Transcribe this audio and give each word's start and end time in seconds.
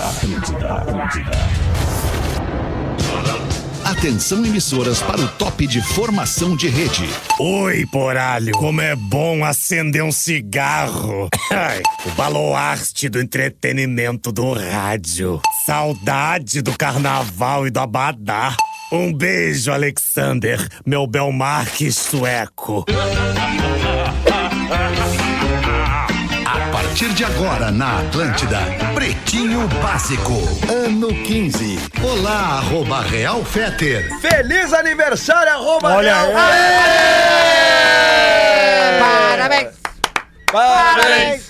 Atlântida, 0.00 0.74
Atlântida. 0.74 1.30
Atenção 3.84 4.46
emissoras 4.46 5.02
para 5.02 5.20
o 5.20 5.28
top 5.28 5.66
de 5.66 5.82
formação 5.82 6.56
de 6.56 6.68
rede. 6.68 7.06
Oi, 7.38 7.84
poralho, 7.86 8.52
como 8.52 8.80
é 8.80 8.96
bom 8.96 9.44
acender 9.44 10.02
um 10.02 10.10
cigarro. 10.10 11.28
O 12.06 12.10
baluarte 12.12 13.10
do 13.10 13.20
entretenimento 13.20 14.32
do 14.32 14.54
rádio. 14.54 15.40
Saudade 15.66 16.62
do 16.62 16.76
carnaval 16.78 17.66
e 17.66 17.70
do 17.70 17.80
abadá. 17.80 18.56
Um 18.90 19.12
beijo, 19.12 19.70
Alexander, 19.70 20.66
meu 20.86 21.06
Belmarque 21.06 21.92
sueco. 21.92 22.86
Partir 27.00 27.14
de 27.14 27.24
agora 27.24 27.70
na 27.70 28.00
Atlântida, 28.00 28.58
Pretinho 28.94 29.66
Básico, 29.82 30.34
ano 30.68 31.08
15. 31.08 31.78
Olá, 32.02 32.58
arroba 32.58 33.00
Real 33.00 33.42
Feter. 33.42 34.06
Feliz 34.20 34.70
aniversário, 34.74 35.50
arroba 35.50 35.96
Olha 35.96 36.14
Real. 36.14 36.32
Parabéns! 39.00 39.68
Parabéns! 40.52 41.48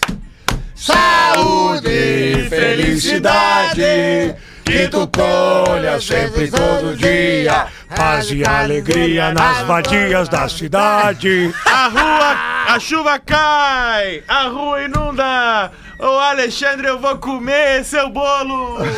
Saúde 0.77 2.47
felicidade, 2.49 4.37
que 4.65 4.87
tu 4.89 5.09
colhas 5.09 6.05
sempre 6.05 6.49
todo 6.49 6.97
dia, 6.97 7.67
Paz 7.97 8.31
e 8.31 8.45
alegria 8.45 9.33
nas 9.33 9.63
vadias 9.63 10.29
da 10.29 10.49
cidade. 10.49 11.53
A 11.67 11.89
rua, 11.89 12.75
a 12.75 12.79
chuva 12.79 13.19
cai, 13.19 14.23
a 14.29 14.49
rua 14.49 14.83
inunda. 14.83 15.73
Ô 16.03 16.19
Alexandre, 16.19 16.87
eu 16.89 16.99
vou 16.99 17.19
comer 17.19 17.85
seu 17.85 18.09
bolo. 18.09 18.79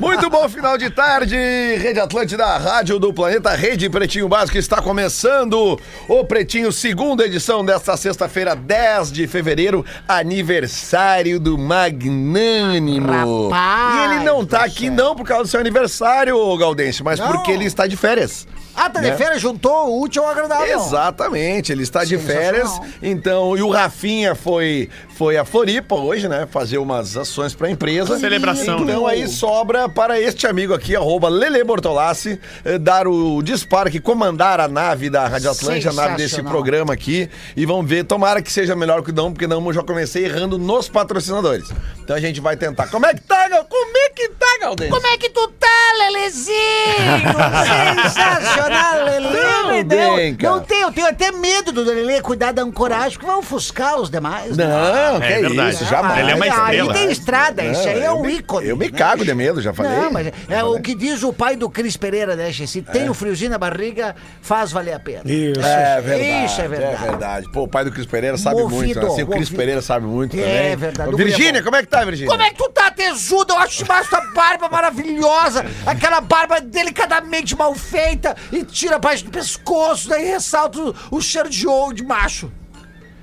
Muito 0.00 0.30
bom 0.30 0.48
final 0.48 0.78
de 0.78 0.88
tarde, 0.88 1.36
Rede 1.36 2.00
Atlântida, 2.00 2.46
Rádio 2.56 2.98
do 2.98 3.12
Planeta, 3.12 3.50
Rede 3.50 3.90
Pretinho 3.90 4.26
Básico, 4.26 4.56
está 4.56 4.80
começando 4.80 5.78
o 6.08 6.24
Pretinho, 6.24 6.72
segunda 6.72 7.26
edição 7.26 7.62
desta 7.62 7.94
sexta-feira, 7.94 8.56
10 8.56 9.12
de 9.12 9.26
fevereiro, 9.26 9.84
aniversário 10.08 11.38
do 11.38 11.58
Magnânimo. 11.58 13.50
Rapaz 13.50 13.94
e 13.94 14.14
ele 14.14 14.24
não 14.24 14.46
tá 14.46 14.60
do 14.60 14.64
aqui 14.64 14.88
não 14.88 15.14
por 15.14 15.26
causa 15.26 15.42
do 15.44 15.48
seu 15.48 15.60
aniversário, 15.60 16.56
Gaudense, 16.56 17.02
mas 17.02 17.20
Não. 17.20 17.28
porque 17.30 17.50
ele 17.50 17.66
está 17.66 17.86
de 17.86 17.98
férias. 17.98 18.46
Ah, 18.76 18.90
tá 18.90 19.00
de 19.00 19.10
Né? 19.10 19.16
férias, 19.16 19.40
juntou 19.40 19.88
o 19.88 20.02
útil 20.02 20.22
ao 20.24 20.30
agradável. 20.30 20.78
Exatamente, 20.80 21.72
ele 21.72 21.82
está 21.82 22.04
de 22.04 22.18
férias. 22.18 22.70
Então, 23.02 23.56
e 23.56 23.62
o 23.62 23.68
Rafinha 23.68 24.34
foi, 24.34 24.88
foi 25.16 25.36
a 25.36 25.44
Floripa 25.44 25.94
hoje, 25.94 26.28
né? 26.28 26.46
Fazer 26.50 26.78
umas 26.78 27.16
ações 27.16 27.54
para 27.54 27.68
a 27.68 27.70
empresa. 27.70 28.18
Celebração, 28.18 28.80
Então 28.80 29.06
né? 29.06 29.12
aí 29.12 29.28
sobra 29.28 29.88
para 29.88 30.20
este 30.20 30.46
amigo 30.46 30.74
aqui, 30.74 30.96
arroba 30.96 31.28
Lele 31.28 31.62
Bortolassi, 31.64 32.40
eh, 32.64 32.78
dar 32.78 33.06
o 33.06 33.42
desparque, 33.42 34.00
comandar 34.00 34.60
a 34.60 34.68
nave 34.68 35.08
da 35.10 35.26
Rádio 35.26 35.50
Atlântica, 35.50 35.90
a 35.90 35.92
nave 35.92 36.16
desse 36.16 36.42
programa 36.42 36.92
aqui. 36.92 37.28
E 37.56 37.64
vamos 37.66 37.88
ver, 37.88 38.04
tomara 38.04 38.42
que 38.42 38.52
seja 38.52 38.74
melhor 38.74 39.02
que 39.02 39.10
o 39.10 39.14
não, 39.14 39.32
porque 39.32 39.46
não 39.46 39.64
eu 39.64 39.72
já 39.72 39.82
comecei 39.82 40.24
errando 40.24 40.58
nos 40.58 40.88
patrocinadores. 40.88 41.68
Então 42.02 42.14
a 42.16 42.20
gente 42.20 42.40
vai 42.40 42.56
tentar. 42.56 42.88
Como 42.88 43.06
é 43.06 43.14
que 43.14 43.20
tá? 43.22 43.44
Como 43.68 43.96
é 43.98 44.10
que 44.10 44.28
tá, 44.30 44.53
Galdense? 44.64 44.90
Como 44.90 45.06
é 45.06 45.16
que 45.18 45.30
tu 45.30 45.48
tá, 45.58 45.68
Lelezinho? 45.98 46.54
Sensacional, 48.04 49.04
Lele. 49.04 49.84
Não, 49.84 50.16
bem, 50.16 50.34
cara. 50.34 50.54
não 50.54 50.60
tenho, 50.62 50.88
eu 50.88 50.92
tenho 50.92 51.06
até 51.08 51.30
medo 51.32 51.72
do 51.72 51.82
Lele 51.82 52.20
cuidar 52.22 52.52
da 52.52 52.62
ancoragem, 52.62 53.12
porque 53.12 53.26
vai 53.26 53.36
ofuscar 53.36 53.96
os 54.00 54.10
demais. 54.10 54.56
né? 54.56 54.64
Não, 54.66 55.20
que 55.20 55.26
É 55.26 55.32
é 55.38 55.40
verdade. 55.40 55.74
isso, 55.74 55.84
jamais. 55.84 56.20
Ele 56.20 56.30
é 56.32 56.34
uma 56.34 56.44
Aí 56.44 56.50
estrela. 56.50 56.92
tem 56.94 57.10
estrada, 57.10 57.64
isso 57.64 57.88
aí 57.88 58.02
é 58.02 58.12
um 58.12 58.22
me- 58.22 58.34
ícone. 58.34 58.68
Eu 58.68 58.76
me 58.76 58.90
né? 58.90 58.96
cago 58.98 59.24
de 59.24 59.34
medo, 59.34 59.60
já 59.60 59.72
falei. 59.72 59.92
Não, 59.92 60.10
mas 60.12 60.26
é 60.28 60.32
Já 60.48 60.64
o 60.64 60.68
falei. 60.68 60.82
que 60.82 60.94
diz 60.94 61.22
o 61.22 61.32
pai 61.32 61.56
do 61.56 61.68
Cris 61.70 61.96
Pereira, 61.96 62.36
né? 62.36 62.50
Se 62.52 62.82
tem 62.82 63.08
o 63.08 63.14
friozinho 63.14 63.50
na 63.50 63.58
barriga, 63.58 64.14
faz 64.42 64.72
valer 64.72 64.94
a 64.94 65.00
pena. 65.00 65.22
Isso. 65.24 65.60
É 65.64 66.00
verdade. 66.00 66.44
Isso 66.46 66.60
é 66.60 66.68
verdade. 66.68 66.94
É 66.94 67.06
verdade. 67.10 67.52
Pô, 67.52 67.62
o 67.62 67.68
pai 67.68 67.84
do 67.84 67.90
Cris 67.92 68.06
Pereira 68.06 68.36
sabe 68.36 68.60
Movido, 68.62 68.76
muito. 68.84 69.00
Né? 69.00 69.06
Assim, 69.06 69.22
o 69.22 69.26
Cris. 69.26 69.50
Pereira 69.50 69.82
sabe 69.82 70.06
muito 70.06 70.36
É 70.36 70.40
também. 70.42 70.76
verdade, 70.76 71.10
Ô, 71.10 71.12
o 71.14 71.16
Virgínia, 71.16 71.58
é 71.58 71.62
como 71.62 71.76
é 71.76 71.82
que 71.82 71.88
tá, 71.88 72.04
Virgínia? 72.04 72.30
Como 72.30 72.42
é 72.42 72.50
que 72.50 72.56
tu 72.56 72.68
tá 72.70 72.90
tesudo? 72.90 73.52
Eu 73.52 73.58
acho 73.58 73.78
demais 73.84 74.08
tua 74.08 74.20
barba 74.54 74.68
maravilhosa. 74.68 75.64
Aquela 75.86 76.20
barba 76.20 76.60
delicadamente 76.60 77.56
mal 77.56 77.74
feita 77.74 78.36
e 78.52 78.64
tira 78.64 78.96
a 78.96 79.00
parte 79.00 79.24
do 79.24 79.30
pescoço, 79.30 80.08
daí 80.08 80.24
ressalta 80.26 80.80
o, 80.80 80.94
o 81.10 81.20
cheiro 81.20 81.48
de 81.48 81.66
ouro 81.66 81.94
de 81.94 82.04
macho. 82.04 82.50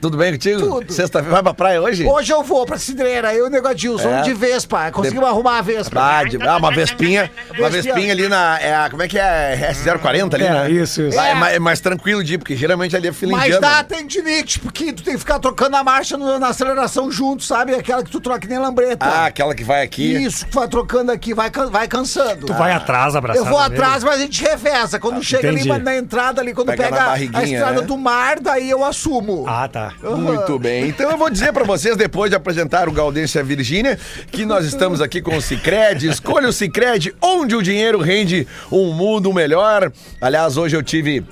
Tudo 0.02 0.18
bem 0.18 0.32
contigo? 0.32 0.60
Tudo. 0.62 0.92
Sexta-feira 0.92 1.32
vai 1.36 1.44
pra 1.44 1.54
praia 1.54 1.80
hoje? 1.82 2.06
Hoje 2.08 2.34
eu 2.34 2.42
vou 2.44 2.66
pra 2.66 2.78
Cidreira, 2.80 3.34
eu 3.36 3.46
e 3.46 3.48
o 3.48 3.52
Negodilson, 3.52 4.10
É. 4.10 4.22
de 4.24 4.34
Vespa. 4.34 4.90
Conseguimos 4.92 5.30
arrumar 5.30 5.60
a 5.60 5.62
Vespa. 5.62 6.02
Ah, 6.02 6.24
de- 6.24 6.42
ah, 6.42 6.58
uma 6.58 6.72
vespinha. 6.72 7.32
Uma 7.58 7.70
Vespinha. 7.70 8.12
ali 8.12 8.28
na. 8.28 8.60
É 8.60 8.90
como 8.90 9.04
é 9.04 9.08
que 9.08 9.20
é? 9.20 9.72
S040 9.72 10.34
ali, 10.34 10.46
É, 10.46 10.50
né? 10.50 10.72
isso, 10.72 11.04
isso. 11.04 11.20
Ah, 11.20 11.28
é, 11.28 11.32
É. 11.32 11.36
mais, 11.36 11.56
é 11.56 11.60
mais 11.60 11.80
tranquilo 11.80 12.24
de 12.24 12.34
ir, 12.34 12.38
porque 12.40 12.56
geralmente 12.56 12.96
ali 12.96 13.08
é 13.10 13.14
fila 13.14 13.34
Mas 13.34 13.46
indiana. 13.56 13.62
dá 13.78 13.84
tendinite, 13.84 14.60
porque 14.60 14.92
tu 14.92 15.04
tem 15.04 15.14
que 15.14 15.20
ficar 15.20 15.38
trocando 15.38 15.76
a 15.78 15.84
marcha 15.84 16.18
no- 16.18 16.40
na 16.40 16.48
aceleração 16.48 17.12
junto, 17.12 17.44
sabe? 17.44 17.76
Aquela 17.76 18.04
que 18.04 18.10
tu 18.10 18.20
troca 18.20 18.40
que 18.40 18.48
nem 18.48 18.58
lambreta. 18.58 19.06
Ah, 19.06 19.26
aquela 19.28 19.54
que 19.54 19.64
vai 19.64 19.84
aqui. 19.84 20.16
Isso, 20.24 20.48
que 20.48 20.56
vai 20.56 20.68
trocando 20.68 21.12
aqui, 21.12 21.32
vai, 21.34 21.52
vai 21.70 21.88
cansando. 21.88 22.48
Tu 22.48 22.54
vai 22.56 22.72
atrás, 22.72 23.16
abraçado. 23.16 23.46
Eu 23.46 23.50
vou 23.52 23.60
atrás, 23.60 24.04
mas 24.04 24.16
a 24.16 24.20
gente 24.20 24.42
reveza. 24.44 25.00
Quando 25.00 25.22
chega 25.24 25.52
entendi. 25.52 25.72
ali 25.72 25.84
na 25.84 25.96
entrada 25.96 26.42
ali, 26.42 26.54
quando 26.56 26.68
Pega 26.68 26.84
pega, 26.86 27.12
a 27.12 27.44
estrada 27.44 27.82
né? 27.82 27.88
do 27.88 27.98
mar, 27.98 28.40
daí 28.40 28.68
eu 28.68 28.84
assumo. 28.84 29.46
Ah, 29.48 29.68
tá. 29.68 29.91
Muito 30.04 30.58
bem. 30.60 30.88
Então 30.88 31.10
eu 31.12 31.18
vou 31.18 31.30
dizer 31.30 31.52
pra 31.54 31.64
vocês, 31.64 31.96
depois 31.98 32.30
de 32.30 32.36
apresentar 32.36 32.88
o 32.90 32.92
Gaudêncio 32.92 33.38
e 33.38 33.42
a 33.42 33.44
Virgínia, 33.44 33.98
que 34.32 34.46
nós 34.46 34.66
estamos 34.66 35.02
aqui 35.02 35.22
com 35.22 35.36
o 35.36 35.42
Cicred. 35.42 36.08
Escolha 36.08 36.48
o 36.48 36.54
Cicred, 36.54 37.14
onde 37.22 37.56
o 37.56 37.62
dinheiro 37.62 38.00
rende 38.00 38.48
um 38.72 38.94
mundo 38.94 39.32
melhor. 39.34 39.92
Aliás, 40.20 40.58
hoje 40.58 40.76
eu 40.76 40.84
tive. 40.84 41.24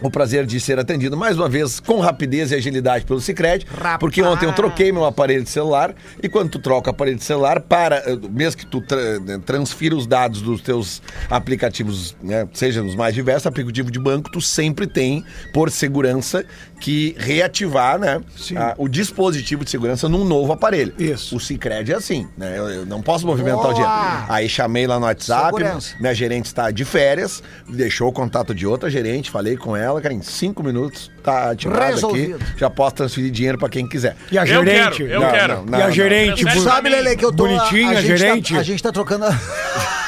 O 0.00 0.08
prazer 0.12 0.46
de 0.46 0.60
ser 0.60 0.78
atendido 0.78 1.16
mais 1.16 1.36
uma 1.36 1.48
vez 1.48 1.80
com 1.80 1.98
rapidez 1.98 2.52
e 2.52 2.54
agilidade 2.54 3.04
pelo 3.04 3.20
Cicred, 3.20 3.66
Rapaz. 3.68 3.96
porque 3.98 4.22
ontem 4.22 4.46
eu 4.46 4.52
troquei 4.52 4.92
meu 4.92 5.04
aparelho 5.04 5.42
de 5.42 5.50
celular 5.50 5.92
e 6.22 6.28
quando 6.28 6.50
tu 6.50 6.60
troca 6.60 6.88
o 6.88 6.94
aparelho 6.94 7.16
de 7.16 7.24
celular, 7.24 7.60
para, 7.62 7.96
eh, 8.06 8.16
mesmo 8.30 8.58
que 8.60 8.64
tu 8.66 8.80
tra- 8.80 9.18
né, 9.18 9.40
transfira 9.44 9.96
os 9.96 10.06
dados 10.06 10.40
dos 10.40 10.60
teus 10.60 11.02
aplicativos, 11.28 12.14
né, 12.22 12.46
seja 12.52 12.80
nos 12.80 12.94
mais 12.94 13.12
diversos, 13.12 13.48
aplicativo 13.48 13.90
de 13.90 13.98
banco, 13.98 14.30
tu 14.30 14.40
sempre 14.40 14.86
tem, 14.86 15.24
por 15.52 15.68
segurança, 15.68 16.44
que 16.80 17.14
reativar 17.18 17.98
né, 17.98 18.20
a- 18.56 18.74
o 18.78 18.88
dispositivo 18.88 19.64
de 19.64 19.70
segurança 19.70 20.08
num 20.08 20.24
novo 20.24 20.52
aparelho. 20.52 20.94
Isso. 20.98 21.36
O 21.36 21.40
Cicred 21.40 21.92
é 21.92 21.96
assim, 21.96 22.28
né? 22.36 22.58
Eu, 22.58 22.68
eu 22.70 22.86
não 22.86 23.02
posso 23.02 23.26
movimentar 23.26 23.58
o 23.58 23.62
Boa. 23.62 23.74
dinheiro. 23.74 23.92
Aí 24.28 24.48
chamei 24.48 24.86
lá 24.86 24.98
no 24.98 25.06
WhatsApp, 25.06 25.46
Segurança. 25.46 25.94
minha 26.00 26.14
gerente 26.14 26.46
está 26.46 26.70
de 26.70 26.84
férias, 26.84 27.42
deixou 27.68 28.08
o 28.08 28.12
contato 28.12 28.54
de 28.54 28.66
outra 28.66 28.88
gerente, 28.88 29.30
falei 29.30 29.56
com 29.56 29.76
ela, 29.76 30.00
cara, 30.00 30.14
em 30.14 30.22
cinco 30.22 30.62
minutos 30.62 31.10
tá 31.22 31.50
ativado 31.50 31.84
Resolvido. 31.84 32.36
aqui, 32.36 32.44
já 32.58 32.70
posso 32.70 32.94
transferir 32.96 33.30
dinheiro 33.30 33.58
para 33.58 33.68
quem 33.68 33.86
quiser. 33.88 34.16
E 34.30 34.38
a 34.38 34.42
Eu 34.42 34.46
gerente? 34.46 34.98
quero, 34.98 35.10
eu 35.10 35.20
Não, 35.20 35.30
quero. 35.30 35.56
não, 35.56 35.64
não. 35.66 35.78
e 35.78 35.82
a 35.82 35.90
gerente? 35.90 36.60
Sabe. 36.60 36.88
Lele, 36.88 37.16
que 37.16 37.24
eu 37.24 37.30
tô... 37.32 37.46
Bonitinha, 37.46 37.90
a 37.98 38.00
gente 38.00 38.16
gerente. 38.16 38.54
Tá, 38.54 38.60
a 38.60 38.62
gente 38.62 38.82
tá 38.82 38.92
trocando... 38.92 39.24
A... 39.26 39.34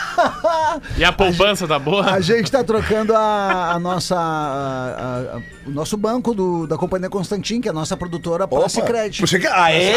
E 0.96 1.04
a 1.04 1.12
poupança 1.12 1.66
tá 1.66 1.78
boa? 1.78 2.04
A 2.10 2.20
gente 2.20 2.50
tá 2.50 2.62
trocando 2.64 3.14
a, 3.14 3.72
a 3.72 3.78
nossa. 3.78 4.16
a- 4.16 4.18
a- 4.20 5.36
a- 5.36 5.40
o 5.66 5.70
nosso 5.70 5.96
banco 5.96 6.34
do- 6.34 6.66
da 6.66 6.76
Companhia 6.78 7.10
Constantin, 7.10 7.60
que 7.60 7.68
é 7.68 7.70
a 7.70 7.74
nossa 7.74 7.94
produtora 7.96 8.48
para 8.48 8.66
Cicred. 8.68 9.20
Você 9.20 9.38
quer... 9.38 9.52
Aê! 9.52 9.92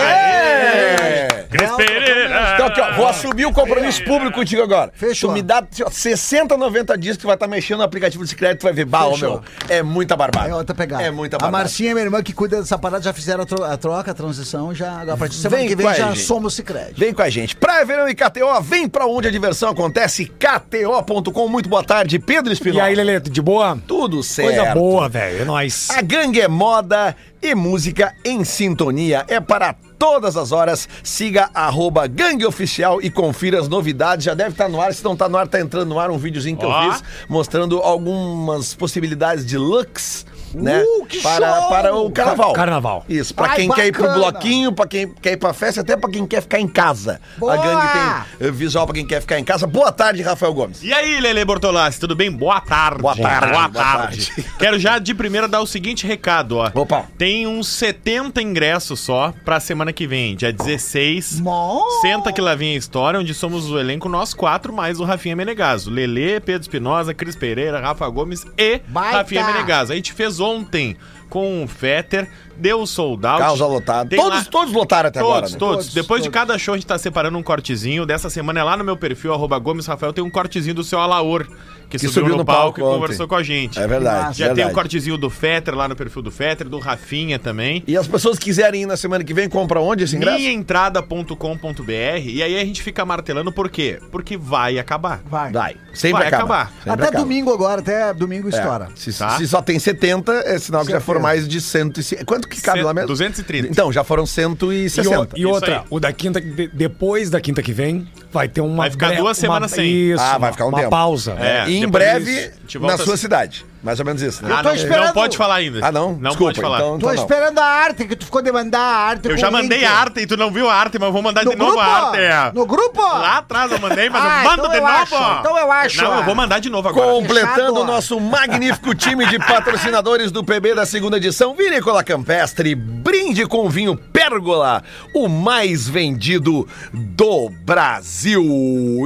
Cris 1.50 1.72
Pereira! 1.72 2.52
Então 2.53 2.66
aqui, 2.68 2.81
ó, 2.81 2.94
vou 2.96 3.07
assumir 3.07 3.46
o 3.46 3.53
compromisso 3.53 4.03
público 4.03 4.35
contigo 4.35 4.62
agora. 4.62 4.91
Fechou. 4.94 5.29
Tu 5.29 5.34
me 5.34 5.41
dá 5.41 5.59
assim, 5.72 5.84
ó, 5.84 5.90
60, 5.90 6.57
90 6.57 6.97
dias 6.97 7.16
que 7.16 7.22
tu 7.22 7.28
vai 7.28 7.35
estar 7.35 7.47
mexendo 7.47 7.78
no 7.79 7.84
aplicativo 7.85 8.23
do 8.23 8.28
Cicred, 8.28 8.59
tu 8.59 8.63
vai 8.63 8.73
ver, 8.73 8.85
bah, 8.85 9.06
Fechou. 9.12 9.29
meu, 9.29 9.44
é 9.69 9.81
muita 9.81 10.18
barbada. 10.18 10.50
É 10.50 10.53
outra 10.56 10.75
pegada. 10.75 11.02
É 11.02 11.09
muita 11.12 11.38
A 11.38 11.40
barbada. 11.40 11.63
Marcinha, 11.63 11.94
minha 11.94 12.06
irmã, 12.06 12.22
que 12.22 12.34
cuida 12.34 12.57
dessa 12.59 12.78
parada, 12.78 13.02
já 13.03 13.14
fizeram 13.14 13.43
a, 13.43 13.46
tro- 13.46 13.64
a 13.64 13.78
troca, 13.78 14.11
a 14.11 14.14
transição, 14.14 14.76
já. 14.76 15.02
A 15.03 15.17
partir 15.17 15.35
de 15.37 15.41
semana 15.41 15.59
Vem 15.61 15.67
que 15.70 15.76
com 15.76 15.82
vem 15.84 15.91
a 15.91 15.93
já 15.93 16.08
gente. 16.09 16.20
somos 16.23 16.53
Cicred. 16.55 16.93
Vem 16.97 17.14
com 17.14 17.22
a 17.22 17.29
gente. 17.29 17.55
Praia, 17.55 17.85
Verão 17.85 18.08
e 18.09 18.14
KTO, 18.14 18.61
vem 18.61 18.87
pra 18.90 19.05
onde 19.05 19.29
a 19.29 19.32
diversão 19.32 19.70
acontece, 19.70 20.03
kto.com. 20.28 21.47
Muito 21.47 21.70
boa 21.70 21.84
tarde, 21.84 22.20
Pedro 22.20 22.52
E 22.52 22.53
Espinosa. 22.53 22.84
aí, 22.84 22.96
Lelê, 22.96 23.20
de 23.20 23.41
boa? 23.41 23.78
Tudo 23.88 24.22
certo. 24.23 24.55
Coisa 24.55 24.73
boa, 24.73 25.09
velho. 25.09 25.41
É 25.41 25.46
nóis. 25.46 25.90
A 25.90 26.02
gangue 26.02 26.41
é 26.41 26.47
moda 26.47 27.16
e 27.41 27.53
música 27.55 28.14
em 28.23 28.44
sintonia. 28.44 29.26
É 29.28 29.40
para 29.40 29.76
todas 29.97 30.35
as 30.38 30.52
horas. 30.52 30.88
Siga 31.03 31.50
arroba 31.53 32.08
gangue 32.08 32.46
oficial 32.46 33.02
e 33.02 33.09
confira 33.09 33.59
as 33.59 33.67
novidades. 33.67 34.26
Já 34.26 34.34
deve 34.34 34.52
estar 34.52 34.70
no 34.70 34.82
ar. 34.82 34.94
Se 34.94 35.03
não 35.03 35.16
tá 35.16 35.28
no 35.29 35.38
ar, 35.38 35.47
tá 35.47 35.59
entrando 35.59 35.90
no 35.90 36.00
ar 36.00 36.11
um 36.11 36.17
videozinho 36.17 36.58
que 36.58 36.66
Ó. 36.66 36.84
eu 36.84 36.91
fiz 36.91 37.03
mostrando 37.29 37.79
algumas 37.79 38.73
possibilidades 38.73 39.46
de 39.46 39.58
looks 39.58 40.26
né? 40.53 40.84
Uh, 40.84 41.05
que 41.05 41.22
para, 41.22 41.59
show! 41.59 41.70
para 41.70 41.96
o 41.96 42.11
carnaval. 42.11 42.53
Carnaval. 42.53 43.05
Isso, 43.09 43.34
pra 43.34 43.47
Ai, 43.52 43.55
quem 43.58 43.70
quer 43.72 43.88
ir 43.88 43.91
pro 43.91 44.03
bacana. 44.03 44.32
bloquinho, 44.32 44.72
pra 44.72 44.88
quem 44.88 45.08
quer 45.14 45.34
ir 45.34 45.38
pra 45.38 45.53
festa, 45.53 45.82
até 45.82 45.96
pra 45.97 46.09
quem 46.09 46.26
quer 46.26 46.41
ficar 46.41 46.59
em 46.59 46.67
casa. 46.67 47.20
Boa! 47.38 47.53
A 47.53 47.58
gangue 47.58 48.28
tem 48.40 48.47
eh, 48.47 48.52
visual 48.52 48.85
pra 48.85 48.96
quem 48.96 49.05
quer 49.05 49.22
ficar 49.22 49.40
em 49.40 49.44
casa. 49.44 49.66
Boa 49.67 49.91
tarde, 49.91 50.22
Rafael 50.22 50.53
Gomes. 50.53 50.84
E 50.84 50.94
aí, 50.94 51.20
Lele 51.20 51.44
Bortolassi, 51.46 52.00
tudo 52.00 52.16
bem? 52.16 52.32
Boa 52.32 52.61
tarde. 52.61 53.02
Boa 53.02 53.16
tarde, 53.16 53.52
Boa 53.52 53.67
boa 53.67 53.84
tarde. 53.84 54.32
Quero 54.59 54.79
já 54.79 55.00
de 55.00 55.14
primeira 55.14 55.47
dar 55.47 55.61
o 55.61 55.67
seguinte 55.67 56.05
recado, 56.08 56.58
ó. 56.58 56.72
Opa. 56.73 57.06
Tem 57.17 57.47
uns 57.47 57.67
70 57.67 58.41
ingressos 58.41 58.99
só 58.99 59.34
pra 59.44 59.59
semana 59.59 59.91
que 59.94 60.08
vem, 60.08 60.35
dia 60.35 60.52
16. 60.52 61.40
Mó. 61.40 61.84
Senta 62.02 62.32
que 62.32 62.41
lá 62.41 62.56
vem 62.56 62.76
a 62.76 62.78
história, 62.78 63.20
onde 63.20 63.34
somos 63.34 63.70
o 63.70 63.79
elenco 63.79 64.08
nós 64.09 64.34
quatro, 64.34 64.73
mais 64.73 64.99
o 64.99 65.03
Rafinha 65.03 65.35
Menegaso. 65.35 65.90
Lele, 65.90 66.40
Pedro 66.40 66.61
Espinosa, 66.61 67.14
Cris 67.14 67.35
Pereira, 67.35 67.79
Rafa 67.79 68.08
Gomes 68.09 68.46
e 68.58 68.79
Baita. 68.88 69.17
Rafinha 69.17 69.46
Menegaso. 69.46 69.91
A 69.91 69.96
gente 69.96 70.14
fez 70.14 70.40
ontem 70.43 70.97
com 71.29 71.63
o 71.63 71.67
Fetter, 71.67 72.29
deu 72.58 72.82
o 72.82 72.88
sold 72.88 73.26
out. 73.26 73.40
Causa 73.41 73.66
lotada. 73.66 74.09
Tem 74.09 74.20
Todos, 74.20 74.40
lá- 74.40 74.46
todos 74.52 74.73
lotaram 74.73 75.09
até 75.09 75.20
Todos, 75.20 75.32
agora, 75.38 75.52
né? 75.52 75.58
todos, 75.58 75.76
Todos, 75.85 75.94
Depois 75.94 76.22
de 76.23 76.29
todos. 76.29 76.40
cada 76.47 76.58
show 76.58 76.73
a 76.73 76.78
gente 76.78 76.88
tá 76.88 76.97
separando 76.97 77.38
um 77.38 77.44
cortezinho. 77.44 78.05
Dessa 78.05 78.29
semana 78.29 78.59
é 78.59 78.64
lá 78.64 78.78
no 78.78 78.84
meu 78.84 78.96
perfil, 78.97 79.34
arroba 79.34 79.58
Gomes 79.59 79.85
Rafael, 79.85 80.14
tem 80.14 80.23
um 80.23 80.29
cortezinho 80.29 80.76
do 80.76 80.84
seu 80.84 81.00
Alaor, 81.00 81.47
que, 81.90 81.97
Que 82.00 82.08
subiu, 82.08 82.35
no, 82.35 82.44
palco, 82.46 82.79
e 82.79 82.84
conversou 82.84 83.28
com 83.28 83.35
a 83.35 83.44
gente. 83.44 83.78
É 83.79 83.85
verdade. 83.88 84.38
Já 84.40 84.47
tem 84.47 84.55
verdade. 84.55 84.72
um 84.72 84.73
cortezinho 84.73 85.17
do 85.17 85.29
Fetter 85.29 85.76
lá 85.76 85.88
no 85.88 85.96
perfil 85.96 86.22
do 86.23 86.32
Fetter, 86.32 86.67
do 86.67 86.79
Rafinha 86.79 87.38
também. 87.38 87.84
E 87.85 87.96
as 87.96 88.08
pessoas 88.08 88.40
que 88.40 88.46
quiserem 88.46 88.82
ir 88.84 88.85
na 88.85 88.97
semana 88.97 89.23
que 89.23 89.34
vem, 89.34 89.47
compra 89.47 89.79
onde 89.79 90.03
esse 90.03 90.16
ingresso? 90.16 90.38
Minhaentrada.com.br 90.40 92.20
e 92.26 92.41
aí 92.41 92.59
a 92.59 92.66
gente 92.66 92.82
fica 92.82 93.06
martelando 93.06 93.52
por 93.52 93.70
quê? 93.70 93.99
Porque 94.11 94.35
vai 94.38 94.78
acabar. 94.79 95.22
Vai. 95.26 95.52
Vai. 95.52 95.76
Sempre 95.94 96.20
Vai 96.20 96.28
acaba. 96.28 96.44
acabar. 96.44 96.72
Sempre 96.78 96.91
Até 96.91 97.03
acaba. 97.03 97.20
domingo 97.23 97.53
agora, 97.53 97.82
até 97.82 98.14
domingo 98.14 98.47
É, 98.47 98.52
estoura. 98.52 98.90
Se, 98.96 99.14
Tá. 99.17 99.38
se 99.38 99.47
só 99.47 99.61
tem 99.61 99.78
70, 99.78 100.32
é 100.46 100.58
sinal 100.58 100.84
que 100.85 100.91
já 100.91 100.99
foram 100.99 101.22
mais 101.22 101.47
de 101.47 101.61
150. 101.61 102.26
Quanto 102.26 102.42
que 102.47 102.61
cabe 102.61 102.79
Cento- 102.79 102.85
lá 102.87 102.93
mesmo? 102.93 103.07
230. 103.07 103.67
Então, 103.69 103.91
já 103.91 104.03
foram 104.03 104.23
E, 104.23 104.25
o- 104.25 104.28
160. 104.28 105.40
e 105.40 105.45
outra, 105.45 105.79
aí. 105.79 105.85
o 105.90 105.99
da 105.99 106.11
quinta, 106.13 106.40
de- 106.41 106.67
depois 106.67 107.29
da 107.29 107.40
quinta 107.41 107.61
que 107.61 107.72
vem, 107.73 108.07
vai 108.34 108.47
ter 108.47 108.62
uma. 108.62 108.78
Vai 108.84 108.91
ficar 108.91 109.08
bre- 109.08 109.18
duas 109.18 109.28
uma- 109.38 109.41
semanas 109.41 109.72
sem. 109.72 109.85
Isso, 109.85 110.22
Ah, 110.24 110.38
vai 110.38 110.52
ficar 110.52 110.66
um 110.66 110.70
uma 110.70 110.78
tempo. 110.80 110.90
pausa. 110.90 111.34
É. 111.40 111.70
e 111.70 111.78
em 111.84 111.88
breve, 111.88 112.52
gente 112.62 112.80
na 112.80 112.97
sua 112.97 113.14
assim. 113.14 113.18
cidade. 113.24 113.66
Mais 113.84 114.00
ou 114.00 114.06
menos 114.06 114.22
isso, 114.22 114.41
né? 114.46 114.56
Ah, 114.58 114.64
não, 114.64 114.74
esperando- 114.74 115.08
não 115.08 115.14
pode 115.14 115.35
falar 115.35 115.56
ainda. 115.56 115.85
Ah, 115.85 115.91
não? 115.91 116.14
Não 116.14 116.30
Desculpa, 116.32 116.53
pode 116.53 116.62
falar. 116.62 116.78
então- 116.78 117.00
Tô 117.00 117.12
esperando 117.12 117.59
a 117.59 117.66
arte, 117.66 118.06
que 118.06 118.16
tu 118.16 118.24
ficou 118.24 118.41
de 118.41 118.50
mandar 118.50 118.80
a 118.80 118.96
arte. 119.09 119.28
Eu 119.28 119.38
já 119.38 119.52
mandei 119.52 119.80
link. 119.80 119.85
a 119.88 119.91
arte 119.91 120.22
e 120.22 120.26
tu 120.26 120.38
não 120.38 120.50
viu 120.52 120.70
a 120.70 120.74
arte, 120.74 120.97
mas 120.97 121.08
eu 121.08 121.12
vou 121.12 121.22
mandar 121.22 121.44
No 121.44 121.52
de 121.52 121.58
novo 121.58 121.72
grupo? 121.74 121.85
a 121.85 122.08
arte. 122.08 122.18
é. 122.18 122.52
No 122.53 122.66
grupo? 122.66 123.02
Lá 123.02 123.40
atrás 123.40 123.70
eu 123.74 123.80
mandei, 123.80 124.09
mas 124.09 124.24
Ah, 124.24 124.38
eu 124.38 124.44
mando 124.46 124.62
então 124.62 124.72
de 124.72 124.78
eu 124.78 124.82
novo. 124.84 124.94
acho, 124.96 125.40
então 125.40 125.58
eu 125.58 125.70
acho, 125.70 125.97
Não, 126.02 126.14
eu 126.14 126.18
ah. 126.20 126.22
vou 126.22 126.34
mandar 126.34 126.59
de 126.59 126.70
novo 126.70 126.88
agora. 126.88 127.12
Completando 127.12 127.82
o 127.82 127.84
nosso 127.84 128.18
magnífico 128.22 128.96
time 128.96 129.26
de 129.28 129.38
patrocinadores 129.38 130.32
do 130.32 130.46
PB 130.46 130.76
da 130.76 130.85
segunda 130.85 131.18
edição, 131.18 131.53
Vinícola 131.53 132.06
Campestre, 132.06 132.74
brinde 132.76 133.46
com 133.46 133.70
vinho 133.70 133.97
Pérgola, 133.97 134.82
o 135.14 135.28
mais 135.28 135.90
vendido 135.90 136.66
do 136.94 137.50
Brasil. 137.66 138.22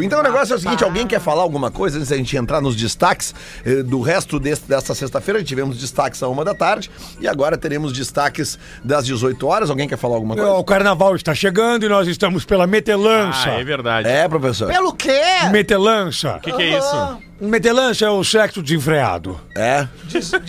Então 0.04 0.20
o 0.20 0.24
negócio 0.24 0.54
é 0.54 0.56
o 0.56 0.60
seguinte, 0.60 0.84
alguém 0.84 1.08
quer 1.08 1.20
falar 1.20 1.42
alguma 1.42 1.72
coisa 1.72 1.98
antes 1.98 2.10
da 2.10 2.18
gente 2.18 2.36
entrar 2.38 2.62
nos 2.62 2.76
destaques 2.76 3.34
eh, 3.66 3.84
do 3.84 4.02
resto 4.02 4.40
desse, 4.40 4.68
dessa 4.68 4.94
sexta-feira? 4.94 5.44
Tivemos 5.44 5.78
destaques 5.78 6.22
a 6.22 6.28
uma 6.28 6.44
da 6.44 6.54
tarde 6.54 6.90
e 7.20 7.28
agora 7.28 7.58
teremos 7.58 7.92
destaques 7.94 8.58
das 8.84 9.06
18 9.06 9.48
horas. 9.48 9.70
Alguém 9.70 9.88
quer 9.88 9.98
falar 9.98 10.16
alguma 10.16 10.36
coisa? 10.36 10.52
O 10.52 10.64
carnaval 10.64 11.16
está 11.16 11.34
chegando 11.34 11.86
e 11.86 11.90
nós 11.90 12.08
estamos 12.08 12.46
pela 12.46 12.68
Metelança. 12.68 13.50
Ah, 13.50 13.60
é 13.60 13.64
verdade. 13.64 14.08
É, 14.08 14.28
professor. 14.28 14.68
Pelo 14.68 14.94
quê? 14.94 15.22
Metelança. 15.52 16.36
O 16.38 16.40
que, 16.40 16.52
que 16.52 16.62
é 16.62 16.78
isso? 16.78 17.18
Metelança 17.40 18.06
é 18.06 18.10
o 18.10 18.24
sexo 18.24 18.62
desenfreado. 18.62 19.40
É. 19.56 19.88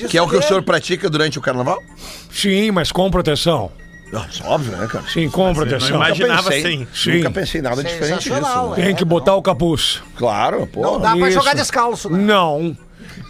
Que 0.08 0.16
é 0.16 0.22
o 0.22 0.28
que 0.28 0.36
o 0.36 0.42
senhor 0.42 0.62
pratica 0.62 1.10
durante 1.10 1.38
o 1.38 1.42
carnaval? 1.42 1.82
Sim, 2.30 2.70
mas 2.70 2.90
com 2.90 3.10
proteção. 3.10 3.70
Nossa, 4.12 4.46
óbvio, 4.46 4.72
né, 4.76 4.86
cara? 4.86 5.04
Sim, 5.06 5.28
com 5.28 5.52
proteção. 5.52 5.90
não 5.90 5.96
imaginava 5.96 6.48
assim. 6.48 6.86
Sim. 6.94 7.16
Nunca 7.18 7.30
pensei 7.30 7.60
nada 7.60 7.82
diferente 7.84 8.30
disso. 8.30 8.40
Né? 8.70 8.76
Tem 8.76 8.94
que 8.94 9.04
botar 9.04 9.34
o 9.34 9.42
capuz. 9.42 10.02
Claro, 10.16 10.66
pô. 10.66 10.80
Não 10.80 11.00
dá 11.00 11.14
pra 11.16 11.28
Isso. 11.28 11.38
jogar 11.38 11.54
descalço, 11.54 12.08
né? 12.10 12.18
Não. 12.18 12.76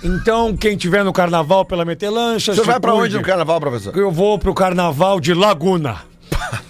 Então, 0.05 0.57
quem 0.57 0.77
tiver 0.77 1.03
no 1.03 1.13
carnaval 1.13 1.65
pela 1.65 1.85
senhor 1.85 2.41
se 2.41 2.53
vai 2.63 2.79
pra 2.79 2.93
cuide. 2.93 3.07
onde 3.07 3.17
no 3.17 3.23
carnaval, 3.23 3.59
professor? 3.61 3.97
Eu 3.97 4.13
vou 4.13 4.39
pro 4.39 4.55
carnaval 4.55 5.19
de 5.19 5.35
Laguna. 5.35 5.97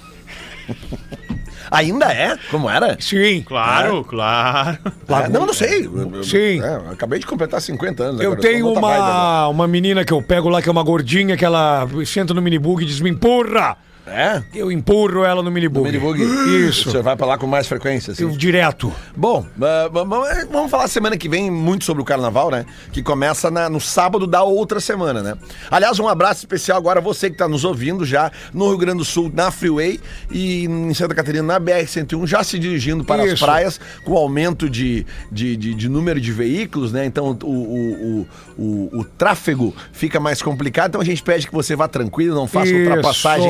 Ainda 1.71 2.07
é? 2.07 2.35
Como 2.51 2.71
era? 2.71 2.97
Sim. 2.99 3.43
Claro, 3.43 4.03
claro. 4.03 4.79
É, 5.07 5.29
não, 5.29 5.45
não 5.45 5.53
sei. 5.53 5.85
Eu- 5.85 6.15
eu- 6.15 6.25
Sim. 6.25 6.63
é, 6.63 6.77
eu 6.77 6.91
acabei 6.93 7.19
de 7.19 7.27
completar 7.27 7.61
50 7.61 8.05
anos. 8.05 8.21
Eu 8.23 8.33
agora, 8.33 8.41
tô 8.41 8.49
tenho 8.49 8.65
noutra 8.65 8.81
vibe 8.81 8.95
agora. 8.97 9.13
uma, 9.13 9.49
uma 9.49 9.69
menina 9.69 10.03
que 10.05 10.13
eu 10.13 10.23
pego 10.23 10.49
lá, 10.49 10.63
que 10.63 10.69
é 10.69 10.73
uma 10.73 10.83
gordinha, 10.83 11.37
que 11.37 11.45
ela 11.45 11.87
senta 12.07 12.33
no 12.33 12.41
minibug 12.41 12.83
e 12.83 12.87
diz: 12.87 13.01
me 13.01 13.11
empurra! 13.11 13.77
É? 14.11 14.43
Eu 14.55 14.71
empurro 14.73 15.25
ela 15.25 15.43
no 15.43 15.51
minibug. 15.51 15.85
Minibug. 15.85 16.23
Isso. 16.69 16.89
O 16.89 16.91
senhor 16.93 17.03
vai 17.03 17.17
pra 17.17 17.27
lá 17.27 17.39
com 17.39 17.47
mais 17.47 17.67
frequência, 17.67 18.13
assim. 18.13 18.23
Eu 18.23 18.31
direto. 18.31 18.93
Bom, 19.17 19.45
ah, 19.61 19.89
vamos- 19.93 20.71
falar 20.71 20.89
semana 20.89 21.17
que 21.17 21.29
vem 21.29 21.51
muito 21.51 21.85
sobre 21.85 22.03
o 22.03 22.05
carnaval, 22.05 22.51
né? 22.51 22.65
Que 22.93 23.03
começa 23.03 23.51
na- 23.51 23.69
no 23.69 23.81
sábado 23.81 24.27
da 24.27 24.43
outra 24.43 24.81
semana, 24.81 25.23
né? 25.23 25.35
Aliás, 25.71 25.99
um 25.99 26.09
abraço 26.09 26.41
especial 26.41 26.77
agora 26.79 27.01
a 27.01 27.03
você 27.03 27.29
que 27.29 27.35
está 27.35 27.49
nos 27.49 27.65
ouvindo 27.65 28.05
já 28.05 28.31
no 28.53 28.69
Rio 28.69 28.79
Grande 28.79 28.99
do 28.99 29.05
Sul, 29.05 29.31
na 29.35 29.51
Freeway 29.51 30.01
e 30.31 30.65
em 30.65 30.93
Santa 30.95 31.15
Catarina, 31.15 31.43
na 31.45 31.61
BR-101, 31.61 32.27
já 32.27 32.43
se 32.43 32.59
dirigindo 32.59 33.05
para 33.05 33.23
as 33.23 33.33
Isso. 33.33 33.45
praias, 33.45 33.81
com 34.05 34.13
o 34.13 34.17
aumento 34.17 34.69
de, 34.69 35.07
de, 35.31 35.57
de- 35.57 35.75
de 35.75 35.89
número 35.89 36.21
de 36.21 36.33
veículos, 36.33 36.93
né? 36.93 37.05
Então 37.07 37.37
o, 37.43 37.47
o, 37.47 38.27
o, 38.59 38.63
o, 38.63 38.99
o 39.01 39.05
tráfego 39.05 39.75
fica 39.93 40.19
mais 40.21 40.43
complicado. 40.43 40.89
Então 40.91 41.01
a 41.01 41.05
gente 41.05 41.23
pede 41.23 41.47
que 41.47 41.53
você 41.53 41.75
vá 41.77 41.89
tranquilo, 41.89 42.35
não 42.35 42.47
faça 42.47 42.67
Isso. 42.71 42.89
ultrapassagem 42.89 43.49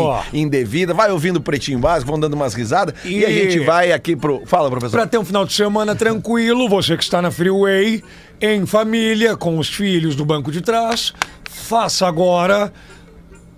indevida, 0.48 0.92
vai 0.92 1.10
ouvindo 1.12 1.36
o 1.36 1.40
Pretinho 1.40 1.78
Básico, 1.78 2.10
vão 2.10 2.18
dando 2.18 2.34
umas 2.34 2.52
risadas 2.54 2.94
e, 3.04 3.24
a 3.24 3.30
E- 3.30 3.34
gente 3.34 3.60
vai 3.64 3.92
aqui 3.92 4.16
pro. 4.16 4.42
Fala, 4.46 4.68
professor. 4.68 4.96
Pra 4.96 5.06
ter 5.06 5.18
um 5.18 5.24
final 5.24 5.44
de 5.44 5.52
semana 5.52 5.94
tranquilo, 5.94 6.68
você 6.68 6.96
que 6.96 7.04
está 7.04 7.22
na 7.22 7.30
Freeway, 7.30 8.02
em 8.40 8.66
família, 8.66 9.36
com 9.36 9.58
os 9.58 9.68
filhos 9.68 10.16
do 10.16 10.24
banco 10.24 10.50
de 10.50 10.60
trás, 10.60 11.12
faça 11.48 12.06
agora 12.06 12.72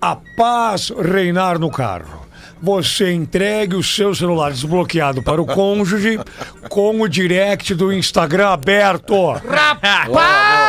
a 0.01 0.17
paz 0.37 0.91
reinar 0.91 1.59
no 1.59 1.71
carro. 1.71 2.21
Você 2.63 3.11
entregue 3.13 3.75
o 3.75 3.83
seu 3.83 4.15
celular 4.15 4.51
desbloqueado 4.53 5.23
para 5.23 5.41
o 5.41 5.47
cônjuge 5.47 6.21
com 6.69 7.01
o 7.01 7.09
direct 7.09 7.75
do 7.75 7.91
Instagram 7.91 8.49
aberto. 8.51 9.33
Rapaz! 9.33 10.60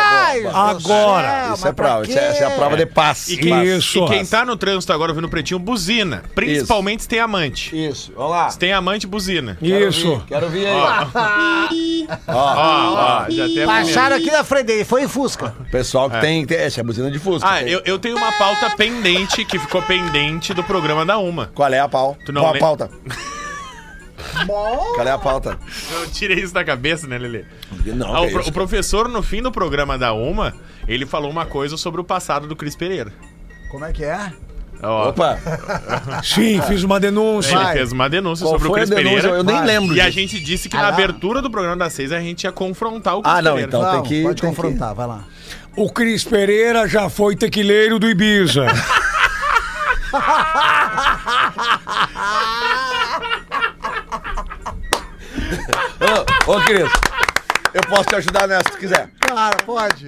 Agora. 0.54 1.54
Isso 1.54 1.68
é 1.68 1.72
prova, 1.72 2.04
isso 2.04 2.18
é, 2.18 2.32
isso 2.32 2.44
é 2.44 2.46
a 2.46 2.52
prova 2.52 2.78
de 2.78 2.86
paz. 2.86 3.30
E 3.30 3.38
quem, 3.38 3.64
Isso. 3.64 4.04
e 4.06 4.08
quem 4.08 4.26
tá 4.26 4.46
no 4.46 4.56
trânsito 4.56 4.92
agora 4.94 5.12
ouvindo 5.12 5.26
o 5.26 5.30
pretinho, 5.30 5.60
buzina. 5.60 6.24
Principalmente 6.34 7.04
se 7.04 7.10
tem 7.10 7.20
amante. 7.20 7.76
Isso, 7.76 8.12
vamos 8.16 8.32
lá. 8.32 8.50
Se 8.50 8.60
tem 8.60 8.74
amante, 8.74 9.08
buzina. 9.08 9.58
Isso. 9.62 10.24
Quero 10.28 10.50
ver 10.50 10.68
aí. 10.68 12.08
Ó, 12.28 12.34
ó, 12.34 13.26
já 13.30 13.46
tem 13.46 13.66
Passaram 13.66 14.18
aqui 14.18 14.30
na 14.30 14.44
frente 14.44 14.66
dele, 14.66 14.84
foi 14.84 15.04
em 15.04 15.08
Fusca. 15.08 15.56
Pessoal 15.72 16.10
que 16.10 16.20
tem, 16.20 16.46
tem. 16.46 16.58
Essa 16.58 16.80
é 16.80 16.82
a 16.82 16.84
buzina 16.84 17.10
de 17.10 17.20
Fusca. 17.20 17.48
Ah, 17.50 17.64
eu, 17.64 17.82
eu 17.86 17.98
tenho 17.98 18.18
uma 18.18 18.32
pauta 18.34 18.70
pendente 18.72 19.46
que 19.46 19.58
ficou 19.58 19.82
pendente 19.82 20.54
do 20.54 20.64
programa 20.64 21.06
da 21.06 21.18
Uma. 21.18 21.48
Qual 21.54 21.72
é 21.72 21.80
a 21.80 21.88
pau? 21.88 22.18
Tu 22.26 22.34
não 22.34 22.42
Qual 22.42 22.56
a 22.56 22.60
pauta? 22.60 22.90
Qual 24.46 25.08
é 25.08 25.12
a 25.12 25.18
pauta? 25.18 25.58
Eu 25.92 26.10
tirei 26.12 26.40
isso 26.40 26.54
da 26.54 26.64
cabeça, 26.64 27.08
né, 27.08 27.18
Lelê? 27.18 27.44
Não, 27.86 28.16
Ah, 28.16 28.22
o, 28.22 28.32
pro- 28.32 28.48
o 28.48 28.52
professor, 28.52 29.08
no 29.08 29.22
fim 29.24 29.42
do 29.42 29.52
programa 29.52 29.98
da 29.98 30.14
Uma, 30.14 30.54
ele 30.88 31.06
falou 31.06 31.30
uma 31.32 31.46
coisa 31.46 31.78
sobre 31.78 32.00
o 32.02 32.04
passado 32.04 32.48
do 32.48 32.56
Cris 32.56 32.76
Pereira. 32.76 33.12
Como 33.70 33.86
é 33.86 33.92
que 33.92 34.04
é? 34.04 34.32
Ó, 34.84 35.10
Opa, 35.10 35.38
Sim, 36.24 36.60
fiz 36.68 36.82
uma 36.84 37.00
denúncia. 37.00 37.54
ele 37.54 37.64
vai. 37.64 37.74
fez 37.78 37.92
uma 37.92 38.10
denúncia 38.10 38.44
Qual 38.46 38.54
sobre 38.54 38.68
o 38.68 38.72
foi 38.72 38.80
a 38.82 38.84
Cris 38.86 38.90
denúncia? 38.96 39.16
Pereira. 39.22 39.38
Eu 39.38 39.44
nem 39.44 39.56
Vai. 39.58 39.66
lembro 39.68 39.96
E 39.96 40.02
a 40.02 40.06
disso. 40.06 40.18
gente 40.20 40.40
disse 40.40 40.68
que 40.68 40.76
Ah, 40.76 40.82
na 40.82 40.88
lá. 40.88 40.94
abertura 40.94 41.40
do 41.42 41.52
programa 41.52 41.78
das 41.78 41.94
seis 41.94 42.12
a 42.12 42.20
gente 42.20 42.46
ia 42.46 42.52
confrontar 42.52 43.16
o 43.18 43.22
Cris 43.22 43.32
Ah, 43.36 43.42
não, 43.44 43.52
Pereira. 43.52 43.68
então. 43.68 43.82
Não, 43.84 43.92
tem 43.92 44.04
que- 44.04 44.24
pode 44.24 44.42
tem 44.42 44.50
que- 44.50 44.56
confrontar, 44.56 44.96
vai 44.96 45.06
lá. 45.08 45.24
O 45.78 45.88
Cris 45.92 46.24
Pereira 46.24 46.88
já 46.88 47.10
foi 47.10 47.36
tequileiro 47.36 48.00
do 48.00 48.10
Ibiza. 48.10 48.66
Ô, 56.48 56.52
ô, 56.52 56.62
Cris, 56.62 56.92
eu 57.74 57.82
posso 57.90 58.04
te 58.04 58.16
ajudar 58.16 58.48
nessa 58.48 58.72
se 58.72 58.78
quiser. 58.78 59.10
Cara, 59.20 59.58
pode. 59.66 60.08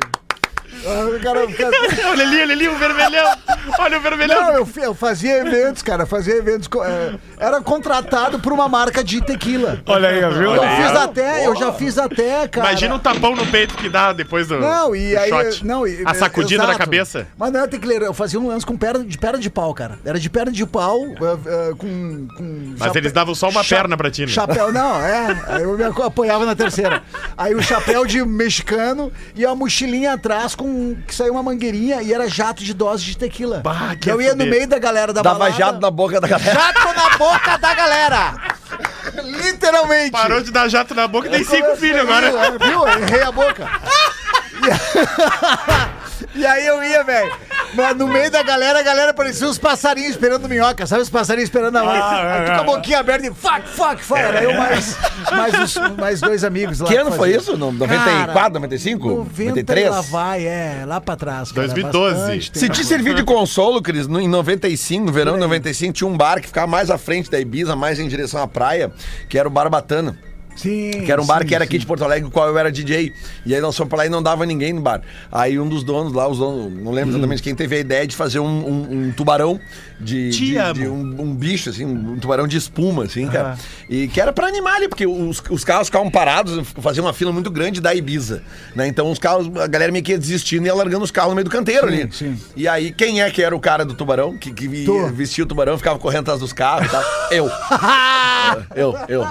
Eu 0.84 1.20
quero, 1.20 1.48
quero... 1.54 1.72
olha 2.10 2.24
ali, 2.24 2.42
olha 2.42 2.54
ali, 2.54 2.68
o 2.68 2.78
vermelhão. 2.78 3.38
Olha 3.80 3.98
o 3.98 4.02
vermelhão. 4.02 4.42
Não, 4.42 4.54
eu, 4.54 4.68
eu 4.78 4.94
fazia 4.94 5.38
eventos, 5.38 5.82
cara. 5.82 6.06
Fazia 6.06 6.36
eventos. 6.36 6.70
é, 6.86 7.16
era 7.38 7.62
contratado 7.62 8.40
por 8.40 8.52
uma 8.52 8.68
marca 8.68 9.04
de 9.04 9.22
tequila. 9.22 9.82
Olha 9.86 10.10
aí, 10.10 10.20
viu? 10.34 10.56
Eu 10.56 10.62
fiz 10.62 10.96
até, 10.96 11.48
eu 11.48 11.56
já 11.56 11.74
fiz 11.74 11.98
até, 11.98 12.48
cara. 12.48 12.70
Imagina 12.70 12.96
o 12.96 13.00
tapão 13.00 13.36
no 13.36 13.46
peito 13.48 13.76
que 13.76 13.90
dá 13.90 14.14
depois 14.14 14.48
do, 14.48 14.60
Não, 14.60 14.96
e 14.96 15.12
do 15.12 15.20
aí. 15.20 15.30
shot. 15.30 15.66
Não, 15.66 15.88
e- 15.88 16.04
a 16.06 16.14
sacudida 16.14 16.64
na 16.64 16.70
exato. 16.70 16.80
cabeça. 16.80 17.28
Mas 17.38 17.52
não 17.52 17.60
era 17.62 17.70
tequileiro, 17.70 18.06
eu 18.06 18.14
fazia 18.14 18.40
um 18.40 18.48
lance 18.48 18.66
com 18.66 18.78
perna 18.78 19.04
de 19.04 19.18
perna 19.18 19.40
de 19.40 19.50
pau, 19.50 19.74
cara. 19.74 20.00
Era 20.04 20.20
de 20.20 20.30
perna 20.30 20.52
de 20.52 20.66
pau, 20.66 21.00
eh, 21.06 21.38
eh, 21.46 21.74
com. 21.78 22.28
com 22.38 22.76
Mas 22.78 22.96
eles 22.96 23.12
davam 23.12 23.34
só 23.36 23.50
uma 23.50 23.64
perna 23.64 23.96
pra 23.98 24.12
ti, 24.12 24.22
né? 24.22 24.28
Chapéu, 24.28 24.72
não, 24.72 25.00
é. 25.02 25.44
Aí 25.48 25.64
eu 25.64 25.78
me 25.78 25.84
apoiava 25.84 26.46
na 26.46 26.56
terceira. 26.56 27.02
Aí 27.38 27.56
o 27.56 27.62
chapéu 27.62 28.06
de 28.06 28.24
mexicano 28.24 29.12
e 29.36 29.46
a 29.46 29.56
mochilinha 29.56 30.14
atrás 30.14 30.56
com. 30.56 30.63
Que 31.08 31.14
saiu 31.14 31.34
uma 31.34 31.44
mangueirinha 31.44 32.02
e 32.02 32.14
era 32.14 32.28
jato 32.28 32.64
de 32.64 32.74
dose 32.74 33.04
de 33.04 33.18
tequila. 33.18 33.62
Bah, 33.64 33.96
que 34.00 34.10
eu 34.10 34.22
ia 34.22 34.36
no 34.36 34.46
meio 34.46 34.68
da 34.68 34.80
galera 34.80 35.14
da 35.14 35.22
Dava 35.22 35.40
balada. 35.40 35.58
jato 35.58 35.80
na 35.80 35.92
boca 35.92 36.20
da 36.22 36.28
galera. 36.28 36.54
Jato 36.54 36.94
na 36.94 37.18
boca 37.18 37.58
da 37.58 37.74
galera! 37.74 38.34
Literalmente. 39.24 40.12
Parou 40.12 40.42
de 40.42 40.52
dar 40.52 40.68
jato 40.68 40.96
na 40.96 41.08
boca 41.08 41.28
e 41.28 41.32
tem 41.32 41.44
cinco 41.44 41.76
filhos 41.76 42.02
agora. 42.02 42.32
Viu? 42.60 42.88
Errei 42.88 43.22
a 43.24 43.32
boca. 43.32 43.70
E 46.36 46.46
aí 46.46 46.66
eu 46.66 46.84
ia, 46.84 47.04
velho. 47.04 47.32
No, 47.76 47.94
no 48.06 48.08
meio 48.08 48.30
da 48.30 48.44
galera, 48.44 48.80
a 48.80 48.84
galera 48.84 49.14
parecia 49.14 49.48
uns 49.48 49.58
passarinhos 49.58 50.12
esperando 50.12 50.48
minhoca, 50.48 50.86
sabe? 50.86 51.02
Os 51.02 51.10
passarinhos 51.10 51.48
esperando 51.50 51.78
a 51.78 51.84
hora. 51.84 52.34
aí 52.34 52.46
tu 52.46 52.52
com 52.54 52.60
a 52.60 52.64
boquinha 52.76 53.00
aberta 53.00 53.28
e 53.28 53.34
fuck, 53.34 53.68
fuck, 53.68 54.04
fuck. 54.04 54.20
Era 54.20 54.44
eu 54.44 54.54
mais, 54.58 54.98
mais, 55.32 55.54
os- 55.60 55.98
mais 55.98 56.22
dois 56.22 56.44
amigos 56.44 56.80
lá. 56.80 56.88
Que 56.88 56.96
ano 56.98 57.12
foi 57.12 57.36
isso? 57.36 57.58
No 57.58 57.72
94, 57.72 58.34
Cara, 58.34 58.50
95? 58.50 59.08
90 59.10 59.50
93? 59.50 59.90
lá 59.90 60.02
vai, 60.02 60.46
é, 60.46 60.84
lá 60.86 61.02
pra 61.02 61.16
trás. 61.16 61.52
cara, 61.52 61.68
2012. 61.68 62.16
bastante 62.20 62.60
Se 62.60 62.70
te 62.70 62.86
servir 62.86 63.16
de 63.16 63.24
consolo, 63.24 63.82
Cris, 63.82 64.08
no- 64.08 64.20
em 64.22 64.28
95, 64.28 65.06
no 65.06 65.12
verão 65.12 65.34
de 65.34 65.40
95, 65.40 65.94
tinha 65.94 66.08
um 66.08 66.16
bar 66.18 66.40
que 66.42 66.48
ficava 66.48 66.68
mais 66.68 66.90
à 66.92 66.98
frente 66.98 67.30
da 67.32 67.40
Ibiza, 67.40 67.76
mais 67.76 68.00
em 68.00 68.08
direção 68.08 68.42
à 68.42 68.48
praia, 68.48 68.92
que 69.28 69.38
era 69.38 69.48
o 69.48 69.52
Barbatana. 69.52 70.18
Sim, 70.56 70.92
Que 71.06 71.12
era 71.12 71.22
um 71.22 71.26
bar 71.26 71.42
sim, 71.42 71.48
que 71.48 71.56
era 71.56 71.64
sim. 71.64 71.68
aqui 71.70 71.78
de 71.78 71.86
Porto 71.86 72.04
Alegre, 72.04 72.28
o 72.28 72.32
qual 72.32 72.48
eu 72.48 72.58
era 72.58 72.72
DJ. 72.72 73.12
E 73.46 73.54
aí 73.56 73.62
nós 73.62 73.76
fomos 73.76 73.90
pra 73.90 73.98
lá 74.00 74.06
e 74.06 74.10
não 74.10 74.22
dava 74.22 74.46
ninguém 74.46 74.74
no 74.74 74.82
bar. 74.82 75.02
Aí 75.32 75.60
um 75.60 75.68
dos 75.68 75.84
donos 75.84 76.14
lá, 76.14 76.28
os 76.28 76.38
donos, 76.38 76.72
não 76.82 76.92
lembro 76.92 77.12
exatamente 77.12 77.42
quem 77.42 77.56
teve 77.56 77.76
a 77.76 77.80
ideia 77.80 78.06
de 78.08 78.16
fazer 78.16 78.40
um, 78.40 78.46
um- 78.48 79.08
um 79.08 79.12
tubarão 79.12 79.60
de, 80.04 80.30
de- 80.30 80.74
de 80.74 80.88
um, 80.88 81.16
um 81.22 81.34
bicho, 81.36 81.70
assim, 81.70 81.86
um 81.86 82.20
tubarão 82.20 82.48
de 82.48 82.58
espuma, 82.58 83.06
assim, 83.06 83.28
cara. 83.28 83.58
E 83.90 84.08
que 84.08 84.20
era 84.22 84.32
pra 84.34 84.48
animar 84.48 84.76
ali, 84.76 84.88
porque 84.88 85.06
os, 85.08 85.42
os 85.50 85.64
carros 85.64 85.88
ficavam 85.88 86.10
parados, 86.12 86.68
faziam 86.82 87.06
uma 87.06 87.14
fila 87.14 87.32
muito 87.32 87.50
grande 87.50 87.80
da 87.82 87.94
Ibiza. 87.96 88.44
Né? 88.76 88.88
Então 88.88 89.10
os 89.12 89.18
carros, 89.20 89.50
a 89.58 89.68
galera 89.68 89.92
meio 89.92 90.04
que 90.04 90.12
ia 90.12 90.18
desistindo 90.18 90.66
e 90.66 90.68
ia 90.68 90.76
largando 90.76 91.04
os 91.04 91.12
carros 91.12 91.30
no 91.32 91.36
meio 91.36 91.46
do 91.46 91.52
canteiro 91.52 91.88
ali. 91.88 92.08
sim. 92.12 92.38
E 92.56 92.68
aí, 92.68 92.92
quem 92.92 93.22
é 93.22 93.30
que 93.32 93.42
era 93.42 93.56
o 93.56 93.60
cara 93.60 93.84
do 93.86 93.94
tubarão? 93.94 94.38
Que, 94.38 94.52
que 94.52 94.68
Tu. 94.86 95.08
vestia 95.14 95.44
o 95.44 95.48
tubarão, 95.48 95.78
ficava 95.78 95.98
correndo 95.98 96.22
atrás 96.22 96.40
dos 96.40 96.54
carros 96.54 96.88
e 96.88 96.90
tal? 96.90 97.04
Eu. 97.32 97.50
Eu, 98.76 98.96
eu, 99.08 99.22
eu. 99.22 99.28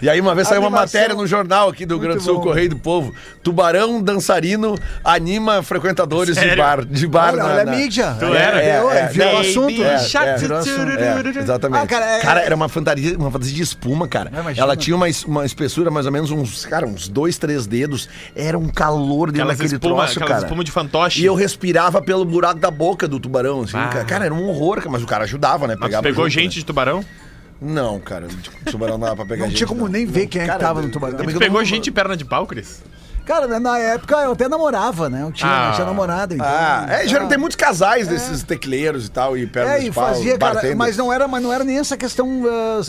E 0.00 0.08
aí 0.08 0.20
uma 0.20 0.34
vez 0.34 0.48
saiu 0.48 0.60
uma 0.60 0.68
Animação. 0.68 1.00
matéria 1.00 1.14
no 1.16 1.26
jornal 1.26 1.68
aqui 1.68 1.84
do 1.84 1.94
Rio 1.98 2.02
Grande 2.08 2.22
Sul, 2.22 2.36
bom. 2.36 2.42
Correio 2.42 2.70
do 2.70 2.76
Povo. 2.76 3.12
Tubarão 3.42 4.00
dançarino 4.02 4.76
anima 5.04 5.62
frequentadores 5.62 6.34
de 6.34 6.40
Sério? 6.40 6.56
bar. 6.62 6.84
De 6.84 7.06
bar 7.06 7.34
Olha, 7.34 7.42
na- 7.42 7.48
olha 7.54 7.64
na- 7.64 7.72
mídia. 7.76 8.16
Tu 8.18 8.24
era? 8.26 8.60
Virou, 8.60 8.92
É, 8.92 8.98
é, 9.00 9.06
virou 9.08 9.28
é, 9.28 9.40
assunto. 9.40 9.82
é, 9.82 9.84
né? 9.84 9.94
é. 9.94 10.03
Virou 10.38 10.58
assunto. 10.58 10.90
É, 10.90 11.38
exatamente. 11.40 11.82
Ah, 11.82 11.86
cara, 11.86 12.18
cara, 12.20 12.40
é- 12.42 12.46
era 12.46 12.54
uma 12.56 12.68
fantasia, 12.68 13.16
uma 13.18 13.30
fantasia 13.30 13.54
de 13.54 13.62
espuma, 13.62 14.06
cara. 14.08 14.30
Ah, 14.34 14.40
imagina. 14.40 14.64
Ela 14.64 14.76
tinha 14.76 14.96
uma, 14.96 15.08
es- 15.08 15.24
uma 15.24 15.44
espessura 15.44 15.90
mais 15.90 16.06
ou 16.06 16.12
menos 16.12 16.30
uns, 16.30 16.64
cara, 16.66 16.86
uns 16.86 17.08
dois, 17.08 17.38
três 17.38 17.66
dedos. 17.66 18.08
Era 18.34 18.58
um 18.58 18.68
calor 18.68 19.30
dentro 19.30 19.42
Aquelas 19.42 19.58
daquele 19.58 19.74
espuma, 19.76 19.94
troço, 19.96 20.12
aquelas 20.18 20.28
cara. 20.32 20.46
espuma 20.46 20.64
de 20.64 20.70
fantoche. 20.70 21.20
E 21.22 21.24
eu 21.24 21.34
respirava 21.34 22.00
pelo 22.02 22.24
buraco 22.24 22.58
da 22.60 22.70
boca 22.70 23.06
do 23.08 23.18
tubarão, 23.20 23.62
assim, 23.62 23.76
Ah. 23.76 23.88
cara. 23.88 24.04
Cara, 24.04 24.24
era 24.26 24.34
um 24.34 24.48
horror, 24.48 24.76
cara, 24.78 24.90
mas 24.90 25.02
o 25.02 25.06
cara 25.06 25.24
ajudava, 25.24 25.66
né? 25.66 25.74
Mas 25.74 25.80
tu 25.80 25.90
Pegava 25.90 26.02
pegou 26.02 26.24
junto, 26.24 26.34
gente 26.34 26.54
né? 26.56 26.60
de 26.60 26.64
tubarão? 26.64 27.04
Não, 27.62 27.98
cara, 28.00 28.26
o 28.26 28.70
tubarão 28.70 28.98
não 28.98 29.06
dava 29.06 29.16
pra 29.16 29.24
pegar 29.26 29.42
Não 29.42 29.48
gente. 29.48 29.56
tinha 29.58 29.66
como 29.68 29.88
nem 29.88 30.04
ver 30.04 30.26
quem 30.26 30.42
é 30.42 30.48
que 30.48 30.58
tava 30.58 30.82
no 30.82 30.90
tubarão. 30.90 31.16
também 31.16 31.34
Tu 31.34 31.38
pegou 31.38 31.60
não- 31.60 31.64
gente 31.64 31.84
de 31.84 31.90
perna 31.92 32.16
de 32.16 32.24
pau, 32.24 32.46
Cris? 32.46 32.82
Cara, 33.24 33.46
né, 33.46 33.58
na 33.58 33.78
época 33.78 34.16
eu 34.16 34.32
até 34.32 34.48
namorava, 34.48 35.08
né? 35.08 35.22
Eu 35.22 35.32
tinha, 35.32 35.50
Ah. 35.50 35.68
eu 35.70 35.74
tinha 35.74 35.86
namorada. 35.86 36.34
Então, 36.34 36.46
Ah, 36.46 36.86
é, 36.88 37.08
já 37.08 37.18
não 37.18 37.26
tem 37.28 37.38
muitos 37.38 37.56
casais 37.56 38.06
desses 38.06 38.42
tecleiros 38.42 39.06
e 39.06 39.10
tal, 39.10 39.36
e 39.36 39.46
pernas 39.46 39.74
É, 39.76 39.78
de 39.80 39.86
e 39.86 39.92
pau, 39.92 40.06
fazia, 40.08 40.36
cara, 40.38 40.74
mas 40.76 40.96
não 40.96 41.12
era, 41.12 41.26
mas 41.26 41.42
não 41.42 41.52
era 41.52 41.64
nem 41.64 41.78
essa 41.78 41.96
questão, 41.96 42.42
ah, 42.46 42.80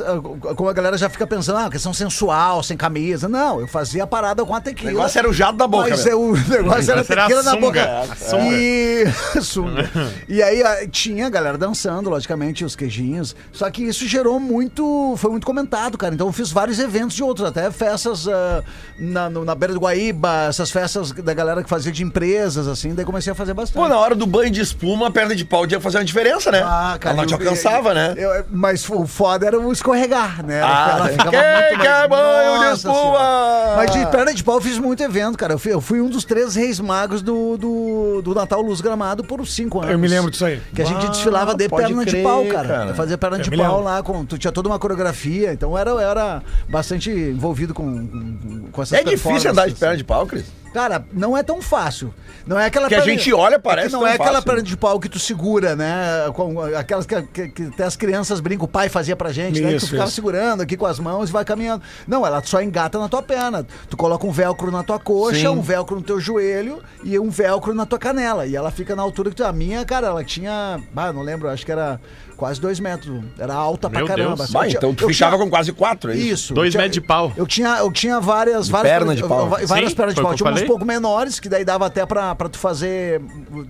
ah, 0.49 0.53
como 0.55 0.69
a 0.69 0.73
galera 0.73 0.97
já 0.97 1.09
fica 1.09 1.25
pensando, 1.25 1.57
ah, 1.59 1.69
questão 1.69 1.93
sensual, 1.93 2.61
sem 2.63 2.75
camisa. 2.75 3.27
Não, 3.29 3.59
eu 3.61 3.67
fazia 3.67 4.03
a 4.03 4.07
parada 4.07 4.43
com 4.45 4.53
a 4.53 4.57
O 4.57 4.61
tequila. 4.61 4.91
negócio 4.91 5.19
era 5.19 5.29
o 5.29 5.33
jato 5.33 5.53
da 5.57 5.67
boca, 5.67 5.89
Mas 5.89 6.05
é, 6.05 6.13
o 6.15 6.31
negócio 6.33 6.53
era 6.53 6.61
negócio 6.63 6.91
era 6.91 7.03
tequila 7.03 7.39
a 7.39 7.43
na 7.43 7.51
sunga, 7.51 7.61
boca. 7.61 7.99
a 8.11 8.15
sunga. 8.15 8.45
E... 8.55 9.05
sunga. 9.41 9.89
E 10.27 10.41
aí 10.43 10.61
ah, 10.63 10.87
tinha 10.89 11.27
a 11.27 11.29
galera 11.29 11.57
dançando, 11.57 12.09
logicamente, 12.09 12.65
os 12.65 12.75
queijinhos. 12.75 13.35
Só 13.51 13.69
que 13.69 13.83
isso 13.83 14.07
gerou 14.07 14.39
muito. 14.39 15.13
Foi 15.17 15.29
muito 15.31 15.45
comentado, 15.45 15.97
cara. 15.97 16.13
Então 16.13 16.27
eu 16.27 16.33
fiz 16.33 16.51
vários 16.51 16.79
eventos 16.79 17.15
de 17.15 17.23
outros, 17.23 17.47
até 17.47 17.69
festas 17.71 18.27
ah, 18.27 18.63
na, 18.97 19.29
no- 19.29 19.45
na 19.45 19.53
beira 19.55 19.73
do 19.73 19.79
Guaíba, 19.79 20.24
essas 20.27 20.71
festas 20.71 21.11
da 21.11 21.33
galera 21.33 21.63
que 21.63 21.69
fazia 21.69 21.91
de 21.91 22.03
empresas, 22.03 22.67
assim. 22.67 22.93
Daí 22.93 23.05
comecei 23.05 23.31
a 23.31 23.35
fazer 23.35 23.53
bastante. 23.53 23.75
Pô, 23.81 23.87
na 23.87 23.97
hora 23.97 24.15
do 24.15 24.25
banho 24.25 24.49
de 24.51 24.61
espuma, 24.61 25.07
a 25.07 25.11
perna 25.11 25.35
de 25.35 25.45
pau 25.45 25.65
ia 25.65 25.79
fazer 25.79 25.97
uma 25.97 26.05
diferença, 26.05 26.51
né? 26.51 26.61
Ah, 26.63 26.97
cara, 26.99 27.13
Ela 27.15 27.21
não 27.23 27.27
te 27.27 27.33
alcançava, 27.33 27.89
eu- 27.89 27.93
né? 27.95 28.13
eu- 28.17 28.45
mas 28.51 28.87
o 28.89 29.05
foda 29.05 29.45
era 29.47 29.59
o 29.59 29.71
escorregar, 29.71 30.45
né? 30.45 30.61
Ah, 30.63 30.95
Ela 30.97 31.09
ficava 31.09 31.31
quem 31.31 31.39
muito 31.69 31.81
quer 31.81 32.07
banho 32.07 32.59
de 32.69 32.75
espuma? 32.77 32.93
Senhora. 32.95 33.73
Mas 33.77 33.91
de 33.91 34.05
perna 34.07 34.33
de 34.33 34.43
pau 34.43 34.55
eu 34.55 34.61
fiz 34.61 34.77
muito 34.79 35.01
evento, 35.03 35.37
cara. 35.37 35.53
Eu 35.53 35.59
fui, 35.59 35.73
eu 35.73 35.81
fui 35.81 36.01
um 36.01 36.09
dos 36.09 36.23
três 36.23 36.55
reis 36.55 36.79
magos 36.79 37.21
do, 37.21 37.57
do, 37.57 38.21
do 38.21 38.33
Natal 38.35 38.61
Luz 38.61 38.81
Gramado 38.81 39.23
por 39.23 39.45
cinco 39.47 39.79
anos. 39.79 39.91
Eu 39.91 39.99
me 39.99 40.07
lembro 40.07 40.31
disso 40.31 40.45
aí. 40.45 40.61
Que 40.73 40.81
a 40.81 40.85
gente 40.85 41.05
Ah, 41.05 41.09
desfilava 41.09 41.53
de 41.55 41.67
perna 41.69 42.03
crer, 42.03 42.15
de 42.15 42.23
pau, 42.23 42.45
cara. 42.45 42.67
cara. 42.67 42.89
Eu 42.91 42.95
fazia 42.95 43.17
perna 43.17 43.37
Eu 43.37 43.41
de 43.43 43.49
pau 43.51 43.57
lembro. 43.77 43.83
lá, 43.83 44.03
com, 44.03 44.25
tu 44.25 44.37
tinha 44.37 44.51
toda 44.51 44.69
uma 44.69 44.79
coreografia, 44.79 45.51
então 45.53 45.77
era, 45.77 45.89
eu 45.91 45.99
era 45.99 46.41
bastante 46.69 47.09
envolvido 47.09 47.73
com, 47.73 48.07
com, 48.07 48.65
com 48.71 48.81
essas 48.81 48.99
É 48.99 49.03
difícil 49.03 49.51
andar 49.51 49.67
de 49.67 49.75
perna 49.75 49.97
de 49.97 50.03
pau, 50.03 50.14
Cris. 50.23 50.64
Cara, 50.75 51.05
não 51.13 51.37
é 51.37 51.41
tão 51.41 51.61
fácil. 51.61 52.13
Não 52.45 52.59
é 52.59 52.65
aquela 52.65 52.89
Que 52.89 52.95
a 52.95 52.99
gente 52.99 53.33
olha, 53.33 53.57
parece 53.57 53.87
é 53.87 53.89
que 53.89 53.93
não 53.93 54.01
tão 54.01 54.09
é 54.09 54.13
aquela 54.15 54.33
fácil. 54.33 54.43
perna 54.45 54.61
de 54.61 54.75
pau 54.75 54.99
que 54.99 55.07
tu 55.07 55.17
segura, 55.17 55.73
né? 55.73 56.29
Com 56.33 56.59
aquelas 56.77 57.05
que, 57.05 57.21
que- 57.23 57.47
que 57.47 57.63
até 57.67 57.85
as 57.85 57.95
crianças 57.95 58.41
brincam, 58.41 58.65
o 58.65 58.67
pai 58.67 58.89
fazia 58.89 59.15
pra 59.15 59.31
gente, 59.31 59.61
né? 59.61 59.67
Que 59.69 59.75
tu 59.75 59.77
Isso, 59.77 59.85
ficava 59.91 60.05
isso. 60.07 60.15
segurando 60.15 60.59
aqui 60.61 60.75
com 60.75 60.85
as 60.85 60.99
mãos 60.99 61.29
e 61.29 61.31
vai 61.31 61.45
caminhando. 61.45 61.81
Não, 62.05 62.27
ela 62.27 62.43
só 62.43 62.61
engata 62.61 62.99
na 62.99 63.07
tua 63.07 63.23
perna. 63.23 63.65
Tu 63.89 63.95
coloca 63.95 64.27
um 64.27 64.31
velcro 64.31 64.69
na 64.69 64.83
tua 64.83 64.99
coxa, 64.99 65.39
Sim. 65.39 65.47
um 65.47 65.61
velcro 65.61 65.95
no 65.95 66.01
teu 66.01 66.19
joelho 66.19 66.83
e 67.05 67.17
um 67.17 67.29
velcro 67.29 67.73
na 67.73 67.85
tua 67.85 67.97
canela. 67.97 68.45
E 68.45 68.53
ela 68.53 68.69
fica 68.69 68.97
na 68.97 69.01
altura 69.01 69.29
que 69.29 69.35
tu. 69.37 69.45
A 69.45 69.53
minha, 69.53 69.85
cara, 69.85 70.07
ela 70.07 70.23
tinha. 70.25 70.77
Ah, 70.93 71.13
não 71.13 71.21
lembro, 71.21 71.47
acho 71.49 71.65
que 71.65 71.71
era 71.71 72.01
quase 72.35 72.59
dois 72.59 72.81
metros. 72.81 73.23
Era 73.39 73.53
alta 73.53 73.87
Meu 73.87 74.05
pra 74.05 74.15
caramba. 74.17 74.35
Deus. 74.35 74.49
Tinha- 74.49 74.67
então 74.67 74.93
tu 74.93 75.09
tinha- 75.09 75.31
com 75.31 75.49
quase 75.49 75.71
quatro, 75.71 76.11
é 76.11 76.15
isso? 76.15 76.25
isso. 76.33 76.53
Dois 76.53 76.75
metros 76.75 76.91
de 76.93 77.01
pau. 77.01 77.31
Eu 77.37 77.47
tinha, 77.47 77.77
eu 77.77 77.89
tinha 77.91 78.19
várias, 78.19 78.65
De 78.65 78.71
várias 78.73 78.91
perna 78.93 79.15
de 79.15 79.23
pau. 79.23 79.47
Várias 79.49 79.91
Sim, 79.91 79.95
pernas 79.95 80.15
de 80.15 80.21
pau. 80.21 80.35
Tinha 80.35 80.51
falei. 80.65 80.69
pouco 80.69 80.85
menores, 80.85 81.39
que 81.39 81.49
daí 81.49 81.63
dava 81.63 81.85
até 81.85 82.05
pra, 82.05 82.35
pra 82.35 82.49
tu 82.49 82.57
fazer 82.57 83.21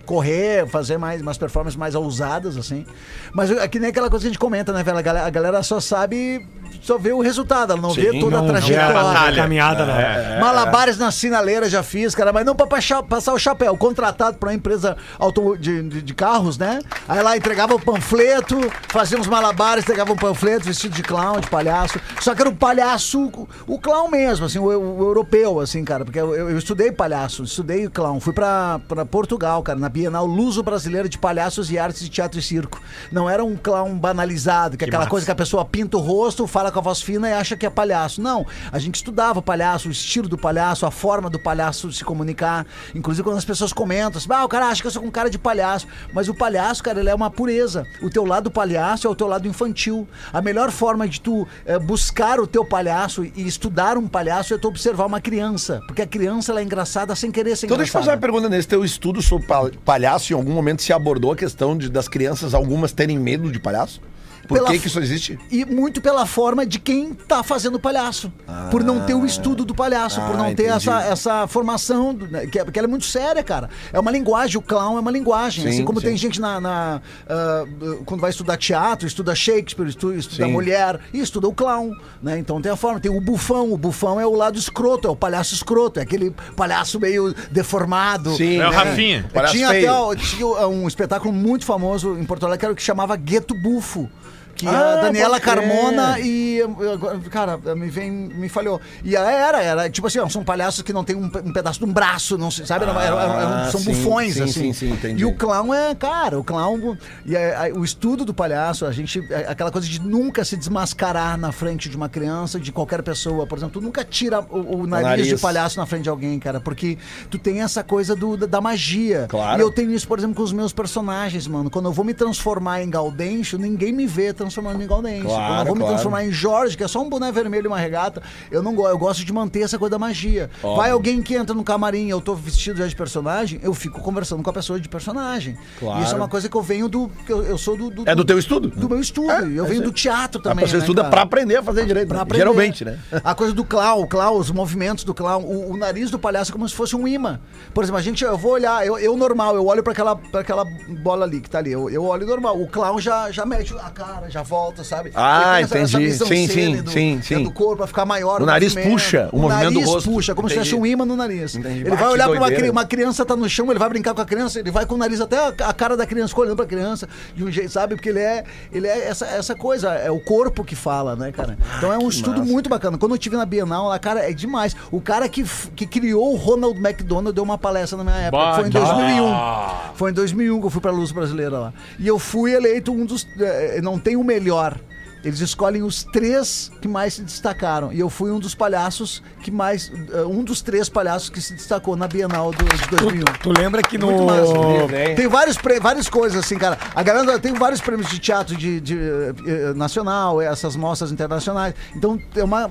correr, 0.06 0.68
fazer 0.68 0.98
mais 0.98 1.22
umas 1.22 1.38
performances 1.38 1.78
mais 1.78 1.96
ousadas, 1.96 2.58
assim. 2.58 2.86
Mas 3.34 3.52
é 3.52 3.68
que 3.68 3.80
nem 3.80 3.90
aquela 3.90 4.10
coisa 4.10 4.24
que 4.24 4.28
a 4.28 4.32
gente 4.32 4.40
comenta, 4.40 4.74
né, 4.74 4.84
velho? 4.84 4.98
A 4.98 5.02
galera, 5.02 5.28
a 5.28 5.30
galera 5.30 5.64
só 5.64 5.80
sabe, 5.80 6.46
só 6.82 6.98
vê 6.98 7.12
o 7.12 7.22
resultado, 7.22 7.74
ela 7.74 7.82
não 7.82 7.92
vê 7.92 8.20
toda 8.20 8.38
a 8.38 8.42
Não 8.42 8.48
vê 8.48 8.54
trajetória. 8.54 8.86
a 9.00 9.04
batalha. 9.04 9.36
caminhada, 9.42 9.86
né? 9.86 10.40
Malabares 10.40 10.98
na 10.98 11.12
sinaleira 11.12 11.70
já 11.70 11.84
fiz, 11.84 12.14
cara, 12.16 12.32
mas 12.34 12.46
não 12.46 12.56
pra 12.56 12.68
passar, 12.68 13.34
o 13.34 13.40
chapéu. 13.40 13.76
Contratado 13.78 14.38
pra 14.38 14.50
uma 14.50 14.56
empresa 14.56 14.98
auto, 15.20 15.58
de, 15.58 15.82
de, 15.84 16.02
de 16.02 16.14
carros, 16.14 16.58
né? 16.58 16.80
Aí 17.08 17.22
lá 17.22 17.36
entregava 17.38 17.74
o 17.76 17.80
panfleto, 17.80 18.58
fazia 18.90 19.18
uns 19.20 19.28
malabares, 19.28 19.84
entregava 19.84 20.12
um 20.12 20.16
panfleto 20.16 20.66
vestido 20.66 20.94
de 20.96 21.04
clown, 21.04 21.40
de 21.40 21.48
palhaço. 21.50 22.00
Só 22.22 22.34
que 22.34 22.42
era 22.42 22.50
o 22.50 22.56
palhaço, 22.56 23.32
o 23.68 23.80
clown 23.80 24.10
mesmo, 24.10 24.46
assim, 24.46 24.60
o, 24.60 24.66
o 24.66 25.04
europeu, 25.04 25.60
assim, 25.60 25.84
cara, 25.84 26.04
porque 26.06 26.20
eu, 26.20 26.36
eu- 26.36 26.50
eu 26.50 26.58
estudei 26.58 26.92
palhaço, 26.92 27.44
estudei 27.44 27.88
clown. 27.90 28.20
Fui 28.20 28.34
pra, 28.34 28.80
pra 28.88 29.06
Portugal, 29.06 29.62
cara, 29.64 29.78
na 29.80 29.90
Bienal 29.90 30.26
Luso 30.26 30.62
Brasileira 30.64 31.10
de 31.10 31.18
Palhaços 31.18 31.72
e 31.72 31.78
Artes 31.78 32.02
de 32.02 32.10
Teatro 32.10 32.40
e 32.40 32.42
Circo. 32.42 32.82
Não 33.12 33.30
era 33.30 33.44
um 33.44 33.56
clown 33.56 33.98
banalizado, 33.98 34.78
que 34.78 34.84
é 34.84 34.88
aquela 34.88 35.02
massa. 35.02 35.10
coisa 35.10 35.26
que 35.26 35.32
a 35.32 35.36
pessoa 35.36 35.66
pinta 35.66 35.98
o 35.98 36.00
rosto, 36.00 36.46
fala 36.48 36.65
com 36.72 36.80
a 36.80 36.82
voz 36.82 37.02
fina 37.02 37.30
e 37.30 37.34
acha 37.34 37.56
que 37.56 37.66
é 37.66 37.70
palhaço. 37.70 38.22
Não, 38.22 38.46
a 38.72 38.80
gente 38.80 38.96
estudava 38.96 39.40
o 39.40 39.42
palhaço, 39.42 39.88
o 39.88 39.92
estilo 39.92 40.28
do 40.28 40.38
palhaço, 40.38 40.86
a 40.86 40.92
forma 40.92 41.30
do 41.30 41.40
palhaço 41.40 41.92
se 41.92 42.04
comunicar. 42.04 42.66
Inclusive 42.94 43.24
quando 43.24 43.38
as 43.38 43.46
pessoas 43.46 43.72
comentam, 43.74 44.18
assim, 44.18 44.28
ah, 44.32 44.46
o 44.46 44.50
cara 44.50 44.68
acha 44.68 44.82
que 44.82 44.88
eu 44.88 44.92
sou 44.92 45.02
com 45.02 45.12
cara 45.12 45.30
de 45.30 45.38
palhaço. 45.38 45.88
Mas 46.14 46.28
o 46.30 46.34
palhaço, 46.34 46.84
cara, 46.84 47.00
ele 47.00 47.10
é 47.10 47.16
uma 47.16 47.30
pureza. 47.30 47.86
O 48.02 48.10
teu 48.10 48.26
lado 48.26 48.50
palhaço 48.52 49.08
é 49.08 49.10
o 49.10 49.16
teu 49.16 49.28
lado 49.28 49.48
infantil. 49.48 50.08
A 50.34 50.42
melhor 50.42 50.72
forma 50.72 51.08
de 51.08 51.20
tu 51.22 51.48
eh, 51.66 51.80
buscar 51.80 52.40
o 52.40 52.48
teu 52.48 52.66
palhaço 52.66 53.24
e 53.24 53.48
estudar 53.48 53.98
um 53.98 54.08
palhaço 54.08 54.54
é 54.54 54.58
tu 54.58 54.68
observar 54.68 55.06
uma 55.06 55.22
criança. 55.22 55.82
Porque 55.88 56.02
a 56.02 56.08
criança, 56.08 56.52
ela 56.52 56.60
é 56.60 56.64
engraçada 56.64 57.16
sem 57.16 57.32
querer 57.32 57.56
ser 57.56 57.66
Então 57.68 57.78
deixa 57.78 57.90
eu 57.90 57.94
fazer 57.94 58.04
engraçada. 58.12 58.18
uma 58.18 58.22
pergunta 58.34 58.50
nesse 58.50 58.68
teu 58.68 58.84
estudo 58.84 59.22
sobre 59.22 59.48
pal- 59.48 59.72
palhaço, 59.84 60.32
em 60.34 60.36
algum 60.36 60.52
momento 60.54 60.82
se 60.82 60.92
abordou 60.94 61.32
a 61.32 61.36
questão 61.36 61.78
de, 61.78 61.90
das 61.90 62.08
crianças, 62.08 62.54
algumas 62.54 62.92
terem 62.92 63.18
medo 63.18 63.52
de 63.52 63.60
palhaço? 63.60 64.02
Por 64.48 64.56
Pela 64.58 64.72
que, 64.72 64.80
que 64.80 64.88
isso 64.88 65.00
existe? 65.00 65.40
E 65.52 65.66
muito 65.66 66.02
pela 66.02 66.26
forma 66.26 66.66
de 66.66 66.80
quem 66.80 67.14
tá 67.14 67.44
fazendo 67.44 67.76
o 67.76 67.80
palhaço. 67.80 68.32
por 68.72 68.84
não 68.84 69.06
ter 69.06 69.14
o 69.14 69.26
estudo 69.26 69.64
do 69.66 69.74
palhaço, 69.76 70.20
por 70.22 70.36
Ah, 70.36 70.38
não 70.38 70.46
ter 70.56 70.64
entendi. 70.68 70.70
essa, 70.70 71.02
essa 71.04 71.48
formação, 71.48 72.14
do- 72.14 72.28
né, 72.28 72.46
que, 72.48 72.60
é- 72.60 72.64
porque 72.64 72.78
ela 72.80 72.88
é 72.88 72.90
muito 72.90 73.06
séria, 73.06 73.44
cara. 73.44 73.70
É 73.94 74.00
uma 74.00 74.12
linguagem, 74.12 74.58
o 74.58 74.62
clown 74.62 74.98
é 74.98 75.00
uma 75.00 75.12
linguagem. 75.12 75.64
Sim, 75.64 75.70
assim 75.70 75.86
como 75.86 76.00
sim. 76.00 76.08
tem 76.08 76.18
gente 76.18 76.40
na. 76.40 76.60
na, 76.62 77.02
ah, 77.28 77.64
quando 78.06 78.22
vai 78.22 78.30
estudar 78.30 78.58
teatro, 78.58 79.08
estuda 79.08 79.34
Shakespeare, 79.36 79.88
estu- 79.90 80.14
estuda 80.14 80.46
Sim. 80.46 80.52
mulher, 80.52 81.00
e 81.14 81.20
estuda 81.20 81.48
o 81.48 81.54
clown. 81.54 81.92
Né? 82.22 82.38
Então 82.40 82.62
tem 82.62 82.72
a 82.72 82.76
forma. 82.76 83.00
Tem 83.00 83.12
o 83.12 83.20
bufão. 83.22 83.72
O 83.72 83.78
bufão 83.78 84.20
é 84.20 84.26
o 84.26 84.34
lado 84.36 84.58
escroto, 84.58 85.08
é 85.08 85.12
o 85.12 85.16
palhaço 85.16 85.54
escroto, 85.54 86.00
é 86.00 86.04
aquele 86.04 86.32
palhaço 86.56 87.00
meio 87.00 87.34
deformado. 87.52 88.36
Sim, 88.36 88.58
É 88.60 88.68
o 88.68 88.72
né? 88.72 88.76
Rafinha. 88.76 89.30
Palhaço 89.34 89.54
tinha 89.54 89.70
feio. 89.70 89.90
até 89.90 90.00
o- 90.02 90.16
tinha 90.16 90.68
um 90.68 90.88
espetáculo 90.88 91.34
muito 91.34 91.66
famoso 91.66 92.18
em 92.18 92.24
Porto 92.24 92.46
Alegre 92.46 92.60
que 92.60 92.66
era 92.66 92.74
o 92.74 92.76
que 92.76 92.84
chamava 92.84 93.16
Gueto 93.16 93.54
Bufo. 93.56 94.10
Que 94.56 94.68
Ah, 94.68 94.94
a 94.94 95.02
Daniela. 95.02 95.40
Carmona 95.40 96.20
e. 96.20 96.62
agora, 96.62 97.20
Cara, 97.30 97.58
me 97.76 97.90
vem. 97.90 98.10
Me 98.12 98.48
falhou. 98.50 98.80
E 99.04 99.16
era, 99.16 99.62
era, 99.62 99.90
tipo 99.90 100.08
assim, 100.08 100.20
ó, 100.20 100.30
são 100.30 100.44
palhaços 100.44 100.82
que 100.82 100.94
não 100.94 101.04
tem 101.04 101.16
um, 101.16 101.26
um 101.26 101.52
pedaço 101.54 101.80
de 101.80 101.86
um 101.86 101.92
braço, 101.92 102.38
não 102.38 102.50
sabe? 102.50 102.86
Era- 102.86 102.94
era- 102.94 103.04
era- 103.04 103.66
Ah, 103.66 103.72
são 103.72 103.82
sim, 103.82 103.92
bufões, 103.92 104.34
sim, 104.36 104.44
assim. 104.44 104.52
sim, 104.54 104.74
sim, 104.74 104.92
entendi. 104.92 105.22
E 105.22 105.26
o 105.26 105.36
clown 105.36 105.74
é, 105.74 105.94
cara, 105.94 106.40
o 106.40 106.44
clown. 106.44 106.98
E 107.26 107.36
é- 107.36 107.70
é- 107.70 107.74
o 107.74 107.84
estudo 107.84 108.24
do 108.26 108.34
palhaço, 108.34 108.86
a 108.86 108.92
gente. 108.92 109.20
é 109.32 109.46
aquela 109.50 109.72
coisa 109.72 109.88
de 109.88 110.00
nunca 110.02 110.44
se 110.46 110.56
desmascarar 110.56 111.38
na 111.38 111.52
frente 111.52 111.90
de 111.90 111.98
uma 111.98 112.08
criança, 112.10 112.60
de 112.60 112.72
qualquer 112.72 113.02
pessoa. 113.04 113.46
Por 113.46 113.58
exemplo, 113.58 113.80
tu 113.80 113.86
nunca 113.86 114.04
tira 114.06 114.40
o, 114.42 114.78
o 114.84 114.88
nariz, 114.88 115.08
nariz. 115.10 115.28
de 115.28 115.38
palhaço 115.38 115.78
na 115.80 115.86
frente 115.86 116.04
de 116.04 116.10
alguém, 116.10 116.40
cara, 116.40 116.60
porque 116.60 116.98
tu 117.30 117.38
tem 117.38 117.62
essa 117.62 117.84
coisa 117.84 118.16
do, 118.16 118.38
da, 118.38 118.46
da 118.46 118.62
magia. 118.62 119.26
Claro. 119.30 119.60
E 119.60 119.62
eu 119.62 119.72
tenho 119.72 119.92
isso, 119.92 120.08
por 120.08 120.18
exemplo, 120.18 120.36
com 120.36 120.44
os 120.44 120.54
meus 120.54 120.72
personagens, 120.74 121.46
mano. 121.48 121.70
Quando 121.70 121.86
eu 121.86 121.92
vou 121.94 122.06
me 122.06 122.14
transformar 122.14 122.82
em 122.82 122.90
Gaudêncio, 122.90 123.58
ninguém 123.58 123.92
me 123.92 124.08
vê 124.08 124.34
transformando 124.46 124.82
em 124.82 124.88
Gaudêncio. 124.88 125.26
Claro, 125.26 125.62
eu 125.62 125.66
vou 125.66 125.76
me 125.76 125.80
claro. 125.82 125.94
transformar 125.94 126.26
em 126.26 126.32
Jorge, 126.32 126.78
que 126.78 126.84
é 126.84 126.88
só 126.88 127.02
um 127.02 127.10
boné 127.10 127.32
vermelho 127.32 127.66
e 127.66 127.68
uma 127.68 127.80
regata, 127.80 128.22
eu 128.52 128.62
não 128.62 128.74
gosto. 128.74 128.92
Eu 128.92 128.98
gosto 128.98 129.26
de 129.26 129.34
manter 129.34 129.62
essa 129.62 129.78
coisa 129.78 129.92
da 129.92 130.00
magia. 130.00 130.50
Óbvio. 130.62 130.78
Vai 130.78 130.92
alguém 130.92 131.22
que 131.22 131.36
entra 131.36 131.56
no 131.56 131.64
camarim, 131.64 132.08
eu 132.08 132.22
tô 132.22 132.36
vestido 132.36 132.78
já 132.78 132.88
de 132.88 132.96
personagem, 132.96 133.60
eu 133.64 133.74
fico 133.74 134.00
conversando 134.02 134.42
com 134.44 134.50
a 134.50 134.54
pessoa 134.54 134.80
de 134.80 134.88
personagem. 134.88 135.58
Claro. 135.80 136.04
Isso 136.04 136.14
é 136.14 136.18
uma 136.18 136.28
coisa 136.30 136.48
que 136.48 136.56
eu 136.56 136.62
venho 136.62 136.88
do. 136.88 137.12
Eu, 137.28 137.44
eu 137.44 137.58
sou 137.58 137.76
do, 137.76 137.90
do- 137.90 138.10
É 138.10 138.16
do 138.16 138.24
teu 138.24 138.38
estudo? 138.38 138.70
do 138.70 138.88
meu 138.88 139.00
estudo. 139.00 139.32
É, 139.32 139.42
eu 139.42 139.66
é 139.66 139.68
venho 139.68 139.74
isso 139.74 139.84
do 139.84 139.92
teatro 139.92 140.42
também. 140.42 140.66
pessoa 140.66 140.80
né, 140.80 140.84
estuda 140.86 141.02
cara? 141.02 141.12
pra 141.12 141.22
aprender 141.24 141.58
a 141.58 141.64
fazer 141.64 141.86
direito. 141.86 142.08
Pra 142.08 142.18
né? 142.18 142.24
aprender. 142.24 142.44
Geralmente, 142.44 142.86
né? 142.86 143.00
A 143.24 143.34
coisa 143.34 143.54
do 143.54 143.66
clown, 143.66 144.02
o 144.02 144.08
clown, 144.08 144.38
os 144.38 144.52
movimentos 144.52 145.04
do 145.04 145.14
clown, 145.14 145.44
o, 145.44 145.72
o 145.72 145.78
nariz 145.78 146.12
do 146.12 146.20
palhaço 146.20 146.52
é 146.52 146.54
como 146.54 146.68
se 146.68 146.76
fosse 146.76 146.96
um 146.96 147.08
imã. 147.08 147.40
Por 147.74 147.84
exemplo, 147.84 148.00
a 148.00 148.04
gente, 148.04 148.24
eu 148.24 148.38
vou 148.38 148.52
olhar, 148.52 148.86
eu, 148.86 148.98
eu 148.98 149.18
normal, 149.18 149.56
eu 149.56 149.66
olho 149.66 149.84
pra 149.84 149.94
aquela, 149.94 150.16
pra 150.16 150.42
aquela 150.42 150.66
bola 151.02 151.26
ali 151.26 151.42
que 151.42 151.50
tá 151.50 151.58
ali, 151.60 151.72
eu, 151.72 151.90
eu 151.90 152.04
olho 152.06 152.26
normal. 152.26 152.60
O 152.62 152.68
clown 152.68 153.00
já, 153.00 153.32
já 153.32 153.46
mete 153.46 153.74
a 153.78 153.90
cara, 153.90 154.30
já 154.36 154.44
volta, 154.44 154.84
sabe? 154.84 155.12
Ah, 155.16 155.62
entendi. 155.62 156.12
Sim, 156.14 156.48
sim, 156.48 156.82
do, 156.82 156.92
sim, 156.92 157.22
sim. 157.24 157.44
do 157.44 157.52
corpo 157.52 157.78
pra 157.78 157.88
ficar 157.88 158.06
maior. 158.06 158.42
O 158.42 158.46
nariz 158.46 158.74
puxa 158.76 159.30
o 159.32 159.40
movimento 159.40 159.70
do 159.72 159.74
nariz 159.76 159.90
rosto. 159.90 160.12
puxa, 160.12 160.36
como 160.36 160.50
se 160.50 160.56
Entendi. 160.56 160.70
tivesse 160.70 160.82
um 160.82 160.86
imã 160.86 161.06
no 161.06 161.16
nariz. 161.16 161.56
Entendi. 161.56 161.80
Ele 161.82 161.90
Bah, 161.92 161.96
vai 161.96 162.08
olhar 162.10 162.28
pra 162.30 162.38
uma, 162.38 162.72
uma 162.72 162.86
criança 162.86 163.26
tá 163.26 163.34
no 163.34 163.48
chão, 163.48 163.70
ele 163.70 163.80
vai 163.80 163.88
brincar 163.88 164.14
com 164.14 164.20
a 164.22 164.26
criança, 164.26 164.60
ele 164.60 164.72
vai 164.72 164.86
com 164.86 164.96
o 164.96 164.98
nariz 164.98 165.22
até 165.22 165.38
a, 165.38 165.48
a 165.70 165.74
cara 165.74 165.96
da 165.96 166.06
criança, 166.06 166.38
olhando 166.38 166.58
pra 166.58 166.66
criança, 166.66 167.08
de 167.34 167.46
um 167.46 167.50
jeito, 167.52 167.70
sabe? 167.72 167.96
Porque 167.96 168.10
ele 168.10 168.20
é, 168.20 168.44
ele 168.74 168.88
é 168.88 169.08
essa, 169.08 169.26
essa 169.26 169.56
coisa, 169.56 169.94
é 169.94 170.12
o 170.12 170.20
corpo 170.20 170.66
que 170.66 170.76
fala, 170.76 171.16
né, 171.16 171.32
cara? 171.32 171.58
Então 171.78 171.94
é 171.94 171.98
um 171.98 172.10
estudo 172.10 172.44
muito 172.44 172.70
bacana. 172.70 172.98
Quando 172.98 173.14
eu 173.14 173.18
tive 173.18 173.38
na 173.38 173.46
Bienal 173.46 173.88
lá, 173.88 173.98
cara, 173.98 174.30
é 174.30 174.34
demais. 174.34 174.76
O 174.92 175.00
cara 175.00 175.30
que, 175.30 175.46
que 175.78 175.86
criou 175.88 176.34
o 176.34 176.36
Ronald 176.36 176.78
McDonald 176.78 177.34
deu 177.34 177.44
uma 177.44 177.58
palestra 177.58 177.98
na 177.98 178.04
minha 178.04 178.18
época, 178.18 178.44
Bah, 178.44 178.56
foi 178.56 178.68
em 178.68 178.72
bah. 178.72 178.80
2001. 178.82 179.96
Foi 179.96 180.12
em 180.12 180.14
2001 180.14 180.60
que 180.60 180.66
eu 180.66 180.70
fui 180.70 180.82
pra 180.82 180.92
Luz 180.92 181.14
Brasileira 181.14 181.58
lá. 181.58 181.74
E 181.98 182.06
eu 182.06 182.20
fui 182.20 182.54
eleito 182.54 182.92
um 182.92 183.06
dos. 183.06 183.26
eh, 183.40 183.80
Não 183.82 183.98
tem 183.98 184.18
o 184.18 184.24
melhor. 184.26 184.80
Eles 185.26 185.40
escolhem 185.42 185.82
os 185.84 186.04
três 186.04 186.72
que 186.82 186.88
mais 186.88 187.16
se 187.16 187.24
destacaram. 187.24 187.92
E 187.92 188.00
eu 188.00 188.10
fui 188.10 188.32
um 188.32 188.40
dos 188.40 188.54
palhaços 188.56 189.24
que 189.42 189.50
mais. 189.52 189.92
eh, 190.14 190.22
Um 190.26 190.44
dos 190.44 190.62
três 190.62 190.88
palhaços 190.88 191.30
que 191.30 191.42
se 191.42 191.54
destacou 191.56 191.96
na 191.96 192.08
Bienal 192.08 192.52
do, 192.52 192.64
de 192.64 192.88
2001. 192.96 193.24
Tu 193.42 193.52
lembra 193.52 193.82
que 193.82 193.98
no. 193.98 194.08
Muito 194.12 194.24
massa. 194.24 194.88
Bem. 194.88 195.16
Tem 195.16 195.28
vários 195.28 195.58
prê- 195.58 195.80
várias 195.80 196.08
coisas 196.08 196.40
assim, 196.46 196.58
cara. 196.58 196.78
A 196.94 197.02
galera 197.04 197.40
tem 197.40 197.54
vários 197.54 197.82
prêmios 197.82 198.08
de 198.10 198.20
teatro 198.20 198.56
de, 198.56 198.80
de, 198.80 198.98
eh, 198.98 199.34
eh, 199.48 199.74
nacional, 199.74 200.40
essas 200.40 200.76
mostras 200.76 201.12
internacionais. 201.12 201.74
Então 201.96 202.20
é 202.36 202.44
uma 202.44 202.70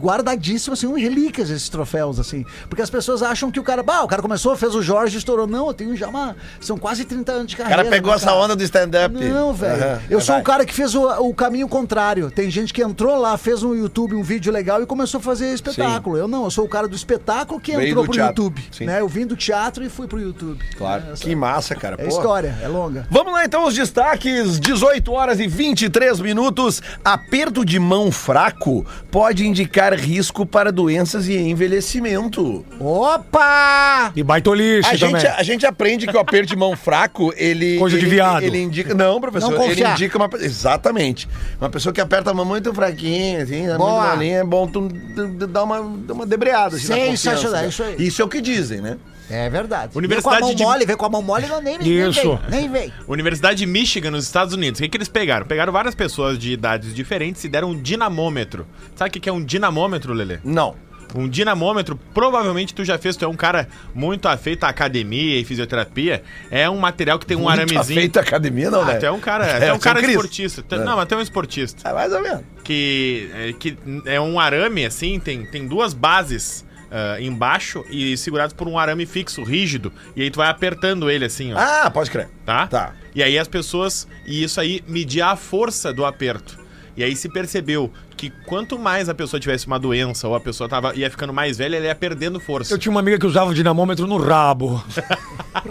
guardadíssimo 0.00 0.74
assim, 0.74 0.86
um 0.86 0.94
relíquias 0.96 1.50
esses 1.50 1.68
troféus 1.68 2.18
assim, 2.18 2.44
porque 2.68 2.82
as 2.82 2.90
pessoas 2.90 3.22
acham 3.22 3.50
que 3.50 3.60
o 3.60 3.62
cara, 3.62 3.82
bah, 3.82 4.02
o 4.02 4.08
cara 4.08 4.22
começou, 4.22 4.56
fez 4.56 4.74
o 4.74 4.82
Jorge, 4.82 5.16
estourou. 5.18 5.46
Não, 5.46 5.68
eu 5.68 5.74
tenho 5.74 5.96
já 5.96 6.08
uma, 6.08 6.36
são 6.60 6.76
quase 6.76 7.04
30 7.04 7.32
anos 7.32 7.46
de 7.48 7.54
O 7.54 7.58
carreira. 7.58 7.82
cara 7.84 7.90
pegou 7.94 8.10
né, 8.10 8.16
essa 8.16 8.26
cara? 8.26 8.38
onda 8.38 8.56
do 8.56 8.62
stand-up. 8.62 9.14
Não, 9.14 9.52
velho. 9.54 9.82
Aham, 9.82 10.00
Eu 10.10 10.18
é, 10.18 10.20
sou 10.20 10.34
vai. 10.34 10.42
o 10.42 10.44
cara 10.44 10.64
que 10.66 10.74
fez 10.74 10.94
o, 10.94 11.06
o 11.22 11.34
caminho 11.34 11.67
contrário. 11.68 12.30
Tem 12.30 12.50
gente 12.50 12.72
que 12.72 12.82
entrou 12.82 13.18
lá, 13.18 13.36
fez 13.38 13.62
no 13.62 13.74
YouTube 13.76 14.14
um 14.14 14.22
vídeo 14.22 14.52
legal 14.52 14.82
e 14.82 14.86
começou 14.86 15.18
a 15.18 15.22
fazer 15.22 15.52
espetáculo. 15.52 16.16
Eu 16.16 16.26
não, 16.26 16.44
eu 16.44 16.50
sou 16.50 16.64
o 16.64 16.68
cara 16.68 16.88
do 16.88 16.96
espetáculo 16.96 17.60
que 17.60 17.76
Veio 17.76 17.88
entrou 17.90 18.04
pro 18.04 18.12
teatro. 18.12 18.44
YouTube. 18.44 18.64
Sim. 18.72 18.86
Né? 18.86 19.00
Eu 19.00 19.08
vim 19.08 19.26
do 19.26 19.36
teatro 19.36 19.84
e 19.84 19.88
fui 19.88 20.06
pro 20.06 20.20
YouTube. 20.20 20.58
Claro. 20.76 21.04
É, 21.12 21.14
Que 21.14 21.34
massa, 21.34 21.74
cara. 21.74 21.96
é 21.98 22.02
Pô. 22.04 22.08
história, 22.08 22.56
é 22.62 22.68
longa. 22.68 23.06
Vamos 23.10 23.32
lá 23.32 23.44
então, 23.44 23.66
os 23.66 23.74
destaques: 23.74 24.58
18 24.58 25.12
horas 25.12 25.38
e 25.40 25.46
23 25.46 26.20
minutos. 26.20 26.82
Aperto 27.04 27.64
de 27.64 27.78
mão 27.78 28.10
fraco 28.10 28.84
pode 29.10 29.46
indicar 29.46 29.92
risco 29.94 30.44
para 30.46 30.72
doenças 30.72 31.28
e 31.28 31.36
envelhecimento. 31.36 32.64
Opa! 32.80 34.12
E 34.14 34.22
baitolice 34.22 34.88
A 34.94 34.98
também. 34.98 35.20
gente, 35.20 35.26
a 35.26 35.42
gente 35.42 35.66
aprende 35.66 36.06
que 36.06 36.16
o 36.16 36.20
aperto 36.20 36.48
de 36.48 36.56
mão 36.56 36.76
fraco, 36.76 37.32
ele. 37.36 37.78
Coisa 37.78 37.98
de 37.98 38.04
ele- 38.04 38.10
viado. 38.14 38.42
Ele 38.42 38.58
indica. 38.62 38.94
Não, 38.94 39.20
professor. 39.20 39.50
Não 39.50 39.64
ele 39.64 39.84
indica 39.84 40.16
uma. 40.16 40.28
Exatamente. 40.40 41.28
Uma 41.60 41.68
pessoa 41.70 41.92
que 41.92 42.00
aperta 42.00 42.30
a 42.30 42.34
mão 42.34 42.44
muito 42.44 42.72
fraquinha, 42.72 43.42
assim, 43.42 43.66
muito 43.66 43.78
Boa. 43.78 44.10
molinha, 44.14 44.38
é 44.38 44.44
bom 44.44 44.66
tu 44.68 44.88
d- 44.88 45.26
d- 45.26 45.46
dar 45.48 45.64
uma, 45.64 45.80
uma 45.80 46.24
debreada. 46.24 46.76
Assim, 46.76 46.88
na 46.88 46.94
Sensacional, 46.94 47.64
confiança. 47.64 47.66
isso 47.68 47.82
aí. 47.82 48.06
Isso 48.06 48.22
é 48.22 48.24
o 48.24 48.28
que 48.28 48.40
dizem, 48.40 48.80
né? 48.80 48.96
É 49.30 49.50
verdade. 49.50 49.92
Universidade 49.98 50.36
vem 50.36 50.40
com 50.40 50.46
a 50.46 50.48
mão 50.48 50.54
de- 50.56 50.62
mole, 50.62 50.86
vem 50.86 50.96
com 50.96 51.04
a 51.04 51.08
mão 51.10 51.22
mole, 51.22 51.46
não, 51.48 51.60
nem, 51.60 51.76
nem 51.78 52.08
Isso. 52.08 52.38
vem. 52.48 52.60
Nem 52.60 52.70
vem. 52.70 52.92
Universidade 53.08 53.58
de 53.58 53.66
Michigan, 53.66 54.10
nos 54.12 54.24
Estados 54.24 54.54
Unidos. 54.54 54.78
O 54.78 54.82
que, 54.84 54.88
que 54.88 54.96
eles 54.96 55.08
pegaram? 55.08 55.44
Pegaram 55.44 55.72
várias 55.72 55.94
pessoas 55.94 56.38
de 56.38 56.52
idades 56.52 56.94
diferentes 56.94 57.42
e 57.44 57.48
deram 57.48 57.70
um 57.72 57.82
dinamômetro. 57.82 58.66
Sabe 58.96 59.10
o 59.10 59.12
que, 59.12 59.20
que 59.20 59.28
é 59.28 59.32
um 59.32 59.44
dinamômetro, 59.44 60.14
Lelê? 60.14 60.38
Não. 60.44 60.76
Um 61.14 61.28
dinamômetro, 61.28 61.98
provavelmente 62.12 62.74
tu 62.74 62.84
já 62.84 62.98
fez, 62.98 63.16
tu 63.16 63.24
é 63.24 63.28
um 63.28 63.34
cara 63.34 63.66
muito 63.94 64.28
afeito 64.28 64.64
à 64.64 64.68
academia 64.68 65.40
e 65.40 65.44
fisioterapia. 65.44 66.22
É 66.50 66.68
um 66.68 66.76
material 66.78 67.18
que 67.18 67.24
tem 67.26 67.36
um 67.36 67.40
Muito 67.44 67.52
aramezinho. 67.60 67.98
feito 68.00 68.18
a 68.18 68.22
academia, 68.22 68.70
não, 68.70 68.82
Ah, 68.82 68.86
né? 68.86 68.96
tu 68.96 69.06
é 69.06 69.10
um 69.10 69.18
cara, 69.20 69.46
tu 69.58 69.64
é 69.64 69.72
um 69.72 69.76
você 69.76 69.82
cara 69.84 70.00
esportista. 70.06 70.62
Tu- 70.62 70.74
É. 70.74 70.78
Não, 70.84 70.96
mas 70.96 71.08
tu 71.08 71.14
é 71.14 71.18
um 71.18 71.20
esportista. 71.22 71.88
É 71.88 71.92
mais 71.94 72.12
ou 72.12 72.20
menos. 72.22 72.42
Que, 72.62 73.30
é, 73.34 73.52
que 73.54 73.76
é 74.04 74.20
um 74.20 74.38
arame, 74.38 74.84
assim, 74.84 75.18
tem, 75.18 75.46
tem 75.46 75.66
duas 75.66 75.94
bases 75.94 76.64
ah, 76.90 77.16
embaixo 77.20 77.84
e 77.90 78.16
segurados 78.16 78.52
por 78.52 78.68
um 78.68 78.78
arame 78.78 79.06
fixo, 79.06 79.42
rígido. 79.42 79.90
E 80.14 80.22
aí 80.22 80.30
tu 80.30 80.36
vai 80.36 80.48
apertando 80.48 81.10
ele, 81.10 81.24
assim, 81.24 81.52
ó. 81.54 81.58
Ah, 81.58 81.90
pode 81.90 82.10
crer. 82.10 82.28
Tá? 82.44 82.66
Tá. 82.66 82.92
E 83.14 83.22
aí 83.22 83.38
as 83.38 83.48
pessoas. 83.48 84.06
E 84.26 84.42
isso 84.42 84.60
aí 84.60 84.82
media 84.86 85.28
a 85.28 85.36
força 85.36 85.92
do 85.92 86.04
aperto. 86.04 86.58
E 86.98 87.04
aí 87.04 87.14
se 87.14 87.28
percebeu 87.28 87.92
que 88.16 88.28
quanto 88.44 88.76
mais 88.76 89.08
a 89.08 89.14
pessoa 89.14 89.38
tivesse 89.38 89.68
uma 89.68 89.78
doença 89.78 90.26
ou 90.26 90.34
a 90.34 90.40
pessoa 90.40 90.68
tava, 90.68 90.96
ia 90.96 91.08
ficando 91.08 91.32
mais 91.32 91.56
velha, 91.56 91.76
ela 91.76 91.86
ia 91.86 91.94
perdendo 91.94 92.40
força. 92.40 92.74
Eu 92.74 92.78
tinha 92.78 92.90
uma 92.90 92.98
amiga 92.98 93.16
que 93.20 93.24
usava 93.24 93.52
o 93.52 93.54
dinamômetro 93.54 94.04
no 94.04 94.16
rabo. 94.16 94.82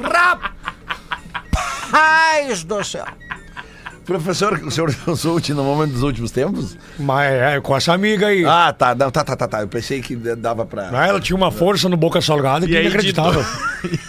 Rapaz 1.91 2.63
do 2.63 2.81
céu. 2.81 3.05
Professor, 4.05 4.53
o 4.53 4.71
senhor 4.71 4.95
usou 5.05 5.35
o 5.35 5.41
dinamômetro 5.41 5.95
dos 5.95 6.03
últimos 6.03 6.31
tempos? 6.31 6.77
Mas 6.97 7.29
é, 7.33 7.59
com 7.59 7.75
essa 7.75 7.91
amiga 7.91 8.27
aí. 8.27 8.45
Ah, 8.45 8.71
tá. 8.71 8.95
Não, 8.95 9.11
tá, 9.11 9.21
tá, 9.21 9.35
tá, 9.35 9.47
tá. 9.49 9.61
Eu 9.61 9.67
pensei 9.67 10.01
que 10.01 10.15
dava 10.15 10.65
pra. 10.65 10.89
Ah, 10.93 11.07
Ela 11.07 11.19
tinha 11.19 11.35
uma 11.35 11.51
força 11.51 11.89
no 11.89 11.97
boca 11.97 12.21
salgada 12.21 12.65
que 12.65 12.71
E 12.71 12.75
de 12.75 12.81
inacreditável. 12.83 13.43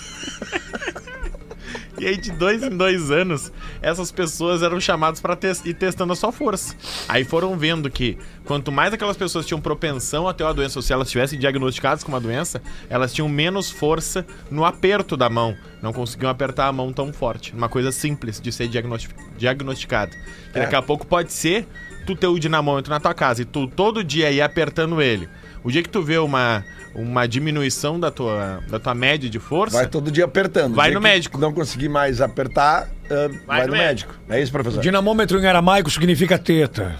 E 1.98 2.06
aí, 2.06 2.16
de 2.16 2.30
dois 2.30 2.62
em 2.62 2.70
dois 2.70 3.10
anos, 3.10 3.52
essas 3.82 4.12
pessoas 4.12 4.62
eram 4.62 4.80
chamadas 4.80 5.20
para 5.20 5.36
ir 5.64 5.74
testando 5.74 6.12
a 6.12 6.16
sua 6.16 6.32
força. 6.32 6.74
Aí 7.08 7.24
foram 7.24 7.56
vendo 7.56 7.90
que 7.90 8.16
quanto 8.44 8.70
mais 8.70 8.92
aquelas 8.92 9.16
pessoas 9.16 9.46
tinham 9.46 9.60
propensão 9.60 10.28
a 10.28 10.34
ter 10.34 10.44
uma 10.44 10.54
doença, 10.54 10.78
ou 10.78 10.82
se 10.82 10.92
elas 10.92 11.08
estivessem 11.08 11.38
diagnosticadas 11.38 12.04
com 12.04 12.12
uma 12.12 12.20
doença, 12.20 12.62
elas 12.88 13.12
tinham 13.12 13.28
menos 13.28 13.70
força 13.70 14.26
no 14.50 14.64
aperto 14.64 15.16
da 15.16 15.28
mão. 15.28 15.56
Não 15.82 15.92
conseguiam 15.92 16.30
apertar 16.30 16.66
a 16.66 16.72
mão 16.72 16.92
tão 16.92 17.12
forte. 17.12 17.52
Uma 17.52 17.68
coisa 17.68 17.92
simples 17.92 18.40
de 18.40 18.52
ser 18.52 18.68
diagnosti 18.68 19.08
diagnosticado. 19.36 20.12
Que 20.52 20.58
daqui 20.58 20.74
a 20.74 20.82
pouco 20.82 21.06
pode 21.06 21.32
ser 21.32 21.66
tu 22.06 22.16
ter 22.16 22.26
o 22.26 22.38
dinamômetro 22.38 22.90
na 22.90 22.98
tua 22.98 23.12
casa 23.12 23.42
e 23.42 23.44
tu 23.44 23.66
todo 23.66 24.02
dia 24.02 24.30
ir 24.30 24.40
apertando 24.40 25.00
ele. 25.02 25.28
O 25.64 25.70
dia 25.70 25.82
que 25.82 25.88
tu 25.88 26.02
vê 26.02 26.18
uma, 26.18 26.64
uma 26.94 27.26
diminuição 27.26 27.98
da 27.98 28.10
tua, 28.10 28.60
da 28.68 28.78
tua 28.78 28.94
média 28.94 29.28
de 29.28 29.38
força, 29.38 29.76
Vai 29.78 29.86
todo 29.86 30.10
dia 30.10 30.24
apertando. 30.24 30.74
Vai 30.74 30.90
no 30.90 31.00
médico. 31.00 31.38
Não 31.38 31.52
conseguir 31.52 31.88
mais 31.88 32.20
apertar, 32.20 32.88
ah, 33.10 33.28
vai, 33.46 33.60
no 33.62 33.72
no 33.72 33.78
médico. 33.78 34.14
É 34.28 34.40
isso, 34.40 34.52
professor? 34.52 34.80
Dinamômetro 34.80 35.38
em 35.40 35.46
aramaico 35.46 35.90
significa 35.90 36.38
teta. 36.38 36.96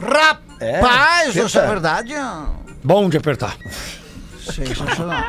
Rapaz 0.00 1.36
É, 1.36 1.42
do 1.42 1.48
céu, 1.48 1.60
é 1.62 1.64
teta. 1.64 1.66
verdade. 1.66 2.14
Bom 2.82 3.08
de 3.08 3.16
apertar. 3.16 3.56
Sensacional. 4.52 5.24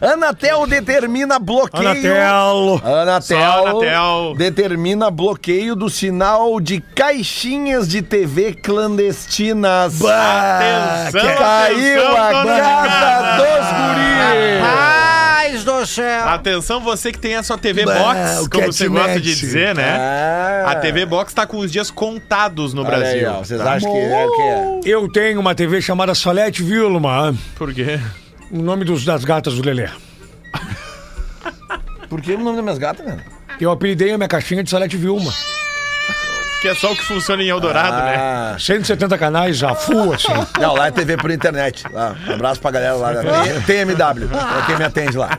Anatel 0.00 0.66
determina 0.66 1.38
bloqueio. 1.38 1.88
Anatel. 1.88 2.80
Anatel, 2.84 3.66
Anatel. 3.66 4.34
determina 4.36 5.10
bloqueio 5.10 5.74
do 5.76 5.88
sinal 5.88 6.60
de 6.60 6.80
caixinhas 6.80 7.88
de 7.88 8.02
TV 8.02 8.52
clandestinas. 8.54 10.00
Atenção, 10.04 11.20
que 11.20 11.34
caiu 11.36 12.16
atenção, 12.16 12.16
a 12.16 12.44
casa. 12.44 13.36
dos 13.36 13.66
guris. 13.72 14.76
Do 15.64 15.86
céu. 15.86 16.28
Atenção, 16.28 16.80
você 16.80 17.10
que 17.10 17.18
tem 17.18 17.34
a 17.34 17.42
sua 17.42 17.56
TV 17.58 17.84
Bah, 17.84 17.94
Box, 17.94 18.48
como 18.48 18.66
você 18.72 18.88
gosta 18.88 19.20
de 19.20 19.34
dizer, 19.34 19.74
né? 19.74 19.96
Ah. 19.98 20.70
A 20.72 20.76
TV 20.76 21.04
Box 21.06 21.32
tá 21.32 21.46
com 21.46 21.58
os 21.58 21.72
dias 21.72 21.90
contados 21.90 22.72
no 22.74 22.84
Olha 22.84 22.96
aí, 22.96 23.20
Brasil. 23.20 23.30
ó, 23.30 23.38
vocês 23.38 23.60
tá? 23.60 23.72
acham 23.72 23.90
que 23.90 23.98
é, 23.98 24.26
que 24.26 24.42
é? 24.42 24.80
Eu 24.84 25.08
tenho 25.08 25.40
uma 25.40 25.54
TV 25.54 25.80
chamada 25.80 26.14
Solete 26.14 26.62
Vilma. 26.62 27.34
Por 27.56 27.72
quê? 27.72 27.98
O 28.50 28.62
nome 28.62 28.84
dos, 28.84 29.04
das 29.04 29.24
gatas 29.24 29.54
do 29.54 29.62
Lelê. 29.64 29.88
Por 32.08 32.20
que 32.20 32.34
o 32.34 32.38
nome 32.38 32.56
das 32.56 32.64
minhas 32.64 32.78
gatas, 32.78 33.04
velho? 33.04 33.22
Eu 33.60 33.70
apelidei 33.70 34.12
a 34.12 34.16
minha 34.18 34.28
caixinha 34.28 34.62
de 34.62 34.70
Solete 34.70 34.96
Vilma. 34.96 35.32
Que 36.60 36.68
é 36.68 36.74
só 36.74 36.92
o 36.92 36.96
que 36.96 37.02
funciona 37.02 37.42
em 37.42 37.48
Eldorado, 37.48 37.96
né? 37.96 38.16
Ah. 38.16 38.56
170 38.58 39.18
canais, 39.18 39.62
a 39.62 39.74
full, 39.74 40.14
assim. 40.14 40.32
Não, 40.60 40.74
lá 40.74 40.86
é 40.86 40.90
TV 40.90 41.16
por 41.16 41.30
internet. 41.30 41.84
Lá, 41.92 42.16
um 42.28 42.32
abraço 42.34 42.60
pra 42.60 42.70
galera 42.70 42.94
lá. 42.94 43.14
Tem, 43.14 43.60
tem 43.62 43.78
MW, 43.80 44.28
é 44.34 44.66
quem 44.66 44.76
me 44.76 44.84
atende 44.84 45.16
lá. 45.16 45.38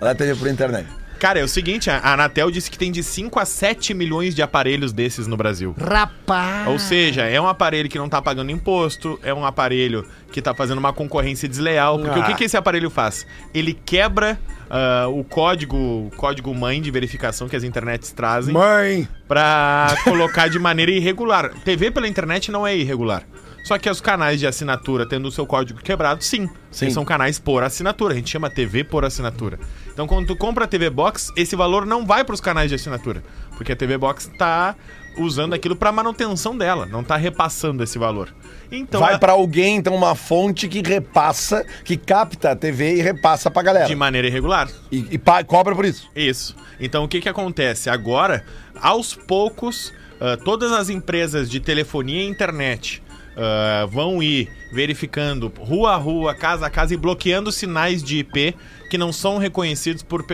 Lá 0.00 0.10
é 0.10 0.14
TV 0.14 0.34
por 0.34 0.48
internet. 0.48 0.86
Cara, 1.24 1.40
é 1.40 1.42
o 1.42 1.48
seguinte, 1.48 1.88
a 1.88 2.12
Anatel 2.12 2.50
disse 2.50 2.70
que 2.70 2.76
tem 2.76 2.92
de 2.92 3.02
5 3.02 3.40
a 3.40 3.46
7 3.46 3.94
milhões 3.94 4.34
de 4.34 4.42
aparelhos 4.42 4.92
desses 4.92 5.26
no 5.26 5.38
Brasil. 5.38 5.74
Rapaz. 5.80 6.68
Ou 6.68 6.78
seja, 6.78 7.22
é 7.22 7.40
um 7.40 7.48
aparelho 7.48 7.88
que 7.88 7.96
não 7.96 8.10
tá 8.10 8.20
pagando 8.20 8.50
imposto, 8.52 9.18
é 9.22 9.32
um 9.32 9.42
aparelho 9.42 10.06
que 10.30 10.42
tá 10.42 10.52
fazendo 10.52 10.76
uma 10.76 10.92
concorrência 10.92 11.48
desleal. 11.48 11.98
Porque 11.98 12.18
Ah. 12.20 12.22
o 12.24 12.26
que, 12.26 12.34
que 12.34 12.44
esse 12.44 12.58
aparelho 12.58 12.90
faz? 12.90 13.26
Ele 13.54 13.72
quebra 13.72 14.38
ah, 14.68 15.06
o 15.08 15.24
código, 15.24 15.78
o 15.78 16.12
código 16.14 16.54
mãe 16.54 16.82
de 16.82 16.90
verificação 16.90 17.48
que 17.48 17.56
as 17.56 17.64
internets 17.64 18.12
trazem 18.12 18.52
Mãe, 18.52 19.08
pra 19.26 19.96
colocar 20.04 20.48
de 20.48 20.58
maneira 20.58 20.92
irregular. 20.92 21.54
TV 21.64 21.90
pela 21.90 22.06
internet 22.06 22.52
não 22.52 22.66
é 22.66 22.76
irregular. 22.76 23.24
Só 23.64 23.78
que 23.78 23.88
os 23.88 23.98
canais 23.98 24.38
de 24.38 24.46
assinatura 24.46 25.08
tendo 25.08 25.26
o 25.26 25.32
seu 25.32 25.46
código 25.46 25.80
quebrado, 25.80 26.22
sim. 26.22 26.50
Sim. 26.70 26.84
Eles 26.84 26.94
são 26.94 27.02
canais 27.02 27.38
por 27.38 27.62
assinatura. 27.62 28.12
A 28.12 28.16
gente 28.16 28.28
chama 28.28 28.50
TV 28.50 28.84
por 28.84 29.06
assinatura. 29.06 29.58
Então, 29.94 30.06
quando 30.06 30.26
tu 30.26 30.36
compra 30.36 30.64
a 30.64 30.68
TV 30.68 30.90
Box, 30.90 31.32
esse 31.36 31.54
valor 31.56 31.86
não 31.86 32.04
vai 32.04 32.24
para 32.24 32.34
os 32.34 32.40
canais 32.40 32.68
de 32.68 32.74
assinatura. 32.74 33.22
Porque 33.56 33.70
a 33.72 33.76
TV 33.76 33.96
Box 33.96 34.28
tá 34.36 34.74
usando 35.16 35.54
aquilo 35.54 35.76
para 35.76 35.92
manutenção 35.92 36.58
dela, 36.58 36.84
não 36.86 37.04
tá 37.04 37.16
repassando 37.16 37.84
esse 37.84 37.96
valor. 37.96 38.34
Então, 38.72 39.00
Vai 39.00 39.14
a- 39.14 39.18
pra 39.20 39.32
alguém, 39.32 39.76
então, 39.76 39.94
uma 39.94 40.16
fonte 40.16 40.66
que 40.66 40.82
repassa, 40.82 41.64
que 41.84 41.96
capta 41.96 42.50
a 42.50 42.56
TV 42.56 42.96
e 42.96 43.00
repassa 43.00 43.48
pra 43.48 43.62
galera. 43.62 43.86
de 43.86 43.94
maneira 43.94 44.26
irregular. 44.26 44.68
E, 44.90 45.06
e 45.12 45.16
pa- 45.18 45.44
cobra 45.44 45.72
por 45.76 45.84
isso. 45.84 46.10
Isso. 46.16 46.56
Então 46.80 47.04
o 47.04 47.08
que 47.08 47.20
que 47.20 47.28
acontece? 47.28 47.88
Agora, 47.88 48.44
aos 48.82 49.14
poucos, 49.14 49.92
ah, 50.20 50.36
todas 50.44 50.72
as 50.72 50.88
empresas 50.88 51.48
de 51.48 51.60
telefonia 51.60 52.24
e 52.24 52.26
internet 52.26 53.00
ah, 53.36 53.86
vão 53.90 54.22
ir 54.22 54.48
verificando 54.72 55.52
rua 55.58 55.92
a 55.92 55.96
rua, 55.96 56.34
casa 56.34 56.66
a 56.66 56.70
casa 56.70 56.94
e 56.94 56.96
bloqueando 56.96 57.50
sinais 57.52 58.02
de 58.02 58.18
IP 58.18 58.54
que 58.90 58.98
não 58.98 59.12
são 59.12 59.38
reconhecidos 59.38 60.02
por, 60.02 60.24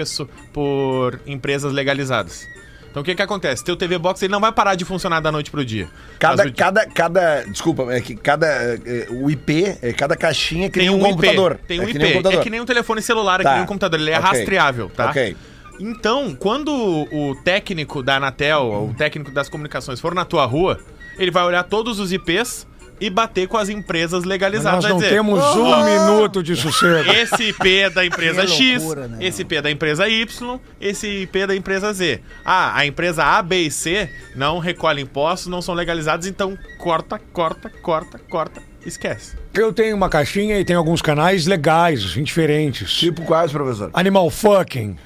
por 0.52 1.20
empresas 1.26 1.72
legalizadas. 1.72 2.46
Então 2.90 3.02
o 3.02 3.04
que 3.04 3.14
que 3.14 3.22
acontece? 3.22 3.64
Teu 3.64 3.76
TV 3.76 3.98
Box 3.98 4.20
ele 4.24 4.32
não 4.32 4.40
vai 4.40 4.50
parar 4.50 4.74
de 4.74 4.84
funcionar 4.84 5.20
da 5.20 5.30
noite 5.30 5.48
pro 5.48 5.64
dia. 5.64 5.88
Cada, 6.18 6.44
o- 6.44 6.52
cada, 6.52 6.84
cada, 6.86 7.44
desculpa, 7.44 7.84
é 7.92 8.00
que 8.00 8.16
cada, 8.16 8.46
é, 8.48 9.06
o 9.10 9.30
IP, 9.30 9.76
é, 9.80 9.92
cada 9.92 10.16
caixinha 10.16 10.68
que 10.68 10.80
tem 10.80 10.90
um, 10.90 10.96
IP, 10.98 11.04
computador. 11.10 11.60
Tem 11.68 11.78
um 11.78 11.84
é 11.84 11.86
que 11.86 11.92
IP. 11.92 11.98
nem 12.02 12.16
um. 12.18 12.30
É 12.32 12.36
que 12.42 12.50
nem 12.50 12.60
um 12.60 12.64
telefone 12.64 13.00
celular, 13.00 13.40
é 13.40 13.44
Tá. 13.44 13.50
que 13.50 13.54
nem 13.56 13.64
um 13.64 13.68
computador. 13.68 14.00
Ele 14.00 14.10
é 14.10 14.18
Ok. 14.18 14.28
rastreável, 14.30 14.90
tá? 14.90 15.10
Ok. 15.10 15.36
Então, 15.78 16.34
quando 16.34 16.72
o 16.74 17.34
técnico 17.44 18.02
da 18.02 18.16
Anatel, 18.16 18.62
ou 18.64 18.90
o 18.90 18.94
técnico 18.94 19.30
das 19.30 19.48
comunicações 19.48 20.00
for 20.00 20.12
na 20.12 20.24
tua 20.24 20.44
rua, 20.44 20.78
ele 21.16 21.30
vai 21.30 21.44
olhar 21.44 21.62
todos 21.62 22.00
os 22.00 22.12
IPs 22.12 22.66
e 23.00 23.08
bater 23.08 23.48
com 23.48 23.56
as 23.56 23.68
empresas 23.68 24.24
legalizadas. 24.24 24.84
nós 24.84 24.92
não 24.92 24.98
dizer, 24.98 25.10
temos 25.10 25.42
um 25.56 25.84
minuto 25.84 26.42
de 26.42 26.54
sossego. 26.54 27.10
Esse 27.10 27.44
IP 27.50 27.78
é 27.78 27.90
da 27.90 28.04
empresa 28.04 28.42
Que 28.46 28.52
X, 28.52 28.82
loucura, 28.82 29.08
né? 29.08 29.18
esse 29.24 29.42
IP 29.42 29.56
é 29.56 29.62
da 29.62 29.70
empresa 29.70 30.08
Y, 30.08 30.58
esse 30.80 31.06
IP 31.22 31.38
é 31.40 31.46
da 31.46 31.56
empresa 31.56 31.92
Z. 31.92 32.20
Ah, 32.44 32.76
a 32.76 32.84
empresa 32.86 33.24
A, 33.24 33.42
B 33.42 33.62
e 33.62 33.70
C 33.70 34.10
não 34.36 34.58
recolhem 34.58 35.04
impostos, 35.04 35.46
não 35.48 35.62
são 35.62 35.74
legalizados, 35.74 36.26
então 36.26 36.58
corta, 36.78 37.18
corta, 37.32 37.70
corta, 37.82 38.18
corta, 38.28 38.62
esquece. 38.84 39.36
Eu 39.54 39.72
tenho 39.72 39.96
uma 39.96 40.08
caixinha 40.08 40.58
e 40.60 40.64
tem 40.64 40.76
alguns 40.76 41.00
canais 41.00 41.46
legais, 41.46 42.02
diferentes. 42.02 42.92
Tipo 42.92 43.22
quais, 43.22 43.50
professor? 43.50 43.90
Animal 43.94 44.28
fucking. 44.30 44.96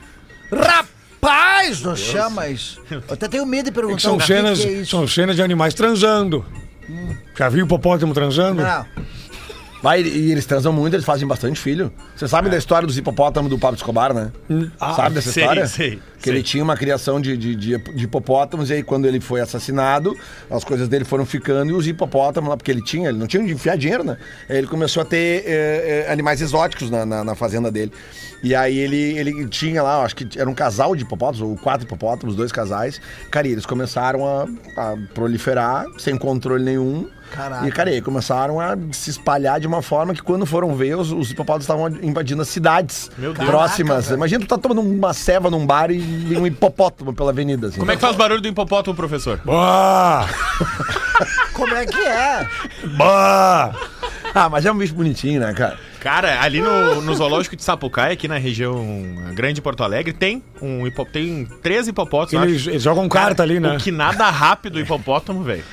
Rapaz 0.52 1.80
do 1.80 1.96
céu, 1.96 2.28
mas. 2.30 2.78
Eu 2.90 3.02
até 3.09 3.28
tenho 3.28 3.46
medo 3.46 3.66
de 3.66 3.72
perguntar 3.72 4.00
São 4.00 4.16
o 4.16 4.18
que 4.18 4.26
cenas, 4.26 4.61
que 4.61 4.66
é 4.66 4.72
isso. 4.72 4.90
são 4.90 5.07
cenas 5.09 5.37
de 5.37 5.42
animais 5.42 5.72
transando. 5.74 6.44
Já 7.38 7.49
viu 7.49 7.64
hipopótamo 7.64 8.14
transando? 8.14 8.62
Não. 8.62 8.87
Vai, 9.85 10.01
e 10.01 10.33
eles 10.33 10.47
transam 10.47 10.73
muito, 10.73 10.94
eles 10.94 11.05
fazem 11.05 11.29
bastante 11.29 11.61
filho. 11.61 11.92
Você 12.16 12.27
sabe 12.27 12.49
da 12.49 12.57
história 12.57 12.87
dos 12.87 12.97
hipopótamos 12.97 13.51
do 13.51 13.59
Pablo 13.59 13.77
Escobar, 13.77 14.14
né? 14.14 14.33
ah, 14.81 14.94
sabe 14.94 15.16
dessa 15.16 15.31
sei, 15.31 15.42
história? 15.42 15.66
sei, 15.66 15.90
que 16.16 16.25
sei. 16.25 16.33
ele 16.33 16.42
tinha 16.42 16.64
uma 16.64 16.75
criação 16.75 17.20
de, 17.20 17.37
de, 17.37 17.55
de, 17.55 17.77
de 17.77 18.05
hipopótamos, 18.05 18.70
e 18.70 18.73
aí 18.73 18.83
quando 18.83 19.05
ele 19.05 19.20
foi 19.20 19.42
assassinado, 19.42 20.16
as 20.51 20.64
coisas 20.64 20.88
dele 20.88 21.05
foram 21.05 21.27
ficando, 21.27 21.70
e 21.70 21.75
os 21.75 21.87
hipopótamos 21.87 22.49
lá, 22.49 22.57
porque 22.57 22.70
ele 22.70 22.83
tinha, 22.83 23.11
ele 23.11 23.18
não 23.18 23.27
tinha 23.27 23.42
onde 23.42 23.53
enfiar 23.53 23.77
dinheiro, 23.77 24.03
né? 24.03 24.16
Aí 24.49 24.57
ele 24.57 24.68
começou 24.68 25.03
a 25.03 25.05
ter 25.05 25.44
eh, 25.44 26.07
eh, 26.07 26.11
animais 26.11 26.40
exóticos 26.40 26.88
na, 26.88 27.05
na, 27.05 27.23
na 27.23 27.35
fazenda 27.35 27.70
dele. 27.70 27.92
E 28.42 28.55
aí 28.55 28.79
ele, 28.79 29.18
ele 29.18 29.47
tinha 29.49 29.83
lá, 29.83 30.03
acho 30.03 30.16
que 30.16 30.40
era 30.40 30.49
um 30.49 30.55
casal 30.55 30.97
de 30.97 31.03
hipopótamos, 31.03 31.42
ou 31.42 31.59
quatro 31.59 31.87
hipopótamos, 31.87 32.35
dois 32.35 32.51
casais. 32.51 32.99
Cara, 33.31 33.47
e 33.47 33.53
eles 33.53 33.66
começaram 33.66 34.27
a, 34.27 34.47
a 34.79 34.97
proliferar, 35.12 35.85
sem 35.99 36.16
controle 36.16 36.64
nenhum. 36.64 37.07
Caraca. 37.35 37.66
E, 37.66 37.73
cara, 37.73 37.90
e 37.90 37.94
aí 37.94 38.01
começaram 38.01 38.61
a 38.61 38.77
se 38.92 39.11
espalhar 39.11 39.59
de 39.59 39.66
uma 39.66 39.83
forma 39.83 40.14
que 40.14 40.23
quando 40.23 40.47
foram 40.47 40.77
ver, 40.77 40.97
os, 40.97 41.11
os 41.11 41.33
hipopótamos 41.33 41.64
estavam 41.64 41.88
invadindo 42.01 42.40
as 42.40 42.49
cidades 42.49 43.11
próximas. 43.35 44.05
Caraca, 44.05 44.14
Imagina 44.14 44.44
tu 44.44 44.49
tá 44.49 44.57
tomando 44.57 44.81
uma 44.81 45.12
ceva 45.12 45.51
num 45.51 45.66
bar 45.66 45.90
e 45.90 45.99
vem 45.99 46.38
um 46.38 46.47
hipopótamo 46.47 47.12
pela 47.12 47.33
avenida. 47.33 47.66
Assim. 47.66 47.81
Como 47.81 47.90
é 47.90 47.97
que 47.97 48.01
faz 48.01 48.14
barulho 48.14 48.40
do 48.40 48.47
hipopótamo, 48.47 48.97
professor? 48.97 49.40
Bah! 49.44 50.29
Como 51.53 51.75
é 51.75 51.87
que 51.87 52.01
é? 52.01 52.49
Bah! 52.97 53.75
Ah, 54.33 54.49
mas 54.49 54.64
é 54.64 54.73
um 54.73 54.77
bicho 54.77 54.94
bonitinho, 54.94 55.40
né, 55.40 55.53
cara? 55.53 55.77
Cara, 56.01 56.42
ali 56.42 56.61
no, 56.61 57.01
no 57.01 57.14
zoológico 57.14 57.57
de 57.57 57.64
Sapucaí, 57.64 58.12
aqui 58.12 58.29
na 58.29 58.37
região 58.37 58.77
grande 59.33 59.55
de 59.55 59.62
Porto 59.62 59.83
Alegre, 59.83 60.12
tem 60.12 60.42
um 60.61 60.87
hipo, 60.87 61.05
tem 61.05 61.47
três 61.62 61.88
hipopótamos. 61.88 62.66
Eles, 62.66 62.83
jogam 62.83 63.09
carta 63.09 63.42
ali, 63.42 63.59
né? 63.59 63.75
O 63.75 63.79
que 63.79 63.90
nada 63.90 64.29
rápido 64.29 64.77
o 64.77 64.81
hipopótamo, 64.81 65.42
velho. 65.42 65.64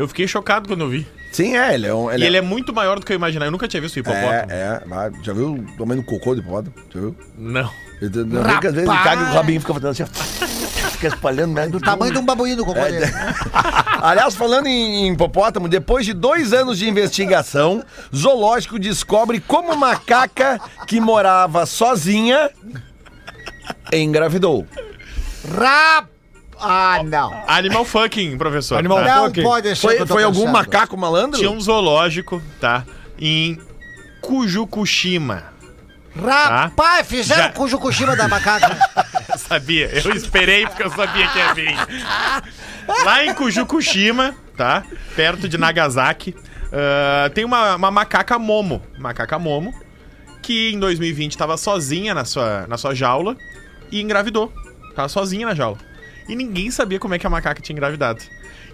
Eu 0.00 0.08
fiquei 0.08 0.26
chocado 0.26 0.66
quando 0.66 0.80
eu 0.80 0.88
vi. 0.88 1.06
Sim, 1.30 1.58
é, 1.58 1.74
ele 1.74 1.86
é 1.86 1.94
um. 1.94 2.10
e 2.10 2.24
ele 2.24 2.38
é 2.38 2.40
muito 2.40 2.72
maior 2.72 2.98
do 2.98 3.04
que 3.04 3.12
eu 3.12 3.16
imaginava. 3.16 3.48
Eu 3.48 3.52
nunca 3.52 3.68
tinha 3.68 3.82
visto 3.82 3.96
o 3.96 3.98
hipopótamo. 3.98 4.50
É, 4.50 4.54
é. 4.54 4.82
mas 4.86 5.12
Já 5.22 5.34
viu 5.34 5.56
o 5.56 5.76
tamanho 5.76 6.00
do 6.00 6.06
cocô 6.06 6.34
do 6.34 6.40
hipopótamo? 6.40 6.74
Já 6.88 7.00
viu? 7.00 7.14
Não. 7.36 7.70
Ele, 8.00 8.24
não 8.24 8.42
vê 8.42 8.58
que 8.60 8.66
às 8.66 8.74
vezes 8.74 8.88
ele 8.88 8.98
caga 8.98 9.22
e 9.22 9.24
o 9.26 9.32
rabinho 9.34 9.60
fica 9.60 9.74
fazendo 9.74 9.90
assim, 9.90 10.02
ó. 10.02 10.06
Fica 10.92 11.08
espalhando, 11.08 11.52
né? 11.52 11.68
Do 11.68 11.78
tamanho 11.78 12.14
de 12.14 12.18
um 12.18 12.24
babuíno 12.24 12.56
do 12.56 12.64
cocô 12.64 12.80
dele. 12.80 13.04
Aliás, 14.00 14.34
falando 14.34 14.68
em, 14.68 15.06
em 15.06 15.12
hipopótamo, 15.12 15.68
depois 15.68 16.06
de 16.06 16.14
dois 16.14 16.54
anos 16.54 16.78
de 16.78 16.88
investigação, 16.88 17.84
zoológico 18.16 18.78
descobre 18.78 19.38
como 19.38 19.76
macaca 19.76 20.58
que 20.86 20.98
morava 20.98 21.66
sozinha 21.66 22.48
engravidou. 23.92 24.66
Rap... 25.58 26.19
Ah, 26.60 27.02
não. 27.04 27.42
Animal 27.46 27.84
fucking, 27.84 28.36
professor. 28.36 28.78
Animal 28.78 28.98
tá? 29.02 29.16
Não 29.16 29.32
pode 29.32 29.68
ser. 29.74 29.76
Foi, 29.76 30.06
foi 30.06 30.24
algum 30.24 30.46
macaco 30.46 30.96
malandro? 30.96 31.38
Tinha 31.38 31.50
um 31.50 31.60
zoológico, 31.60 32.42
tá? 32.60 32.84
Em 33.18 33.58
Kujukushima. 34.20 35.44
Rapaz, 36.14 37.06
fizeram 37.06 37.52
Já- 37.54 38.16
da 38.16 38.28
macaca. 38.28 38.76
Eu 39.32 39.38
sabia. 39.38 39.86
Eu 39.86 40.12
esperei 40.12 40.66
porque 40.66 40.82
eu 40.82 40.90
sabia 40.90 41.28
que 41.28 41.38
ia 41.38 41.54
vir. 41.54 41.76
Lá 43.04 43.24
em 43.24 43.32
Kujukushima, 43.34 44.34
tá? 44.56 44.82
Perto 45.14 45.48
de 45.48 45.56
Nagasaki, 45.56 46.34
ah, 46.72 47.30
tem 47.34 47.44
uma, 47.44 47.76
uma 47.76 47.90
macaca 47.90 48.38
Momo. 48.38 48.82
Macaca 48.98 49.38
Momo, 49.38 49.72
que 50.42 50.72
em 50.72 50.78
2020 50.78 51.36
tava 51.36 51.56
sozinha 51.56 52.14
na 52.14 52.24
sua, 52.24 52.66
na 52.66 52.76
sua 52.76 52.94
jaula 52.94 53.36
e 53.90 54.00
engravidou. 54.00 54.52
Tava 54.94 55.08
sozinha 55.08 55.46
na 55.46 55.54
jaula. 55.54 55.78
E 56.28 56.34
ninguém 56.36 56.70
sabia 56.70 56.98
como 56.98 57.14
é 57.14 57.18
que 57.18 57.26
a 57.26 57.30
macaca 57.30 57.60
tinha 57.60 57.74
engravidado. 57.74 58.22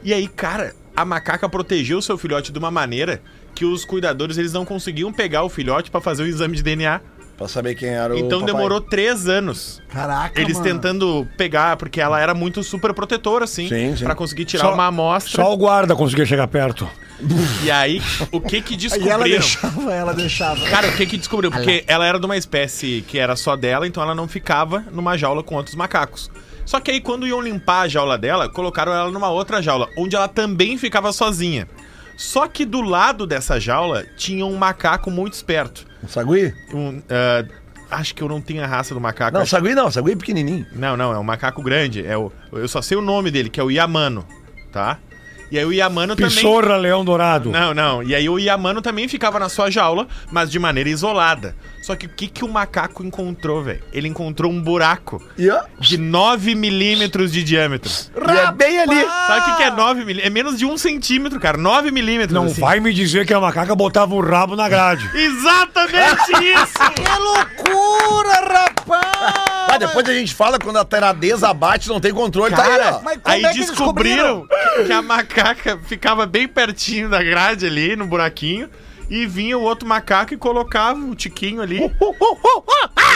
E 0.03 0.13
aí, 0.13 0.29
cara, 0.29 0.75
a 0.97 1.05
macaca 1.05 1.49
protegeu 1.49 1.99
o 1.99 2.03
seu 2.03 2.17
filhote 2.19 2.53
de 2.53 2.59
uma 2.59 2.71
maneira 2.71 3.21
que 3.55 3.65
os 3.65 3.85
cuidadores 3.85 4.37
eles 4.39 4.53
não 4.53 4.65
conseguiam 4.65 5.13
pegar 5.13 5.43
o 5.43 5.49
filhote 5.49 5.91
pra 5.91 6.01
fazer 6.01 6.23
o 6.23 6.27
exame 6.27 6.57
de 6.57 6.63
DNA. 6.63 7.01
Pra 7.39 7.49
saber 7.49 7.75
quem 7.75 7.91
era 7.91 8.15
o 8.15 8.19
Então 8.19 8.41
papai. 8.41 8.55
demorou 8.55 8.81
três 8.81 9.29
anos. 9.29 9.83
Caraca, 9.91 10.41
Eles 10.41 10.57
mano. 10.59 10.65
tentando 10.71 11.29
pegar, 11.37 11.77
porque 11.77 12.01
ela 12.01 12.19
era 12.19 12.33
muito 12.33 12.63
super 12.63 12.95
protetora, 12.95 13.45
assim, 13.45 13.69
Sim, 13.69 13.95
sim. 13.95 14.05
pra 14.05 14.15
conseguir 14.15 14.47
tirar 14.47 14.65
Só- 14.65 14.75
uma 14.75 14.87
amostra. 14.87 15.43
Só 15.43 15.53
o 15.53 15.57
guarda 15.57 15.95
conseguia 15.95 16.25
chegar 16.25 16.49
perto. 16.49 16.89
E 17.63 17.71
aí, 17.71 18.01
o 18.33 18.41
que 18.41 18.63
que 18.63 18.75
E 18.97 19.09
ela 19.09 19.25
deixava, 19.25 19.93
ela 19.93 20.15
deixava. 20.15 20.65
Cara, 20.69 20.89
o 20.89 20.97
que 20.97 21.05
que 21.05 21.17
descobriu? 21.19 21.51
Porque 21.51 21.85
ela 21.87 22.07
era 22.07 22.19
de 22.19 22.25
uma 22.25 22.37
espécie 22.39 23.05
que 23.07 23.19
era 23.19 23.37
só 23.37 23.55
dela, 23.55 23.87
então 23.87 24.03
ela 24.03 24.15
não 24.15 24.27
ficava 24.29 24.85
numa 24.93 25.15
jaula 25.17 25.43
com 25.43 25.57
outros 25.57 25.75
macacos. 25.75 26.31
Só 26.67 26.81
que 26.81 26.91
aí, 26.91 27.01
quando 27.01 27.27
iam 27.27 27.41
limpar 27.41 27.83
a 27.83 27.89
jaula 27.89 28.19
dela, 28.19 28.49
colocaram 28.49 28.93
ela 28.93 29.11
numa 29.11 29.31
outra 29.31 29.63
jaula, 29.63 29.89
onde 29.97 30.15
ela 30.17 30.29
também 30.29 30.77
ficava 30.77 31.13
sozinha. 31.13 31.67
Só 32.17 32.47
que 32.49 32.65
do 32.67 32.81
lado 32.83 33.27
dessa 33.27 33.59
jaula 33.61 34.05
tinha 34.17 34.45
um 34.45 34.57
macaco 34.57 35.11
muito 35.11 35.35
esperto. 35.35 35.87
Um 36.03 36.09
sagui? 36.09 36.53
Um, 36.75 37.01
ah, 37.09 37.45
acho 37.91 38.15
que 38.15 38.23
eu 38.23 38.29
não 38.29 38.41
tenho 38.41 38.65
a 38.65 38.67
raça 38.67 38.93
do 38.95 39.01
macaco. 39.01 39.33
Não, 39.35 39.43
acho- 39.43 39.51
sagui 39.51 39.75
não, 39.75 39.91
sagui 39.91 40.13
é 40.13 40.17
pequenininho. 40.17 40.67
Não, 40.73 40.97
não, 40.97 41.13
é 41.13 41.19
um 41.19 41.23
macaco 41.23 41.63
grande. 41.63 42.05
É 42.05 42.17
o, 42.17 42.33
eu 42.53 42.67
só 42.69 42.83
sei 42.83 42.97
o 42.97 43.03
nome 43.03 43.31
dele, 43.31 43.49
que 43.49 43.61
é 43.61 43.63
o 43.63 43.71
Yamano, 43.71 44.27
tá? 44.73 44.99
E 45.51 45.59
aí 45.59 45.65
o 45.65 45.73
Yamano 45.73 46.17
também. 46.17 46.31
Pissorra, 46.35 46.77
leão 46.77 47.05
dourado. 47.05 47.51
Não, 47.51 47.73
não. 47.73 48.03
E 48.03 48.15
aí 48.15 48.29
o 48.29 48.39
Yamano 48.39 48.83
também 48.83 49.07
ficava 49.07 49.39
na 49.39 49.49
sua 49.49 49.71
jaula, 49.71 50.09
mas 50.31 50.51
de 50.51 50.59
maneira 50.59 50.89
isolada. 50.91 51.55
Só 51.83 51.95
que 51.95 52.07
o 52.07 52.09
que, 52.09 52.27
que 52.27 52.45
o 52.45 52.49
macaco 52.49 53.05
encontrou, 53.05 53.63
velho? 53.63 53.81
Ele 53.93 54.09
encontrou 54.09 54.51
um 54.51 54.61
buraco 54.61 55.23
E, 55.39 55.49
ó, 55.49 55.63
de 55.79 55.97
9 55.97 56.57
milímetros 56.57 57.31
de 57.31 57.45
diâmetro. 57.45 57.89
e 58.17 58.39
é 58.39 58.51
bem 58.51 58.81
ali. 58.81 59.05
Sabe 59.05 59.41
o 59.41 59.45
que, 59.45 59.57
que 59.59 59.63
é 59.63 59.71
9 59.71 60.01
milímetros? 60.01 60.27
É 60.27 60.31
menos 60.31 60.59
de 60.59 60.67
um 60.67 60.77
centímetro, 60.77 61.39
cara. 61.39 61.57
9 61.57 61.93
milímetros. 61.93 62.35
Não 62.35 62.47
assim. 62.47 62.61
vai 62.61 62.81
me 62.81 62.93
dizer 62.93 63.25
que 63.25 63.33
a 63.33 63.39
macaca 63.39 63.73
botava 63.77 64.17
o 64.17 64.21
rabo 64.21 64.57
na 64.57 64.69
grade. 64.69 65.09
Exatamente 65.15 66.33
isso! 66.43 66.75
Que 66.97 67.19
loucura, 67.23 68.41
rapaz! 68.41 69.56
Ah, 69.69 69.79
depois 69.79 70.09
a 70.09 70.13
gente 70.13 70.35
fala 70.35 70.59
quando 70.59 70.79
a 70.79 70.85
teradeza 70.85 71.49
abate, 71.49 71.89
não 71.89 72.01
tem 72.01 72.13
controle, 72.13 72.55
tá 72.55 72.63
aí, 72.65 72.81
ó. 72.81 73.01
Mas 73.03 73.19
como 73.23 73.35
Aí 73.35 73.45
é 73.45 73.53
que 73.53 73.59
descobriram 73.61 74.47
que 74.87 74.93
a 74.93 75.03
macaca 75.03 75.79
ficava 75.87 76.27
bem 76.27 76.47
pertinho 76.49 77.09
da 77.09 77.23
grade 77.23 77.67
ali, 77.67 77.97
no 77.97 78.07
buraquinho, 78.07 78.69
e 79.09 79.27
vinha 79.27 79.57
o 79.57 79.63
outro 79.63 79.87
macaco 79.89 80.35
e 80.35 80.37
colocava 80.37 80.99
o 80.99 81.15
tiquinho 81.15 81.61
ali. 81.63 81.81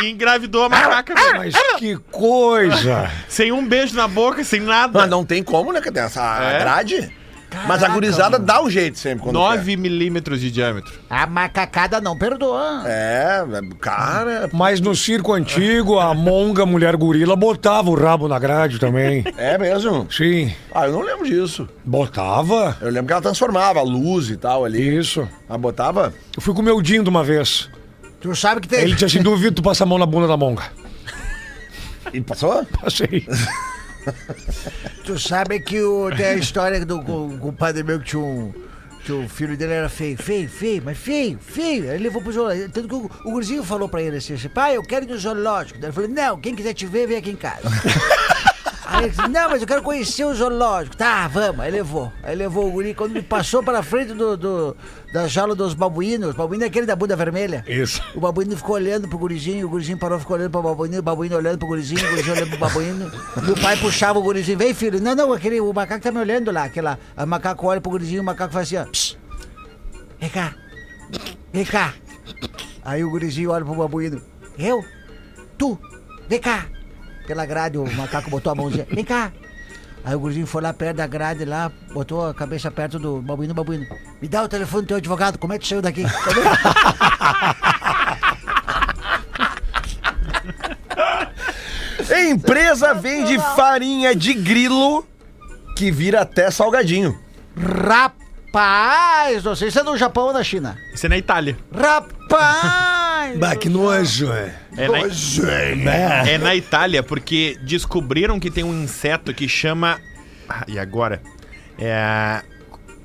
e 0.03 0.11
engravidou 0.11 0.65
a 0.65 0.69
macaca, 0.69 1.15
velho. 1.15 1.37
Mas 1.37 1.55
que 1.79 1.97
coisa! 2.11 3.11
Sem 3.29 3.53
um 3.53 3.67
beijo 3.67 3.95
na 3.97 4.07
boca, 4.07 4.43
sem 4.45 4.61
nada. 4.61 5.01
Mas 5.01 5.11
não 5.11 5.25
tem 5.25 5.43
como, 5.43 5.73
né? 5.73 5.81
Essa 5.97 6.39
É. 6.43 6.59
grade. 6.61 7.20
Mas 7.67 7.83
a 7.83 7.89
gurizada 7.89 8.39
dá 8.39 8.63
um 8.63 8.71
jeito 8.71 8.99
sempre 8.99 9.25
quando 9.25 9.35
9 9.35 9.77
milímetros 9.77 10.41
de 10.41 10.51
diâmetro. 10.51 10.93
A 11.09 11.27
macacada 11.27 12.01
não 12.01 12.17
perdoa. 12.17 12.83
quer. 12.85 12.91
É, 12.91 13.45
cara. 13.81 14.51
Mas 14.53 14.81
no 14.81 14.95
circo 14.95 15.33
antigo, 15.33 15.99
a 15.99 16.15
monga 16.15 16.65
mulher 16.65 16.97
gorila 16.97 17.35
botava 17.37 17.91
o 17.91 17.95
rabo 17.95 18.29
na 18.29 18.39
grade 18.39 18.79
também. 18.79 19.25
É 19.37 19.57
mesmo? 19.59 20.07
Sim, 20.11 20.53
Ah, 20.75 20.87
eu 20.87 20.93
não 20.93 21.01
lembro 21.03 21.27
disso. 21.27 21.69
botava. 21.85 22.77
Eu 22.81 22.89
lembro 22.91 23.07
que 23.07 23.13
ela 23.13 23.23
transformava 23.23 23.79
a 23.81 23.83
luz 23.83 24.29
e 24.31 24.37
tal 24.37 24.65
ali. 24.65 24.97
Isso. 24.99 25.27
Ela 25.49 25.59
botava. 25.59 26.13
Eu 26.37 26.43
fui 26.43 26.53
com 26.55 26.61
o 26.61 26.65
meu 26.65 26.81
Dindo 26.83 27.09
uma 27.09 27.25
vez. 27.25 27.69
Tu 28.21 28.35
sabe 28.37 28.61
que 28.61 28.69
tem. 28.69 28.81
Ele 28.81 28.93
disse 28.93 29.05
assim: 29.07 29.23
duvido 29.23 29.57
tu 29.57 29.63
passar 29.63 29.85
a 29.85 29.87
mão 29.87 29.99
na 29.99 30.07
bunda 30.07 30.27
da 30.29 30.37
monga. 30.37 30.65
E 32.13 32.21
passou? 32.21 32.65
Passei. 32.81 33.27
Tu 35.05 35.19
sabe 35.19 35.61
que 35.61 35.81
o, 35.81 36.11
tem 36.15 36.27
a 36.27 36.35
história 36.35 36.85
do 36.85 37.03
com, 37.03 37.39
com 37.39 37.49
o 37.49 37.53
padre 37.53 37.83
meu 37.83 37.99
que 38.01 38.07
tinha 38.07 38.23
um. 38.23 38.53
Que 39.05 39.13
o 39.13 39.27
filho 39.27 39.57
dele 39.57 39.73
era 39.73 39.89
feio, 39.89 40.19
feio, 40.19 40.47
feio, 40.47 40.83
mas 40.85 40.99
feio, 40.99 41.39
feio. 41.41 41.91
Ele 41.91 42.05
levou 42.05 42.21
pro 42.21 42.33
zoológico. 42.33 42.71
Tanto 42.71 42.87
que 42.89 42.95
o, 42.95 43.11
o 43.25 43.33
gurizinho 43.33 43.65
falou 43.65 43.89
pra 43.89 44.03
ele 44.03 44.19
assim, 44.19 44.35
assim, 44.35 44.49
pai, 44.51 44.77
eu 44.77 44.83
quero 44.83 45.07
ir 45.07 45.09
no 45.09 45.19
zoológico. 45.19 45.79
Ele 45.83 45.91
falou, 45.91 46.11
não, 46.11 46.39
quem 46.39 46.55
quiser 46.55 46.75
te 46.75 46.85
ver, 46.85 47.07
vem 47.07 47.17
aqui 47.17 47.31
em 47.31 47.37
casa. 47.37 47.63
Aí 49.01 49.07
ele 49.07 49.15
disse, 49.17 49.29
não, 49.29 49.49
mas 49.49 49.63
eu 49.63 49.67
quero 49.67 49.83
conhecer 49.83 50.25
o 50.25 50.35
zoológico. 50.35 50.95
Tá, 50.97 51.27
vamos. 51.27 51.61
Aí 51.61 51.71
levou. 51.71 52.13
Aí 52.23 52.37
levou 52.37 52.69
o 52.69 52.71
guri. 52.71 52.93
Quando 52.95 53.13
ele 53.17 53.23
passou 53.23 53.63
para 53.63 53.83
frente 53.83 54.13
do, 54.13 54.37
do- 54.37 54.77
da 55.13 55.27
jaula 55.27 55.55
dos 55.55 55.73
babuínos, 55.73 56.35
babuíno 56.35 56.65
é 56.65 56.67
aquele 56.67 56.85
da 56.85 56.95
bunda 56.95 57.17
vermelha. 57.17 57.65
Isso. 57.67 58.03
O 58.15 58.21
babuíno 58.21 58.55
ficou 58.57 58.75
olhando 58.77 59.09
pro 59.09 59.17
gurizinho, 59.19 59.67
o 59.67 59.71
gurizinho 59.71 59.99
parou, 59.99 60.21
ficou 60.21 60.37
olhando 60.37 60.51
pro 60.51 60.63
babuíno, 60.63 60.99
o 60.99 61.03
babuíno 61.03 61.37
olhando 61.37 61.59
pro 61.59 61.69
gurizinho, 61.69 62.05
o 62.05 62.11
gurizinho 62.11 62.37
olhando 62.37 62.51
pro 62.51 62.59
babuíno. 62.59 63.11
E 63.49 63.51
o 63.51 63.61
pai 63.61 63.77
puxava 63.79 64.19
o 64.19 64.23
gurizinho, 64.23 64.59
vem 64.59 64.75
filho. 64.75 65.01
Não, 65.01 65.15
não, 65.15 65.33
aquele, 65.33 65.61
o 65.61 65.73
macaco 65.73 66.03
tá 66.05 66.13
me 66.13 66.19
olhando 66.19 66.51
lá. 66.53 66.65
Aquela, 66.65 66.99
o 67.17 67.27
macaco 67.27 67.67
olha 67.67 67.81
pro 67.81 67.91
gurizinho, 67.93 68.21
o 68.21 68.25
macaco 68.25 68.53
faz 68.53 68.69
assim, 68.69 68.77
ó. 68.77 68.85
"Psst, 68.85 69.17
Vem 70.21 70.29
cá. 70.29 70.55
Vem 71.53 71.65
cá. 71.65 71.95
Aí 72.85 73.03
o 73.03 73.11
gurizinho 73.11 73.51
olha 73.51 73.65
pro 73.65 73.75
babuíno. 73.75 74.21
Eu? 74.59 74.85
Tu? 75.57 75.79
Vem 76.29 76.39
cá. 76.39 76.67
Pela 77.31 77.47
grade, 77.47 77.79
o 77.79 77.89
macaco 77.95 78.29
botou 78.29 78.51
a 78.51 78.57
mãozinha. 78.57 78.85
Vem 78.91 79.05
cá. 79.05 79.31
Aí 80.05 80.17
o 80.17 80.19
gurizinho 80.19 80.49
foi 80.49 80.61
lá 80.63 80.75
perto 80.75 80.97
da 80.97 81.07
grade 81.07 81.45
lá, 81.45 81.71
botou 81.93 82.27
a 82.27 82.35
cabeça 82.35 82.73
perto 82.73 82.99
do 82.99 83.23
babuíno, 83.23 83.55
babuíno. 83.55 83.87
Me 84.21 84.27
dá 84.27 84.43
o 84.43 84.49
telefone 84.49 84.83
do 84.83 84.89
teu 84.89 84.97
advogado, 84.97 85.39
como 85.39 85.53
é 85.53 85.59
que 85.59 85.63
tu 85.65 85.69
saiu 85.69 85.81
daqui? 85.81 86.03
Empresa 92.31 92.95
vende 92.95 93.39
farinha 93.55 94.13
de 94.17 94.35
grilo 94.35 95.07
que 95.77 95.93
vira 95.93 96.23
até 96.23 96.51
salgadinho. 96.51 97.17
Rapaz, 97.57 99.45
não 99.45 99.55
sei 99.55 99.71
se 99.71 99.79
é 99.79 99.85
no 99.85 99.97
Japão 99.97 100.25
ou 100.25 100.33
na 100.33 100.43
China. 100.43 100.77
Isso 100.93 101.07
é 101.07 101.09
na 101.09 101.17
Itália. 101.17 101.57
Rapaz! 101.73 103.10
Bah, 103.39 103.57
que 103.57 103.69
nojo, 103.69 104.33
é. 104.33 104.55
É 104.77 105.75
na, 105.77 106.29
é 106.29 106.39
na 106.39 106.55
Itália, 106.55 107.03
porque 107.03 107.59
descobriram 107.63 108.39
que 108.39 108.51
tem 108.51 108.65
um 108.65 108.83
inseto 108.83 109.33
que 109.35 109.49
chama. 109.49 110.01
Ah, 110.49 110.65
e 110.67 110.79
agora? 110.79 111.23
É. 111.79 112.43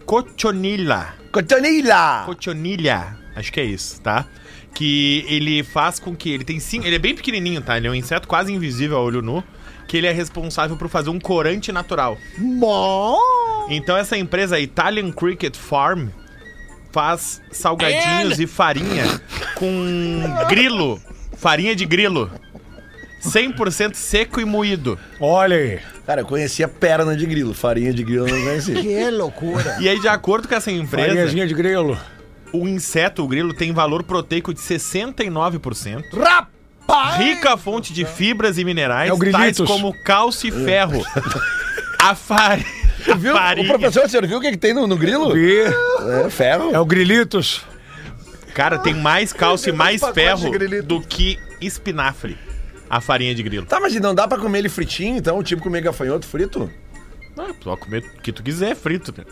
Cochonilla. 0.06 1.16
Cotonilha! 1.32 2.24
Cochonilha. 2.26 3.18
Acho 3.36 3.52
que 3.52 3.60
é 3.60 3.66
isso, 3.66 4.00
tá? 4.02 4.26
Que 4.74 5.26
ele 5.28 5.64
faz 5.64 6.00
com 6.00 6.16
que. 6.16 6.30
Ele 6.30 6.44
tem 6.44 6.60
cinco. 6.60 6.86
Ele 6.86 6.96
é 6.96 7.00
bem 7.00 7.16
pequenininho, 7.16 7.62
tá? 7.62 7.78
Ele 7.78 7.88
é 7.88 7.92
um 7.92 7.96
inseto 7.96 8.28
quase 8.28 8.54
invisível 8.54 8.98
a 8.98 9.02
olho 9.02 9.22
nu. 9.22 9.44
Que 9.88 9.98
ele 9.98 10.08
é 10.08 10.12
responsável 10.12 10.78
por 10.78 10.90
fazer 10.90 11.10
um 11.10 11.20
corante 11.20 11.72
natural. 11.72 12.18
Bom! 12.38 13.18
Então 13.70 13.96
essa 13.98 14.18
empresa, 14.18 14.56
a 14.56 14.60
Italian 14.60 15.12
Cricket 15.12 15.56
Farm, 15.56 16.08
faz 16.92 17.42
salgadinhos 17.52 18.40
e 18.40 18.48
farinha 18.48 19.04
com 19.56 20.22
grilo. 20.50 21.00
Farinha 21.38 21.76
de 21.76 21.86
grilo. 21.86 22.30
100% 23.24 23.96
seco 23.96 24.40
e 24.40 24.46
moído. 24.46 25.00
Olha 25.20 25.56
aí. 25.58 25.80
Cara, 26.06 26.22
eu 26.22 26.26
conhecia 26.26 26.68
perna 26.68 27.16
de 27.18 27.26
grilo, 27.26 27.54
farinha 27.56 27.92
de 27.92 28.04
grilo 28.04 28.28
eu 28.28 28.36
não 28.36 28.44
conhecia. 28.46 28.76
Que 28.82 29.10
loucura! 29.10 29.78
E 29.80 29.90
aí, 29.90 30.00
de 30.00 30.08
acordo 30.08 30.48
com 30.48 30.54
essa 30.54 30.72
empresa, 30.72 31.08
Farinhazinha 31.08 31.48
de 31.48 31.54
grelo. 31.56 31.98
o 32.54 32.68
inseto, 32.68 33.24
o 33.24 33.28
grilo, 33.28 33.52
tem 33.54 33.74
valor 33.74 34.04
proteico 34.04 34.54
de 34.54 34.60
69%. 34.60 36.04
Rapaz! 36.16 37.16
Rica 37.18 37.58
fonte 37.58 37.92
de 37.92 38.06
fibras 38.06 38.60
e 38.60 38.64
minerais, 38.64 39.10
É 39.10 39.14
o 39.14 39.32
tais 39.32 39.58
como 39.58 39.92
cálcio 40.04 40.48
e 40.50 40.52
ferro. 40.52 41.04
A, 41.98 42.14
fari... 42.14 42.64
a 43.12 43.16
Viu? 43.16 43.34
farinha... 43.34 43.66
O 43.66 43.80
professor, 43.80 44.08
você 44.08 44.22
viu 44.22 44.38
o 44.38 44.42
que, 44.42 44.52
que 44.52 44.58
tem 44.58 44.74
no, 44.76 44.86
no 44.86 44.96
grilo? 44.96 45.36
E 45.36 45.62
É 45.62 46.30
ferro. 46.30 46.70
é 46.76 46.80
o 46.80 46.86
Grilitos. 46.86 47.64
Cara, 48.56 48.80
tem 48.80 48.94
mais 48.94 49.34
cálcio 49.34 49.70
e 49.70 49.74
mais 49.74 50.02
ferro 50.14 50.50
do 50.84 51.02
que 51.02 51.38
espinafre. 51.60 52.38
A 52.90 53.02
farinha 53.02 53.36
de 53.36 53.44
grilo. 53.44 53.66
Tá, 53.66 53.80
mas 53.82 53.94
não 53.96 54.16
dá 54.16 54.28
pra 54.28 54.38
comer 54.38 54.60
ele 54.60 54.70
fritinho, 54.70 55.18
então? 55.18 55.44
Tipo 55.44 55.62
comer 55.62 55.82
gafanhoto 55.82 56.26
frito? 56.26 56.72
Ah, 57.38 57.52
tu 57.60 57.70
vai 57.70 57.78
comer 57.78 58.04
o 58.18 58.22
que 58.22 58.32
tu 58.32 58.42
quiser 58.42 58.76
frito, 58.76 59.14
né? 59.18 59.26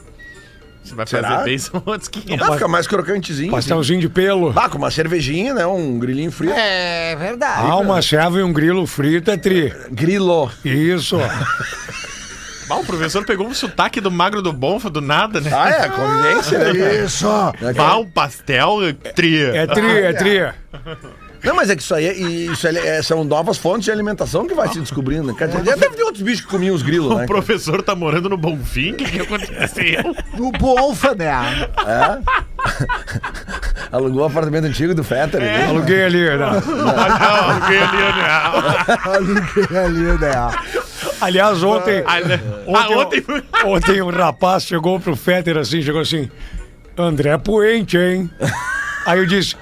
Você 0.83 0.93
vai 0.93 1.07
Será? 1.07 1.29
fazer 1.29 1.43
bem, 1.45 1.57
são 1.57 1.81
outros 1.85 2.09
500. 2.09 2.45
Ah, 2.49 2.53
fica 2.53 2.67
mais 2.67 2.85
crocantezinho. 2.85 3.51
Pastelzinho 3.51 4.01
de 4.01 4.09
pelo. 4.09 4.51
Ah, 4.59 4.67
com 4.67 4.77
uma 4.77 4.91
cervejinha, 4.91 5.53
né? 5.53 5.65
Um 5.65 5.97
grilinho 5.97 6.31
frito. 6.31 6.53
É 6.53 7.15
verdade. 7.15 7.61
Ah, 7.65 7.77
uma 7.77 8.01
serva 8.01 8.39
e 8.39 8.43
um 8.43 8.51
grilo 8.51 8.85
frito 8.85 9.31
é 9.31 9.37
tri. 9.37 9.73
Grilo. 9.89 10.51
Isso. 10.65 11.15
Ah, 12.69 12.75
o 12.75 12.83
professor 12.85 13.25
pegou 13.25 13.47
um 13.47 13.53
sotaque 13.53 13.99
do 14.01 14.09
magro 14.11 14.41
do 14.41 14.51
bonfa 14.53 14.89
do 14.89 15.01
nada, 15.01 15.39
né? 15.41 15.51
Ah, 15.53 15.69
é, 15.69 15.89
convivência, 15.89 16.59
né? 16.59 16.65
cara? 16.79 16.93
Isso! 17.05 17.27
Ah, 17.27 17.97
um 17.97 18.09
pastel 18.09 18.77
tria. 19.15 19.55
É 19.55 19.67
tri, 19.67 19.85
é 19.91 20.13
tri. 20.13 20.39
Não, 21.43 21.53
mas 21.57 21.69
é 21.69 21.75
que 21.75 21.81
isso 21.81 21.93
aí, 21.93 22.05
é- 22.07 22.13
isso 22.17 22.65
é- 22.65 22.99
é- 22.99 23.01
são 23.01 23.21
novas 23.25 23.57
fontes 23.57 23.83
de 23.83 23.91
alimentação 23.91 24.47
que 24.47 24.53
vai 24.53 24.69
se 24.69 24.79
descobrindo. 24.79 25.23
né? 25.27 25.35
Quer 25.37 25.47
dizer, 25.49 25.65
já 25.65 25.75
deve 25.75 25.95
ter 25.97 26.03
outros 26.03 26.23
bichos 26.23 26.39
que 26.39 26.47
comiam 26.47 26.73
os 26.73 26.81
grilos, 26.81 27.13
né? 27.17 27.25
O 27.25 27.27
professor 27.27 27.81
tá 27.83 27.93
morando 27.93 28.29
no 28.29 28.37
Bonfim? 28.37 28.93
O 28.93 28.95
que, 28.95 29.03
que 29.03 29.19
aconteceu? 29.19 30.15
No 30.37 30.51
Bonfa, 30.53 31.13
né? 31.13 31.29
Alugou 33.91 34.21
o 34.23 34.25
apartamento 34.25 34.65
antigo 34.65 34.95
do 34.95 35.03
Fetter. 35.03 35.41
né? 35.41 35.65
Aluguei 35.67 36.05
ali, 36.05 36.23
né? 36.23 36.45
Ah, 36.45 37.19
não, 37.19 37.55
alguém 37.55 37.79
ali, 37.79 37.97
né? 38.15 38.97
Aluguei 39.03 39.77
ali, 39.77 40.19
né? 40.19 40.31
Aliás, 41.23 41.63
ontem, 41.63 42.03
Ah, 42.05 42.19
né? 42.21 42.39
Ah, 42.75 42.89
ontem 42.89 43.23
ontem 43.65 44.01
um 44.01 44.09
rapaz 44.09 44.63
chegou 44.65 44.99
pro 44.99 45.15
Fetter 45.15 45.57
assim, 45.57 45.81
chegou 45.81 46.01
assim, 46.01 46.29
André 46.97 47.37
Puente, 47.37 47.97
hein? 47.97 48.29
Aí 49.05 49.19
eu 49.19 49.25
disse, 49.25 49.55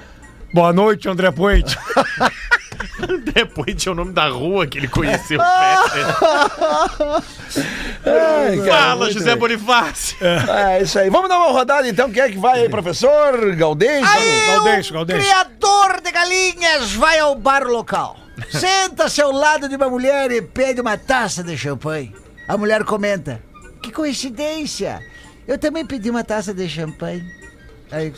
Boa 0.52 0.72
noite, 0.72 1.08
André 1.08 1.30
Puente. 1.30 1.78
Depois 3.34 3.74
tinha 3.74 3.92
o 3.92 3.94
nome 3.94 4.12
da 4.12 4.28
rua 4.28 4.66
que 4.66 4.78
ele 4.78 4.86
conheceu. 4.88 5.40
o 5.40 5.42
Fetter. 5.42 6.06
Ai, 8.04 8.56
cara, 8.58 8.82
Fala, 8.90 9.10
José 9.10 9.30
bem. 9.30 9.38
Bonifácio. 9.38 10.16
É 10.20 10.82
isso 10.82 10.98
aí. 10.98 11.08
Vamos 11.10 11.28
dar 11.28 11.38
uma 11.38 11.52
rodada 11.52 11.88
então. 11.88 12.10
Quem 12.10 12.22
é 12.22 12.28
que 12.30 12.38
vai 12.38 12.60
aí, 12.62 12.68
professor? 12.68 13.54
Galdês? 13.56 14.04
Galdêncio, 14.46 14.92
Galdêncio. 14.94 15.22
Criador 15.24 16.00
de 16.02 16.12
galinhas 16.12 16.92
vai 16.92 17.18
ao 17.18 17.34
bar 17.34 17.64
local. 17.66 18.16
Senta-se 18.50 19.20
ao 19.20 19.30
lado 19.32 19.68
de 19.68 19.76
uma 19.76 19.88
mulher 19.88 20.30
e 20.30 20.40
pede 20.42 20.80
uma 20.80 20.96
taça 20.96 21.42
de 21.42 21.56
champanhe. 21.56 22.14
A 22.48 22.56
mulher 22.56 22.84
comenta: 22.84 23.42
Que 23.82 23.90
coincidência! 23.92 25.00
Eu 25.46 25.58
também 25.58 25.84
pedi 25.84 26.08
uma 26.10 26.24
taça 26.24 26.54
de 26.54 26.68
champanhe. 26.68 27.22
Aí, 27.90 28.12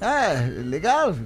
ah, 0.00 0.34
legal. 0.64 1.16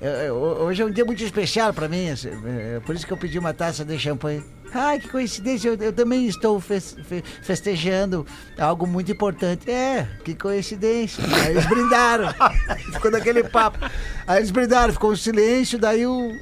eh, 0.00 0.26
eh, 0.26 0.32
Hoje 0.32 0.82
é 0.82 0.84
um 0.84 0.90
dia 0.90 1.04
muito 1.04 1.22
especial 1.22 1.72
pra 1.72 1.88
mim. 1.88 2.06
eh, 2.08 2.80
Por 2.84 2.94
isso 2.94 3.06
que 3.06 3.12
eu 3.12 3.16
pedi 3.16 3.38
uma 3.38 3.52
taça 3.54 3.84
de 3.84 3.98
champanhe. 3.98 4.42
Ai, 4.74 4.98
que 4.98 5.08
coincidência, 5.08 5.68
eu, 5.68 5.74
eu 5.76 5.92
também 5.92 6.26
estou 6.26 6.60
fes- 6.60 6.94
fe- 7.08 7.22
festejando 7.42 8.26
algo 8.58 8.86
muito 8.86 9.10
importante. 9.12 9.70
É, 9.70 10.06
que 10.24 10.34
coincidência. 10.34 11.22
Aí 11.44 11.52
eles 11.52 11.64
brindaram. 11.66 12.28
Ficou 12.92 13.10
daquele 13.10 13.44
papo. 13.44 13.78
Aí 14.26 14.38
eles 14.40 14.50
brindaram, 14.50 14.92
ficou 14.92 15.12
um 15.12 15.16
silêncio, 15.16 15.78
daí 15.78 16.06
o, 16.06 16.32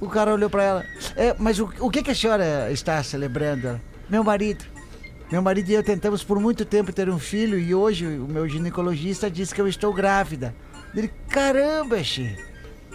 o 0.00 0.08
cara 0.08 0.32
olhou 0.32 0.50
pra 0.50 0.62
ela. 0.62 0.86
É, 1.16 1.34
mas 1.38 1.58
o, 1.58 1.70
o 1.80 1.90
que, 1.90 2.02
que 2.02 2.10
a 2.10 2.14
senhora 2.14 2.70
está 2.70 3.02
celebrando? 3.02 3.80
Meu 4.08 4.22
marido. 4.22 4.64
Meu 5.30 5.42
marido 5.42 5.70
e 5.70 5.74
eu 5.74 5.82
tentamos 5.82 6.22
por 6.22 6.38
muito 6.38 6.64
tempo 6.64 6.92
ter 6.92 7.08
um 7.08 7.18
filho 7.18 7.58
e 7.58 7.74
hoje 7.74 8.06
o 8.06 8.26
meu 8.28 8.48
ginecologista 8.48 9.30
disse 9.30 9.54
que 9.54 9.60
eu 9.60 9.66
estou 9.66 9.92
grávida. 9.92 10.54
Ele, 10.94 11.10
caramba, 11.28 12.02
Xê, 12.04 12.36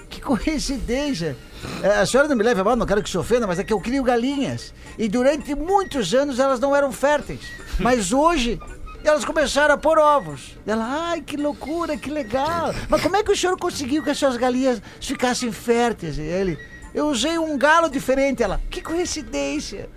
que 0.09 0.21
coincidência. 0.21 1.35
É, 1.83 1.87
a 1.99 2.05
senhora 2.05 2.29
não 2.29 2.35
me 2.35 2.43
leva 2.43 2.61
a 2.61 2.63
mal, 2.63 2.75
não 2.75 2.85
quero 2.85 3.03
que 3.03 3.09
se 3.09 3.17
ofenda, 3.17 3.45
mas 3.45 3.59
é 3.59 3.63
que 3.63 3.73
eu 3.73 3.79
crio 3.79 4.03
galinhas. 4.03 4.73
E 4.97 5.09
durante 5.09 5.53
muitos 5.55 6.13
anos 6.13 6.39
elas 6.39 6.59
não 6.59 6.75
eram 6.75 6.91
férteis. 6.91 7.41
Mas 7.79 8.11
hoje 8.11 8.59
elas 9.03 9.23
começaram 9.23 9.73
a 9.73 9.77
pôr 9.77 9.97
ovos. 9.97 10.57
Ela, 10.67 11.11
ai, 11.11 11.21
que 11.21 11.37
loucura, 11.37 11.97
que 11.97 12.09
legal. 12.09 12.73
Mas 12.89 13.01
como 13.01 13.15
é 13.15 13.23
que 13.23 13.31
o 13.31 13.35
senhor 13.35 13.57
conseguiu 13.57 14.03
que 14.03 14.09
as 14.09 14.17
suas 14.17 14.35
galinhas 14.35 14.81
ficassem 14.99 15.51
férteis? 15.51 16.17
E 16.17 16.21
ele, 16.21 16.59
eu 16.93 17.07
usei 17.07 17.37
um 17.37 17.57
galo 17.57 17.89
diferente. 17.89 18.43
Ela, 18.43 18.59
que 18.69 18.81
coincidência. 18.81 19.89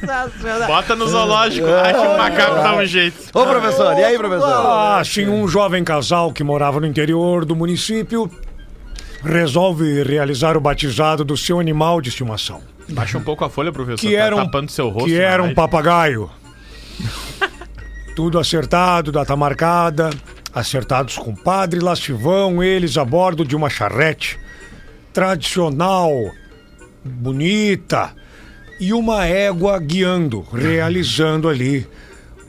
Sensacional. 0.00 0.66
Bota 0.68 0.94
no 0.94 1.06
zoológico, 1.08 1.66
acha 1.68 2.00
o 2.00 2.16
macaco 2.18 2.54
dá 2.56 2.76
um 2.76 2.86
jeito. 2.86 3.16
Ô, 3.34 3.44
professor, 3.46 3.98
e 3.98 4.04
aí, 4.04 4.16
professor? 4.16 4.44
Ah, 4.48 5.02
sim, 5.04 5.26
um 5.28 5.46
jovem 5.48 5.82
casal 5.82 6.32
que 6.32 6.44
morava 6.44 6.80
no 6.80 6.86
interior 6.86 7.44
do 7.44 7.56
município 7.56 8.30
resolve 9.24 10.02
realizar 10.04 10.56
o 10.56 10.60
batizado 10.60 11.24
do 11.24 11.36
seu 11.36 11.58
animal 11.58 12.00
de 12.00 12.10
estimação, 12.10 12.62
Baixa 12.88 13.18
um 13.18 13.22
pouco 13.22 13.44
a 13.44 13.50
folha, 13.50 13.72
professor. 13.72 13.98
que 14.00 14.14
tá 14.14 14.22
era 14.22 14.36
um, 14.36 14.44
tapando 14.44 14.70
seu 14.70 14.88
rosto. 14.88 15.08
que 15.08 15.18
na 15.18 15.24
era 15.24 15.42
um 15.42 15.52
papagaio. 15.54 16.30
Tudo 18.16 18.38
acertado, 18.38 19.12
data 19.12 19.36
marcada, 19.36 20.08
acertados 20.54 21.18
com 21.18 21.32
o 21.32 21.36
padre, 21.36 21.80
lá 21.80 21.94
se 21.94 22.12
vão 22.12 22.62
eles 22.64 22.96
a 22.96 23.04
bordo 23.04 23.44
de 23.44 23.54
uma 23.54 23.68
charrete 23.68 24.40
tradicional, 25.12 26.10
bonita, 27.04 28.14
e 28.80 28.94
uma 28.94 29.26
égua 29.26 29.78
guiando, 29.78 30.46
realizando 30.50 31.46
ali 31.46 31.86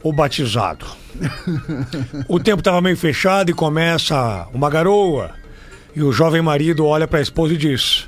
o 0.02 0.14
batizado. 0.14 0.86
O 2.30 2.40
tempo 2.40 2.60
estava 2.60 2.80
meio 2.80 2.96
fechado 2.96 3.52
e 3.52 3.54
começa 3.54 4.48
uma 4.54 4.70
garoa. 4.70 5.32
E 5.96 6.02
o 6.02 6.14
jovem 6.14 6.42
marido 6.42 6.86
olha 6.86 7.08
para 7.08 7.20
a 7.20 7.22
esposa 7.22 7.54
e 7.54 7.58
diz: 7.58 8.08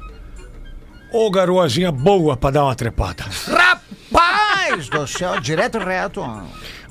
Ô 1.12 1.30
garoazinha 1.30 1.91
boa 1.91 2.38
para 2.38 2.52
dar 2.52 2.63
uma 2.65 2.76
trepada. 2.76 3.26
Rapaz 3.48 4.88
do 4.89 5.08
céu, 5.08 5.39
direto 5.39 5.78
e 5.78 5.84
reto. 5.84 6.22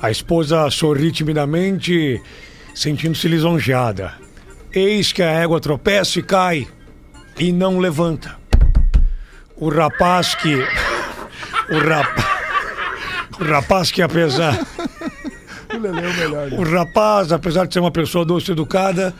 A 0.01 0.11
esposa 0.11 0.71
sorri 0.71 1.11
timidamente, 1.11 2.23
sentindo-se 2.73 3.27
lisonjeada. 3.27 4.13
Eis 4.73 5.13
que 5.13 5.23
a 5.23 5.31
égua 5.31 5.61
tropeça 5.61 6.21
e 6.21 6.23
cai 6.23 6.69
e 7.37 7.53
não 7.53 7.79
levanta. 7.79 8.37
O 9.57 9.69
rapaz 9.69 10.35
que. 10.35 10.57
O 11.71 11.79
rapaz. 11.79 12.27
O 13.39 13.45
rapaz 13.45 13.91
que 13.91 14.01
apesar. 14.01 14.59
O 16.57 16.63
rapaz, 16.63 17.31
apesar 17.31 17.67
de 17.67 17.75
ser 17.75 17.81
uma 17.81 17.91
pessoa 17.91 18.25
doce 18.25 18.51
e 18.51 18.53
educada, 18.53 19.15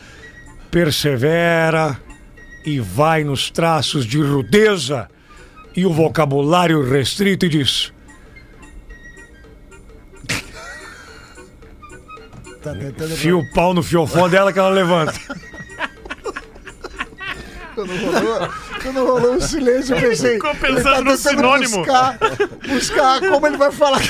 persevera 0.71 1.95
e 2.65 2.79
vai 2.79 3.23
nos 3.23 3.51
traços 3.51 4.03
de 4.03 4.19
rudeza 4.19 5.07
e 5.75 5.85
o 5.85 5.93
vocabulário 5.93 6.81
restrito 6.89 7.45
e 7.45 7.49
diz: 7.49 7.93
Tá 12.61 12.73
tentando 12.73 13.15
Fia 13.15 13.37
o 13.37 13.49
pau 13.51 13.73
no 13.73 13.81
fiofó 13.81 14.27
dela 14.27 14.51
que 14.51 14.59
ela 14.59 14.69
levanta. 14.69 15.13
Quando 17.75 17.95
rolou, 17.95 18.49
quando 18.83 19.05
rolou 19.05 19.35
o 19.35 19.41
silêncio, 19.41 19.95
eu 19.95 20.01
pensei. 20.01 20.33
Ficou 20.33 20.53
pensando 20.55 20.77
ele 20.77 20.83
tá 20.83 21.01
no 21.01 21.17
sinônimo. 21.17 21.77
Buscar, 21.77 22.17
buscar 22.67 23.19
como 23.21 23.47
ele 23.47 23.55
vai 23.55 23.71
falar. 23.71 24.01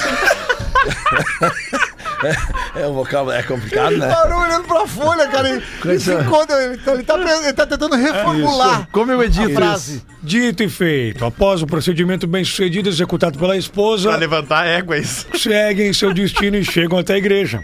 É, 2.75 2.85
o 2.87 2.93
vocal 2.93 3.31
é 3.31 3.43
complicado, 3.43 3.95
né? 3.95 4.07
Parou 4.07 4.41
olhando 4.41 4.65
pra 4.65 4.87
folha, 4.87 5.27
cara. 5.27 5.49
E, 5.49 5.61
e 5.87 5.99
se 5.99 6.13
encontra, 6.13 6.61
ele, 6.63 6.77
tá, 6.77 6.93
ele, 6.93 7.03
tá, 7.03 7.15
ele 7.15 7.53
tá 7.53 7.65
tentando 7.65 7.95
reformular 7.95 8.87
Como 8.91 9.11
eu 9.11 9.21
a 9.21 9.25
edito 9.25 9.53
frase. 9.53 10.03
Dito 10.21 10.63
e 10.63 10.69
feito, 10.69 11.23
após 11.23 11.61
o 11.61 11.67
procedimento 11.67 12.27
bem 12.27 12.43
sucedido 12.43 12.89
executado 12.89 13.37
pela 13.37 13.55
esposa, 13.55 14.09
Pra 14.09 14.17
levantar 14.17 14.63
a 14.63 14.65
égua, 14.65 14.97
é 14.97 14.99
isso. 14.99 15.27
seguem 15.37 15.93
seu 15.93 16.13
destino 16.13 16.57
e 16.57 16.65
chegam 16.65 16.97
até 16.97 17.13
a 17.13 17.17
igreja. 17.17 17.63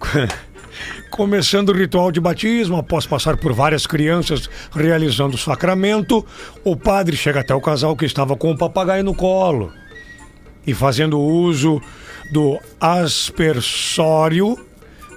Começando 1.10 1.70
o 1.70 1.76
ritual 1.76 2.10
de 2.12 2.20
batismo, 2.20 2.76
após 2.76 3.06
passar 3.06 3.36
por 3.36 3.52
várias 3.52 3.86
crianças 3.86 4.48
realizando 4.72 5.34
o 5.34 5.38
sacramento, 5.38 6.24
o 6.64 6.76
padre 6.76 7.16
chega 7.16 7.40
até 7.40 7.54
o 7.54 7.60
casal 7.60 7.96
que 7.96 8.06
estava 8.06 8.36
com 8.36 8.52
o 8.52 8.56
papagaio 8.56 9.04
no 9.04 9.14
colo. 9.14 9.72
E 10.66 10.72
fazendo 10.72 11.20
uso 11.20 11.80
do 12.32 12.58
aspersório, 12.80 14.56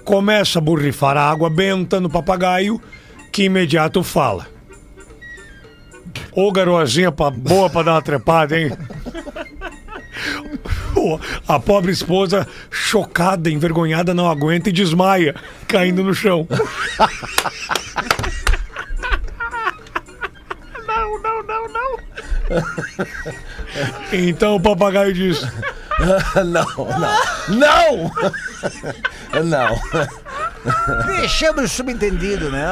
começa 0.04 0.58
a 0.58 0.62
borrifar 0.62 1.16
água 1.16 1.48
benta 1.48 2.00
no 2.00 2.10
papagaio, 2.10 2.80
que 3.32 3.44
imediato 3.44 4.02
fala. 4.02 4.46
Ô 6.32 6.50
garoazinha 6.50 7.10
boa 7.10 7.70
pra 7.70 7.82
dar 7.82 7.92
uma 7.92 8.02
trepada, 8.02 8.58
hein? 8.58 8.70
A 11.46 11.58
pobre 11.60 11.92
esposa, 11.92 12.46
chocada, 12.70 13.50
envergonhada, 13.50 14.14
não 14.14 14.30
aguenta 14.30 14.68
e 14.68 14.72
desmaia, 14.72 15.34
caindo 15.66 16.02
no 16.02 16.14
chão. 16.14 16.46
Não, 20.86 21.22
não, 21.22 21.42
não, 21.42 21.68
não. 21.68 21.98
Então 24.12 24.56
o 24.56 24.60
papagaio 24.60 25.12
diz: 25.12 25.42
Não, 26.44 26.44
não. 26.44 26.70
Não! 27.48 28.10
Não. 29.44 29.78
Deixamos 31.06 31.72
subentendido, 31.72 32.50
né? 32.50 32.64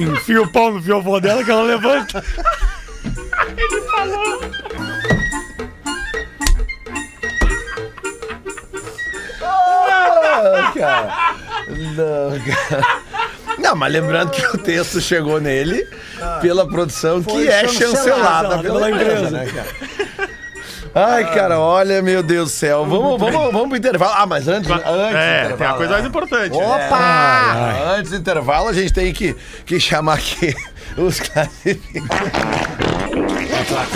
Enfia 0.00 0.42
o 0.42 0.48
pau 0.52 0.72
no 0.72 0.82
fiofó 0.82 1.20
dela 1.20 1.44
que 1.44 1.50
ela 1.50 1.62
levanta. 1.62 2.24
Ah, 9.42 10.72
cara. 10.74 11.34
Não, 11.68 12.40
cara. 12.40 13.02
Não, 13.58 13.76
mas 13.76 13.92
lembrando 13.92 14.30
que 14.30 14.44
o 14.46 14.58
texto 14.58 15.00
chegou 15.00 15.40
nele 15.40 15.86
pela 16.40 16.66
produção 16.66 17.22
que 17.22 17.48
é 17.48 17.68
chancelada 17.68 17.96
chancelada 17.96 18.48
pela 18.62 18.62
pela 18.62 18.90
empresa, 18.90 19.26
empresa. 19.26 19.30
né, 19.30 19.46
cara? 19.46 19.68
Ai, 20.94 21.24
cara, 21.32 21.58
olha, 21.58 22.02
meu 22.02 22.22
Deus 22.22 22.50
do 22.50 22.54
céu. 22.54 22.84
Vamos, 22.84 23.18
vamos, 23.18 23.52
vamos 23.52 23.68
pro 23.68 23.76
intervalo. 23.78 24.12
Ah, 24.14 24.26
mas 24.26 24.46
antes, 24.46 24.70
antes 24.70 24.84
do 24.84 25.16
É, 25.16 25.48
tem 25.56 25.66
uma 25.66 25.76
coisa 25.76 25.92
mais 25.92 26.02
né? 26.02 26.08
importante. 26.08 26.54
Opa! 26.54 26.98
Ah, 26.98 27.94
Antes 27.96 28.10
do 28.10 28.16
intervalo, 28.18 28.68
a 28.68 28.72
gente 28.72 28.92
tem 28.92 29.12
que, 29.12 29.34
que 29.64 29.80
chamar 29.80 30.14
aqui 30.14 30.54
os 30.98 31.18
classificados. 31.20 32.32
O 33.12 33.36
que, 33.36 33.66
que 33.66 33.74
nós 33.74 33.88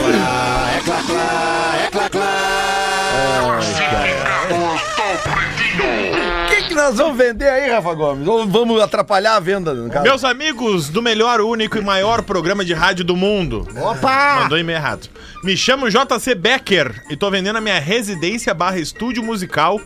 nós 6.86 6.98
vamos 6.98 7.18
vender 7.18 7.48
aí, 7.48 7.68
Rafa 7.68 7.94
Gomes? 7.94 8.28
Ou 8.28 8.46
vamos 8.46 8.80
atrapalhar 8.80 9.34
a 9.34 9.40
venda, 9.40 9.74
caso? 9.90 10.04
Meus 10.04 10.22
amigos 10.22 10.88
do 10.88 11.02
melhor, 11.02 11.40
único 11.40 11.76
e 11.76 11.80
maior 11.80 12.22
programa 12.22 12.64
de 12.64 12.72
rádio 12.72 13.04
do 13.04 13.16
mundo. 13.16 13.66
Opa! 13.76 14.42
Mandou 14.42 14.56
e-mail 14.56 14.78
errado. 14.78 15.08
Me 15.42 15.56
chamo 15.56 15.90
JC 15.90 16.34
Becker 16.36 17.02
e 17.10 17.16
tô 17.16 17.28
vendendo 17.28 17.56
a 17.56 17.60
minha 17.60 17.80
residência 17.80 18.54
barra 18.54 18.78
estúdio 18.78 19.22
musical 19.22 19.80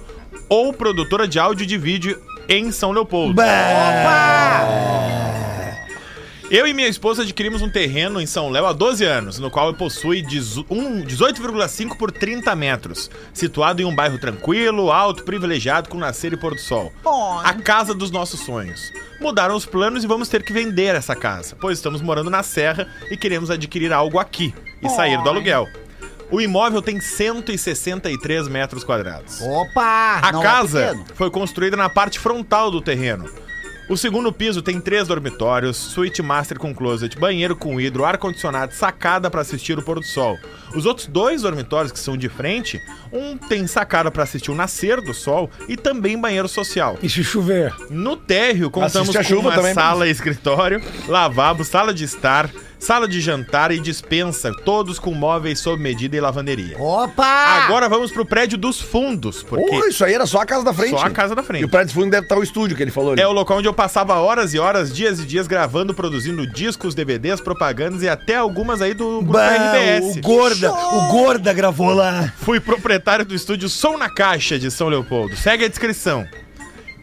ou 0.49 0.75
produtora 0.75 1.27
de 1.27 1.39
áudio 1.39 1.65
e 1.65 1.67
de 1.67 1.79
vídeo 1.79 2.21
em 2.49 2.71
São 2.71 2.93
Leopoldo. 2.93 3.41
Eu 6.51 6.67
e 6.67 6.75
minha 6.75 6.89
esposa 6.89 7.23
adquirimos 7.23 7.63
um 7.63 7.71
terreno 7.71 8.21
em 8.21 8.27
São 8.27 8.51
Léo 8.51 8.67
há 8.67 8.73
12 8.73 9.05
anos, 9.05 9.39
no 9.39 9.53
qual 9.53 9.73
possui 9.73 10.21
dezo- 10.21 10.67
um 10.69 11.01
18,5 11.01 11.97
por 11.97 12.11
30 12.11 12.57
metros, 12.57 13.09
situado 13.33 13.81
em 13.81 13.85
um 13.85 13.95
bairro 13.95 14.19
tranquilo, 14.19 14.91
alto, 14.91 15.23
privilegiado, 15.23 15.89
com 15.89 15.97
nascer 15.97 16.33
e 16.33 16.37
pôr 16.37 16.55
do 16.57 16.61
sol. 16.61 16.93
A 17.45 17.55
casa 17.55 17.95
dos 17.95 18.11
nossos 18.11 18.41
sonhos. 18.41 18.81
Mudaram 19.21 19.55
os 19.55 19.65
planos 19.65 20.03
e 20.03 20.09
vamos 20.09 20.29
ter 20.29 20.43
que 20.43 20.53
vender 20.53 20.93
essa 20.97 21.15
casa, 21.15 21.57
pois 21.61 21.79
estamos 21.79 22.01
morando 22.03 22.31
na 22.31 22.43
serra 22.43 22.89
e 23.13 23.17
queremos 23.17 23.49
adquirir 23.49 23.93
algo 23.93 24.19
aqui 24.19 24.53
e 24.83 24.89
sair 24.89 25.23
do 25.23 25.29
aluguel. 25.29 25.69
O 26.33 26.41
imóvel 26.41 26.83
tem 26.83 27.01
163 27.01 28.49
metros 28.49 28.83
quadrados. 28.83 29.41
Opa! 29.41 30.21
A 30.23 30.29
é 30.31 30.43
casa 30.43 30.87
pequeno. 30.89 31.05
foi 31.15 31.31
construída 31.31 31.77
na 31.77 31.89
parte 31.89 32.19
frontal 32.19 32.71
do 32.73 32.81
terreno. 32.81 33.29
O 33.91 33.97
segundo 33.97 34.33
piso 34.33 34.63
tem 34.63 34.81
três 34.81 35.09
dormitórios, 35.09 35.77
suíte 35.77 36.23
master 36.23 36.61
com 36.61 36.73
closet, 36.73 37.19
banheiro 37.19 37.57
com 37.57 37.81
hidro, 37.81 38.05
ar-condicionado, 38.05 38.73
sacada 38.73 39.29
para 39.29 39.41
assistir 39.41 39.77
o 39.77 39.83
pôr 39.83 39.99
do 39.99 40.07
sol. 40.07 40.39
Os 40.75 40.87
outros 40.87 41.07
dois 41.07 41.43
dormitórios 41.43 41.93
que 41.93 41.99
são 41.99 42.17
de 42.17 42.29
frente, 42.29 42.81
um 43.13 43.37
tem 43.37 43.67
sacada 43.67 44.11
para 44.11 44.23
assistir 44.23 44.51
o 44.51 44.55
nascer 44.55 45.01
do 45.01 45.13
sol 45.15 45.51
e 45.69 45.77
também 45.77 46.19
banheiro 46.21 46.49
social. 46.49 46.99
E 47.03 47.09
se 47.09 47.23
chover? 47.25 47.75
No 47.91 48.17
térreo, 48.17 48.71
contamos 48.71 49.15
com 49.17 49.35
uma 49.37 49.53
também, 49.55 49.75
sala 49.75 50.07
e 50.07 50.11
escritório, 50.11 50.81
lavabo, 51.09 51.65
sala 51.65 51.93
de 51.93 52.05
estar, 52.05 52.51
sala 52.79 53.07
de 53.07 53.21
jantar 53.21 53.71
e 53.73 53.79
dispensa, 53.81 54.53
todos 54.65 54.99
com 54.99 55.13
móveis 55.13 55.59
sob 55.61 55.83
medida 55.83 56.17
e 56.17 56.21
lavanderia. 56.21 56.79
Opa! 56.81 57.25
Agora 57.65 57.89
vamos 57.89 58.11
pro 58.11 58.25
prédio 58.25 58.57
dos 58.57 58.81
fundos, 58.81 59.43
porque 59.43 59.67
Porra, 59.67 59.89
isso 59.89 60.05
aí 60.05 60.15
era 60.15 60.25
só 60.27 60.41
a 60.41 60.47
casa 60.47 60.65
da 60.65 60.73
frente. 60.73 60.91
Só 60.91 61.05
a 61.05 61.11
casa 61.11 61.35
da 61.35 61.43
E 61.43 61.45
frente. 61.45 61.65
o 61.65 61.69
prédio 61.69 61.89
de 61.89 61.95
fundo 61.95 62.11
deve 62.11 62.25
estar 62.25 62.39
o 62.39 62.43
estúdio 62.43 62.77
que 62.77 62.83
ele 62.83 62.91
falou 62.91 63.13
ali. 63.13 63.21
É 63.21 63.27
o 63.29 63.33
local 63.33 63.59
onde 63.59 63.69
eu 63.69 63.75
passava 63.75 64.15
horas 64.15 64.55
e 64.55 64.59
horas, 64.59 64.93
dias 64.95 65.21
e 65.21 65.27
dias 65.27 65.47
gravando, 65.47 65.93
produzindo 65.93 66.47
discos, 66.47 66.95
DVDs, 66.95 67.41
propagandas 67.41 68.03
e 68.03 68.09
até 68.09 68.37
algumas 68.37 68.81
aí 68.81 68.95
do 68.95 69.19
grupo 69.19 69.33
Bah, 69.33 69.51
RBS. 69.51 70.17
o 70.17 70.21
Gorda, 70.69 70.95
o 70.95 71.09
Gorda 71.09 71.53
gravou 71.53 71.95
lá. 71.95 72.33
Fui 72.39 72.61
proprietário 72.61 73.25
do 73.25 73.35
estúdio 73.35 73.69
Som 73.69 73.97
na 73.97 74.11
Caixa 74.11 74.59
de 74.59 74.71
São 74.71 74.89
Leopoldo. 74.89 75.37
Segue 75.37 75.65
a 75.65 75.69
descrição. 75.69 76.27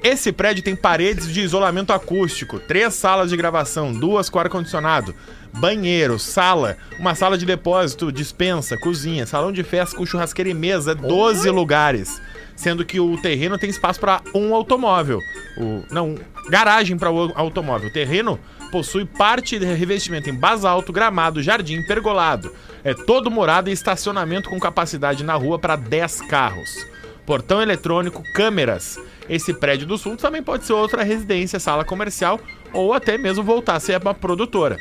Esse 0.04 0.32
prédio 0.32 0.64
tem 0.64 0.76
paredes 0.76 1.34
de 1.34 1.42
isolamento 1.42 1.92
acústico, 1.92 2.60
três 2.60 2.94
salas 2.94 3.32
de 3.32 3.38
gravação, 3.38 3.92
duas 3.92 4.30
com 4.30 4.38
ar-condicionado, 4.38 5.14
banheiro, 5.52 6.20
sala, 6.20 6.78
uma 7.00 7.16
sala 7.16 7.36
de 7.36 7.48
depósito, 7.48 8.12
dispensa, 8.12 8.78
cozinha, 8.78 9.26
salão 9.26 9.52
de 9.52 9.64
festa 9.64 9.98
com 9.98 10.06
churrasqueira 10.06 10.52
e 10.52 10.54
mesa, 10.54 10.94
12 10.94 11.50
lugares. 11.50 12.22
Sendo 12.56 12.86
que 12.86 13.00
o 13.00 13.18
terreno 13.22 13.58
tem 13.58 13.70
espaço 13.70 14.00
para 14.00 14.22
um 14.34 14.54
automóvel. 14.54 15.20
O, 15.58 15.84
não, 15.92 16.16
garagem 16.50 16.98
para 16.98 17.12
o 17.12 17.32
automóvel. 17.36 17.90
O 17.90 17.94
terreno 17.94 18.40
possui 18.72 19.06
parte 19.06 19.58
de 19.58 19.66
revestimento 19.66 20.30
em 20.30 20.34
basalto, 20.34 20.94
gramado, 20.94 21.42
jardim, 21.42 21.82
pergolado. 21.84 22.54
É 22.84 22.94
todo 22.94 23.32
morado 23.32 23.70
e 23.70 23.74
estacionamento 23.74 24.50
com 24.50 24.60
capacidade 24.60 25.24
na 25.24 25.36
rua 25.36 25.58
para 25.60 25.76
10 25.76 26.22
carros 26.22 26.86
portão 27.28 27.62
eletrônico, 27.62 28.24
câmeras. 28.34 28.98
Esse 29.30 29.54
prédio 29.54 29.86
dos 29.86 30.02
fundos 30.02 30.22
também 30.22 30.42
pode 30.42 30.66
ser 30.66 30.72
outra 30.72 31.04
residência, 31.04 31.60
sala 31.60 31.84
comercial 31.84 32.40
ou 32.72 32.94
até 32.94 33.18
mesmo 33.18 33.44
voltar 33.44 33.76
a 33.76 33.80
ser 33.82 34.02
uma 34.02 34.14
produtora. 34.14 34.78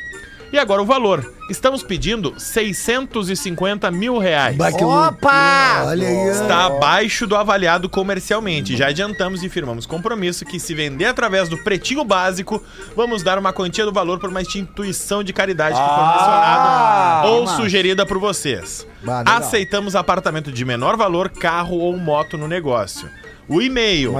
E 0.51 0.57
agora 0.57 0.81
o 0.81 0.85
valor. 0.85 1.33
Estamos 1.49 1.81
pedindo 1.81 2.33
650 2.37 3.89
mil 3.91 4.17
reais. 4.17 4.55
Bah, 4.57 4.69
Opa! 4.69 5.83
Olha 5.85 6.07
aí. 6.07 6.29
Está 6.29 6.65
abaixo 6.65 7.25
do 7.25 7.35
avaliado 7.35 7.89
comercialmente. 7.89 8.75
Já 8.75 8.87
adiantamos 8.87 9.43
e 9.43 9.49
firmamos 9.49 9.85
compromisso 9.85 10.45
que 10.45 10.59
se 10.59 10.73
vender 10.73 11.05
através 11.05 11.47
do 11.47 11.57
pretinho 11.57 12.03
básico, 12.03 12.61
vamos 12.95 13.23
dar 13.23 13.37
uma 13.37 13.53
quantia 13.53 13.85
do 13.85 13.93
valor 13.93 14.19
por 14.19 14.29
uma 14.29 14.41
instituição 14.41 15.23
de 15.23 15.31
caridade 15.31 15.75
que 15.75 15.81
for 15.81 16.07
mencionada 16.07 17.27
ou 17.27 17.47
sugerida 17.47 18.05
por 18.05 18.19
vocês. 18.19 18.85
Bah. 19.03 19.23
Aceitamos 19.25 19.95
apartamento 19.95 20.51
de 20.51 20.65
menor 20.65 20.97
valor, 20.97 21.29
carro 21.29 21.77
ou 21.77 21.95
moto 21.97 22.37
no 22.37 22.47
negócio. 22.47 23.09
O 23.47 23.61
e-mail 23.61 24.13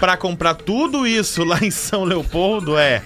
para 0.00 0.16
comprar 0.16 0.54
tudo 0.54 1.06
isso 1.06 1.44
lá 1.44 1.58
em 1.62 1.70
São 1.70 2.02
Leopoldo 2.02 2.76
é 2.76 3.02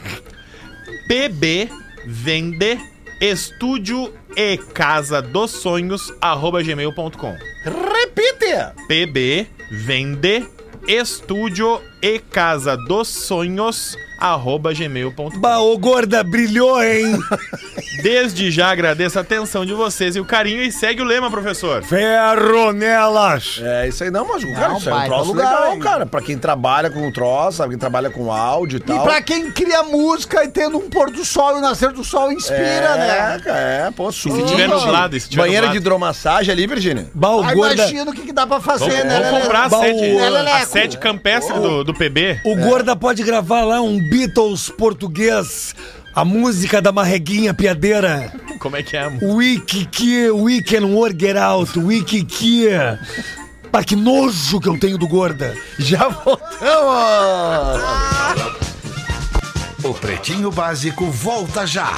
pb 1.07 1.69
vende 2.11 2.79
estúdio 3.21 4.15
e 4.35 4.57
casa 4.57 5.21
dos 5.21 5.51
sonhos 5.51 6.11
arroba 6.23 6.63
gmail.com 6.63 7.37
Repite! 7.65 8.73
pb 8.89 9.47
vende 9.71 10.49
estúdio 10.89 11.83
e 12.01 12.19
casa 12.19 12.79
dos 12.79 13.09
sonhos 13.09 13.95
arroba 14.19 14.73
gmail.com 14.73 15.31
Bah, 15.39 15.59
ô 15.61 15.77
Gorda, 15.79 16.23
brilhou, 16.25 16.83
hein? 16.83 17.19
Desde 18.03 18.51
já 18.51 18.71
agradeço 18.71 19.19
a 19.19 19.23
atenção 19.23 19.67
de 19.67 19.73
vocês 19.73 20.15
e 20.15 20.21
o 20.21 20.25
carinho 20.25 20.63
e 20.63 20.71
segue 20.71 21.03
o 21.03 21.05
lema, 21.05 21.31
professor. 21.31 21.83
Ferro 21.83 22.73
nelas. 22.73 23.61
É 23.63 23.89
isso 23.89 24.05
aí, 24.05 24.11
não, 24.11 24.27
mas 24.27 24.45
cara, 24.45 24.75
isso 24.77 24.89
é 24.89 24.95
um 24.95 25.05
troço 25.07 25.25
lugar, 25.33 25.53
legal, 25.55 25.73
hein? 25.75 25.81
cara. 25.81 26.07
Pra 26.07 26.21
quem 26.21 26.39
trabalha 26.39 26.91
com 26.91 27.09
o 27.09 27.13
troço, 27.13 27.59
sabe? 27.59 27.71
Quem 27.71 27.79
trabalha 27.79 28.09
com 28.11 28.33
áudio 28.33 28.77
e 28.77 28.81
E 28.81 28.85
tal. 28.85 29.03
pra 29.03 29.21
quem 29.21 29.51
cria 29.51 29.83
música 29.83 30.45
e 30.45 30.49
tendo 30.49 30.79
um 30.79 30.89
pôr 30.89 31.11
do 31.11 31.25
sol 31.25 31.57
e 31.57 31.59
um 31.59 31.61
nascer 31.61 31.91
do 31.93 32.05
sol 32.05 32.31
inspira, 32.33 32.61
é, 32.61 32.99
né? 32.99 33.41
cara, 33.45 33.59
é, 33.59 33.91
pô, 33.91 34.13
Se 34.13 34.29
tiver 34.31 34.69
sujo. 34.69 34.87
nublado, 34.87 35.17
e 35.17 35.21
se 35.21 35.29
tiver 35.29 35.43
Banheira 35.43 35.69
de 35.69 35.77
hidromassagem 35.79 36.53
ali, 36.53 36.67
Virgínia? 36.67 37.09
Bah, 37.15 37.31
o 37.37 37.43
Aí 37.43 37.55
Gorda... 37.57 37.75
imagina 37.75 38.11
o 38.11 38.15
que, 38.15 38.23
que 38.23 38.33
dá 38.33 38.47
pra 38.47 38.61
fazer, 38.61 38.85
Vamos, 38.91 39.05
né? 39.05 39.21
vamos 39.31 39.43
comprar 39.43 39.65
a 39.65 39.71
sede, 39.71 40.13
o- 40.13 40.37
a 40.55 40.67
sede 40.67 40.99
campestre 40.99 41.59
do, 41.59 41.83
do 41.85 41.93
PB. 41.95 42.41
O 42.45 42.55
Gorda 42.57 42.95
pode 42.95 43.23
gravar 43.25 43.63
lá 43.65 43.81
um 43.81 43.99
Beatles 44.09 44.71
português, 44.71 45.75
a 46.15 46.25
música 46.25 46.81
da 46.81 46.91
marreguinha 46.91 47.53
piadeira. 47.53 48.33
Como 48.59 48.77
é 48.77 48.83
que 48.83 48.97
é? 48.97 49.07
Wiki 49.23 49.85
que, 49.87 50.31
we 50.31 50.63
can 50.63 50.87
work 50.87 51.25
it 51.27 51.39
out, 51.39 51.79
wiki 51.79 52.25
que. 52.25 52.69
Pá, 53.71 53.85
que 53.85 53.95
nojo 53.95 54.61
que 54.61 54.69
eu 54.69 54.79
tenho 54.79 54.97
do 54.97 55.07
Gorda. 55.07 55.55
Já 55.79 56.09
voltamos! 56.09 56.49
O 59.85 59.95
Pretinho 59.95 60.51
Básico 60.51 61.07
volta 61.11 61.67
já. 61.67 61.93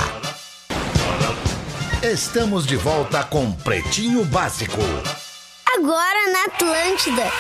Estamos 2.02 2.66
de 2.66 2.76
volta 2.76 3.22
com 3.24 3.52
Pretinho 3.52 4.24
Básico. 4.24 4.80
Agora 5.76 6.32
na 6.32 6.44
Atlântida. 6.44 7.30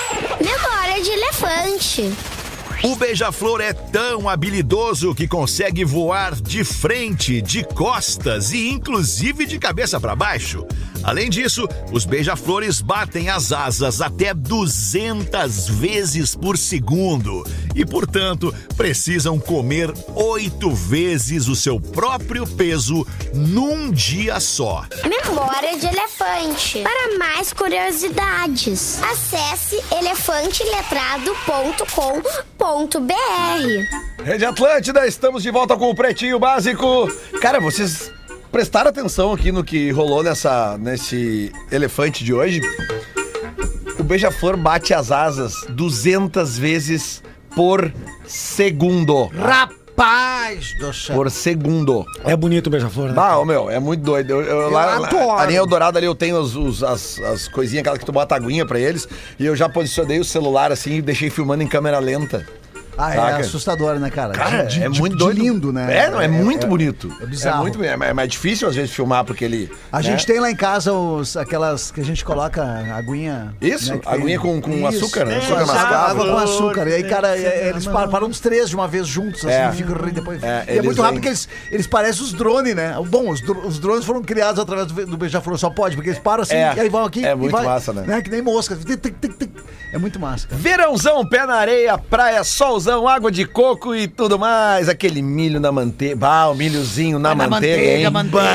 Memória 0.40 1.02
de 1.02 1.10
elefante. 1.10 2.39
O 2.82 2.96
beija-flor 2.96 3.60
é 3.60 3.74
tão 3.74 4.26
habilidoso 4.26 5.14
que 5.14 5.28
consegue 5.28 5.84
voar 5.84 6.34
de 6.34 6.64
frente, 6.64 7.42
de 7.42 7.62
costas 7.62 8.52
e 8.52 8.70
inclusive 8.70 9.44
de 9.44 9.58
cabeça 9.58 10.00
para 10.00 10.16
baixo. 10.16 10.66
Além 11.02 11.28
disso, 11.28 11.68
os 11.92 12.06
beija-flores 12.06 12.80
batem 12.80 13.28
as 13.28 13.52
asas 13.52 14.00
até 14.00 14.32
200 14.32 15.68
vezes 15.68 16.34
por 16.34 16.56
segundo 16.56 17.46
e, 17.74 17.84
portanto, 17.84 18.54
precisam 18.76 19.38
comer 19.38 19.92
oito 20.14 20.70
vezes 20.70 21.48
o 21.48 21.56
seu 21.56 21.78
próprio 21.78 22.46
peso 22.46 23.06
num 23.34 23.90
dia 23.90 24.40
só. 24.40 24.86
Memória 25.04 25.78
de 25.78 25.86
elefante. 25.86 26.82
Para 26.82 27.18
mais 27.18 27.52
curiosidades, 27.52 29.02
acesse 29.02 29.78
elefanteletrado.com.br. 29.90 32.69
Rede 34.24 34.44
Atlântida, 34.44 35.06
estamos 35.06 35.42
de 35.42 35.50
volta 35.50 35.76
com 35.76 35.90
o 35.90 35.94
Pretinho 35.94 36.38
Básico. 36.38 37.08
Cara, 37.40 37.58
vocês 37.60 38.12
prestaram 38.52 38.90
atenção 38.90 39.32
aqui 39.32 39.50
no 39.50 39.64
que 39.64 39.90
rolou 39.90 40.22
nessa, 40.22 40.76
nesse 40.78 41.52
elefante 41.72 42.22
de 42.24 42.32
hoje? 42.32 42.60
O 43.98 44.02
beija-flor 44.02 44.56
bate 44.56 44.94
as 44.94 45.10
asas 45.10 45.52
200 45.70 46.58
vezes 46.58 47.22
por 47.56 47.92
segundo. 48.26 49.24
Rapaz 49.26 50.74
do 50.78 50.92
céu. 50.94 51.16
Por 51.16 51.30
segundo. 51.30 52.04
É 52.24 52.34
bonito 52.36 52.68
o 52.68 52.70
beija-flor, 52.70 53.08
né? 53.08 53.14
Bah, 53.14 53.36
ô, 53.38 53.44
meu, 53.44 53.68
é 53.68 53.78
muito 53.80 54.02
doido. 54.02 54.30
Eu, 54.30 54.42
eu, 54.42 54.70
lá, 54.70 54.96
adoro. 54.96 55.32
ali 55.32 55.54
em 55.54 55.56
Eldorado 55.56 55.98
ali 55.98 56.06
eu 56.06 56.14
tenho 56.14 56.38
os, 56.38 56.56
os- 56.56 56.82
as, 56.82 57.18
as 57.20 57.48
coisinhas, 57.48 57.80
aquelas 57.82 57.98
que 57.98 58.06
tu 58.06 58.12
bota 58.12 58.34
aguinha 58.34 58.64
pra 58.64 58.78
eles. 58.78 59.06
E 59.38 59.44
eu 59.44 59.54
já 59.56 59.68
posicionei 59.68 60.18
o 60.20 60.24
celular 60.24 60.70
assim 60.72 60.94
e 60.96 61.02
deixei 61.02 61.28
filmando 61.30 61.62
em 61.62 61.66
câmera 61.66 61.98
lenta. 61.98 62.46
Ah, 63.00 63.12
é 63.12 63.16
Saca? 63.16 63.36
assustador, 63.38 63.98
né, 63.98 64.10
cara? 64.10 64.32
Cara, 64.34 64.62
De- 64.64 64.82
é 64.82 64.88
de- 64.88 65.00
muito 65.00 65.12
de 65.16 65.18
doido. 65.24 65.38
lindo, 65.40 65.72
né? 65.72 65.96
É, 66.04 66.10
não, 66.10 66.20
é, 66.20 66.28
muito 66.28 66.66
bonito. 66.66 67.10
é 67.20 67.26
bizarro. 67.26 67.58
É, 67.58 67.60
muito, 67.62 67.82
é, 67.84 67.88
é 68.10 68.12
mais 68.12 68.28
difícil 68.28 68.68
às 68.68 68.74
vezes 68.74 68.90
filmar 68.90 69.24
porque 69.24 69.44
ele. 69.44 69.70
A 69.90 69.98
né? 69.98 70.02
gente 70.02 70.26
tem 70.26 70.38
lá 70.40 70.50
em 70.50 70.56
casa 70.56 70.92
os, 70.92 71.36
aquelas 71.36 71.90
que 71.90 72.00
a 72.00 72.04
gente 72.04 72.24
coloca 72.24 72.62
aguinha. 72.94 73.54
Isso, 73.60 73.92
né, 73.92 73.98
que 73.98 74.06
tem- 74.06 74.14
aguinha 74.20 74.38
com- 74.38 74.60
com 74.60 74.86
açúcar, 74.86 75.24
né? 75.24 75.34
É, 75.34 75.38
Açúcar 75.38 75.60
água, 75.62 75.74
mascavo. 75.74 76.10
água 76.22 76.26
com 76.26 76.36
açúcar. 76.38 76.88
E 76.88 76.94
aí, 76.94 77.04
cara, 77.04 77.36
é, 77.38 77.68
eles 77.68 77.86
param, 77.86 78.10
param 78.10 78.26
uns 78.26 78.40
três 78.40 78.68
de 78.68 78.74
uma 78.76 78.86
vez 78.88 79.06
juntos, 79.06 79.44
assim, 79.44 79.54
É. 79.54 79.68
e 79.70 79.76
ficam 79.76 79.94
rindo 79.96 80.12
depois. 80.14 80.42
É, 80.42 80.64
e 80.68 80.78
é 80.78 80.82
muito 80.82 81.00
rápido 81.00 81.14
vêm- 81.14 81.14
porque 81.14 81.28
eles, 81.28 81.48
eles 81.70 81.86
parecem 81.86 82.22
os 82.22 82.32
drones, 82.32 82.74
né? 82.74 82.94
Bom, 83.08 83.30
os, 83.30 83.40
dro- 83.40 83.66
os 83.66 83.78
drones 83.78 84.04
foram 84.04 84.22
criados 84.22 84.60
através 84.60 84.86
do, 84.88 85.06
do 85.06 85.16
Beija-Flor, 85.16 85.56
só 85.58 85.70
pode, 85.70 85.96
porque 85.96 86.10
eles 86.10 86.20
param 86.20 86.42
assim 86.42 86.54
É, 86.54 86.72
e 86.76 86.80
aí 86.80 86.88
vão 86.88 87.04
aqui. 87.04 87.24
é 87.24 87.32
e 87.32 87.34
muito 87.34 87.52
vai, 87.52 87.64
massa, 87.64 87.92
né? 87.92 88.20
Que 88.22 88.30
nem 88.30 88.42
mosca. 88.42 88.76
É 89.92 89.98
muito 89.98 90.18
massa, 90.20 90.46
cara. 90.48 90.60
Verãozão, 90.60 91.26
pé 91.26 91.44
na 91.46 91.54
areia, 91.54 91.96
praia, 91.98 92.44
solzão, 92.44 92.89
água 92.92 93.30
de 93.30 93.44
coco 93.44 93.94
e 93.94 94.08
tudo 94.08 94.38
mais. 94.38 94.88
Aquele 94.88 95.22
milho 95.22 95.60
na 95.60 95.70
manteiga. 95.70 96.16
Bah, 96.16 96.48
o 96.48 96.54
milhozinho 96.54 97.18
na 97.18 97.34
na 97.34 97.48
manteiga, 97.48 97.76
manteiga, 97.76 98.06
hein? 98.06 98.10
manteiga. 98.10 98.48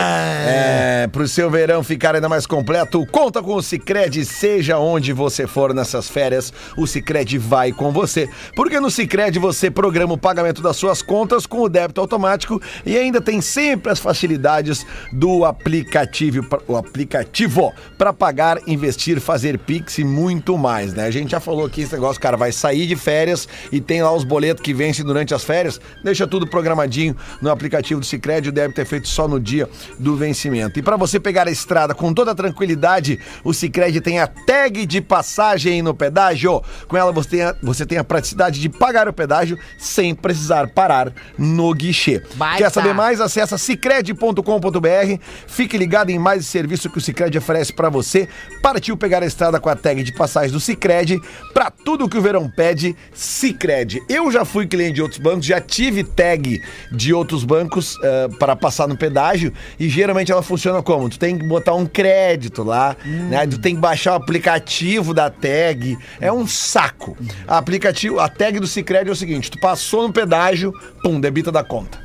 É, 0.48 1.08
pro 1.12 1.28
seu 1.28 1.50
verão 1.50 1.84
ficar 1.84 2.16
ainda 2.16 2.28
mais 2.28 2.46
completo, 2.46 3.06
conta 3.08 3.42
com 3.42 3.56
o 3.56 3.62
Cicred, 3.62 4.26
seja 4.26 4.78
onde 4.78 5.14
você 5.14 5.48
for 5.48 5.74
nessas 5.74 6.10
férias, 6.10 6.52
o 6.78 6.86
Cicred 6.86 7.38
vai 7.38 7.72
com 7.72 7.92
você. 7.92 8.30
Porque 8.56 8.80
no 8.80 8.92
Cicred 8.92 9.40
você 9.40 9.72
programa 9.72 10.14
o 10.14 10.18
pagamento 10.18 10.62
das 10.62 10.76
suas 10.76 11.02
contas 11.02 11.46
com 11.46 11.62
o 11.62 11.70
débito 11.70 12.02
automático 12.02 12.62
e 12.86 12.98
ainda 12.98 13.22
tem 13.22 13.42
sempre 13.42 13.92
as 13.92 14.00
facilidades 14.00 14.86
do 15.12 15.46
aplicativo, 15.46 16.46
o 16.68 16.76
aplicativo 16.76 17.74
para 17.98 18.12
pagar, 18.12 18.60
investir, 18.68 19.20
fazer 19.20 19.58
Pix 19.58 19.98
e 19.98 20.04
muito 20.04 20.58
mais, 20.58 20.94
né? 20.94 21.06
A 21.06 21.12
gente 21.12 21.32
já 21.32 21.40
falou 21.40 21.66
aqui 21.66 21.82
esse 21.82 21.94
negócio, 21.94 22.22
cara, 22.22 22.36
vai 22.36 22.52
sair 22.52 22.86
de 22.86 22.96
férias 22.96 23.48
e 23.72 23.80
tem 23.80 24.04
lá 24.04 24.12
os 24.12 24.25
boletos 24.26 24.64
que 24.64 24.74
vencem 24.74 25.06
durante 25.06 25.34
as 25.34 25.44
férias, 25.44 25.80
deixa 26.04 26.28
tudo 26.28 26.48
programadinho 26.48 27.16
no 27.42 27.50
aplicativo 27.50 28.00
do 28.00 28.06
Sicredi, 28.06 28.52
débito 28.52 28.82
é 28.82 28.86
feito 28.86 29.08
só 29.08 29.28
no 29.28 29.40
dia 29.40 29.70
do 30.00 30.16
vencimento. 30.16 30.80
E 30.80 30.82
para 30.82 30.98
você 30.98 31.20
pegar 31.20 31.48
a 31.48 31.52
estrada 31.52 31.94
com 31.94 32.14
toda 32.14 32.36
tranquilidade, 32.36 33.20
o 33.44 33.54
Sicredi 33.54 34.02
tem 34.02 34.20
a 34.20 34.28
tag 34.28 34.86
de 34.86 35.02
passagem 35.02 35.82
no 35.82 35.94
pedágio. 35.94 36.62
Com 36.88 36.98
ela 36.98 37.12
você 37.12 37.30
tem 37.30 37.42
a, 37.44 37.56
você 37.62 37.86
tem 37.86 37.98
a 37.98 38.04
praticidade 38.04 38.60
de 38.60 38.70
pagar 38.70 39.08
o 39.08 39.14
pedágio 39.14 39.58
sem 39.78 40.14
precisar 40.14 40.68
parar 40.70 41.14
no 41.38 41.74
guichê. 41.74 42.22
Baita. 42.36 42.64
Quer 42.64 42.72
saber 42.72 42.94
mais? 42.94 43.22
Acesse 43.22 43.58
cicred.com.br. 43.58 45.20
Fique 45.48 45.78
ligado 45.78 46.10
em 46.10 46.20
mais 46.20 46.46
serviço 46.46 46.90
que 46.90 46.98
o 46.98 47.02
Sicredi 47.02 47.38
oferece 47.38 47.74
para 47.74 47.90
você. 47.90 48.28
Partiu 48.62 48.98
pegar 48.98 49.24
a 49.24 49.26
estrada 49.26 49.60
com 49.60 49.70
a 49.70 49.76
tag 49.76 50.02
de 50.04 50.14
passagem 50.14 50.52
do 50.52 50.60
Sicredi 50.60 51.22
para 51.54 51.70
tudo 51.70 52.10
que 52.10 52.18
o 52.18 52.22
verão 52.22 52.50
pede, 52.50 52.96
Sicredi. 53.14 54.02
Eu 54.16 54.32
já 54.32 54.46
fui 54.46 54.66
cliente 54.66 54.94
de 54.94 55.02
outros 55.02 55.20
bancos, 55.20 55.46
já 55.46 55.60
tive 55.60 56.02
tag 56.02 56.62
de 56.90 57.14
outros 57.14 57.44
bancos 57.44 58.00
eh, 58.02 58.30
para 58.40 58.56
passar 58.56 58.88
no 58.88 58.96
pedágio 58.96 59.52
e 59.78 59.90
geralmente 59.90 60.32
ela 60.32 60.42
funciona 60.42 60.82
como? 60.82 61.10
Tu 61.10 61.20
tem 61.20 61.38
que 61.38 61.46
botar 61.46 61.74
um 61.74 61.86
crédito 61.86 62.64
lá, 62.64 62.96
né? 63.06 63.46
Tu 63.46 63.60
tem 63.60 63.76
que 63.76 63.82
baixar 63.82 64.14
o 64.14 64.16
aplicativo 64.16 65.14
da 65.14 65.30
tag. 65.30 65.98
É 66.22 66.32
um 66.32 66.48
saco. 66.48 67.18
A 67.46 67.58
aplicativo, 67.58 68.18
a 68.18 68.30
tag 68.30 68.58
do 68.58 68.68
Sicredi 68.68 69.10
é 69.10 69.12
o 69.12 69.16
seguinte, 69.18 69.52
tu 69.52 69.60
passou 69.60 70.08
no 70.08 70.14
pedágio, 70.14 70.72
pum, 71.04 71.20
debita 71.20 71.52
da 71.52 71.62
conta. 71.62 72.05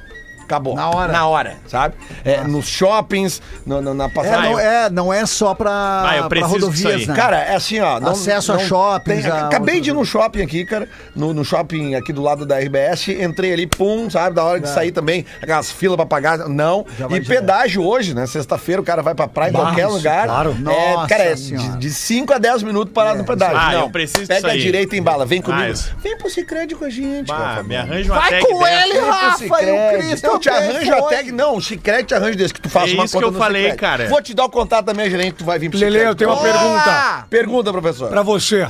Acabou. 0.51 0.74
Na 0.74 0.90
hora. 0.90 1.12
Na 1.12 1.26
hora, 1.28 1.57
sabe? 1.68 1.94
É, 2.24 2.42
nos 2.42 2.66
shoppings, 2.66 3.40
no- 3.64 3.80
no- 3.80 3.94
na 3.94 4.07
É, 4.07 4.09
passagem. 4.09 4.51
não, 4.51 4.59
é, 4.59 4.90
não 4.90 5.12
é 5.12 5.24
só 5.24 5.55
pra, 5.55 5.70
Ah, 6.09 6.16
eu 6.16 6.28
pra 6.28 6.44
rodovias, 6.44 7.07
né? 7.07 7.14
Cara, 7.14 7.38
é 7.38 7.55
assim, 7.55 7.78
ó. 7.78 7.98
Acesso 7.98 8.53
a 8.53 8.59
shoppings, 8.59 9.24
a 9.26 9.46
acabei 9.46 9.80
de 9.80 9.90
ir 9.90 9.92
num 9.92 10.05
shopping 10.05 10.42
aqui, 10.42 10.64
cara. 10.64 10.88
No, 11.14 11.32
no 11.32 11.44
shopping 11.44 11.94
aqui 11.94 12.12
do 12.12 12.20
lado 12.20 12.44
da 12.44 12.59
RBS. 12.59 13.09
Entrei 13.22 13.53
ali, 13.53 13.66
pum, 13.66 14.11
sabe? 14.11 14.34
Da 14.34 14.42
hora 14.44 14.59
de 14.61 14.68
sair 14.68 14.90
também. 14.90 15.24
Aquelas 15.40 15.70
filas 15.70 15.96
pra 15.96 16.05
pagar. 16.07 16.38
Não. 16.48 16.84
E 16.88 17.05
direto. 17.05 17.26
pedágio 17.28 17.84
hoje, 17.84 18.12
né? 18.14 18.26
Sexta-feira 18.26 18.80
o 18.82 18.84
cara 18.84 19.03
vai 19.03 19.14
pra 19.14 19.28
praia 19.28 19.51
em 19.51 19.53
qualquer 19.53 19.86
lugar. 19.86 20.26
claro. 20.26 20.51
É, 20.51 20.62
Nossa 20.94 21.07
cara, 21.09 21.22
é 21.22 21.36
Senhora. 21.36 21.78
de 21.78 21.90
5 21.90 22.32
a 22.32 22.38
10 22.38 22.62
minutos 22.64 22.92
parado 22.92 23.18
no 23.18 23.24
pedágio. 23.24 23.57
Ah, 23.57 23.72
não. 23.72 23.80
eu 23.82 23.90
preciso 23.90 24.26
Pega 24.26 24.51
a 24.51 24.57
direita 24.57 24.96
e 24.96 24.98
embala. 24.98 25.24
Vem 25.24 25.40
comigo. 25.40 25.62
Ah, 25.62 25.70
isso. 25.70 25.94
Vem 26.03 26.16
pro 26.18 26.28
Cicred 26.28 26.74
com 26.74 26.84
a 26.84 26.90
gente, 26.90 27.28
Bah, 27.28 27.36
cara. 27.36 27.62
me 27.62 27.76
arranja 27.76 28.12
uma 28.12 28.20
Vai 28.20 28.40
com 28.40 28.66
ele, 28.66 28.98
Rafa, 28.98 29.44
e 29.44 29.46
o 29.48 29.98
Cris 29.98 30.22
Eu 30.22 30.38
te 30.41 30.49
também 30.51 30.70
arranjo 30.70 30.95
a 30.95 30.99
foi. 30.99 31.16
tag. 31.16 31.32
Não, 31.32 31.57
o 31.57 31.62
Cicred 31.62 32.05
te 32.05 32.14
arranjo 32.14 32.36
desse, 32.38 32.55
que 32.55 32.61
tu 32.61 32.68
faça 32.68 32.91
É 32.91 32.95
uma 32.95 33.05
isso 33.05 33.14
conta 33.14 33.28
que 33.28 33.34
eu 33.34 33.38
falei, 33.38 33.72
cara. 33.74 34.09
Vou 34.09 34.20
te 34.22 34.34
dar 34.34 34.45
o 34.47 34.51
contato 34.51 34.86
da 34.86 34.95
minha 34.95 35.09
gerente, 35.09 35.34
tu 35.34 35.45
vai 35.45 35.59
vir 35.59 35.70
pro 35.70 35.78
Lele, 35.78 35.99
eu 35.99 36.14
tenho 36.14 36.30
uma 36.30 36.43
pergunta 36.43 37.26
Pergunta, 37.30 37.72
professor. 37.72 38.09
pra 38.09 38.22
você. 38.22 38.68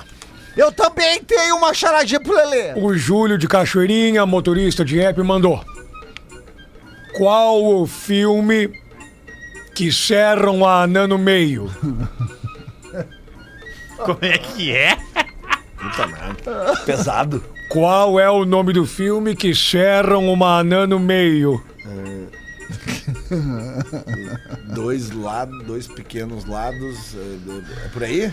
Eu 0.56 0.70
também 0.72 1.22
tenho 1.24 1.56
uma 1.56 1.72
charadinha 1.72 2.20
pro 2.20 2.34
Lelê. 2.34 2.74
O 2.74 2.94
Júlio 2.96 3.38
de 3.38 3.46
Cachoeirinha, 3.48 4.26
motorista 4.26 4.84
de 4.84 5.00
app, 5.00 5.20
mandou. 5.22 5.64
Qual 7.16 7.62
o 7.64 7.86
filme 7.86 8.68
que 9.74 9.90
serram 9.92 10.66
a 10.66 10.82
anã 10.82 11.06
no 11.06 11.16
meio? 11.18 11.70
Como 13.98 14.18
é 14.22 14.38
que 14.38 14.72
é? 14.74 14.96
Pesado. 16.84 17.42
Qual 17.70 18.18
é 18.18 18.28
o 18.28 18.44
nome 18.44 18.72
do 18.72 18.84
filme 18.84 19.36
que 19.36 19.54
serram 19.54 20.32
uma 20.32 20.58
anã 20.58 20.86
no 20.86 20.98
meio? 20.98 21.62
Dois 24.74 25.10
lados, 25.10 25.62
dois 25.64 25.86
pequenos 25.86 26.44
lados. 26.46 27.14
É, 27.14 27.86
é 27.86 27.88
por 27.88 28.02
aí? 28.04 28.32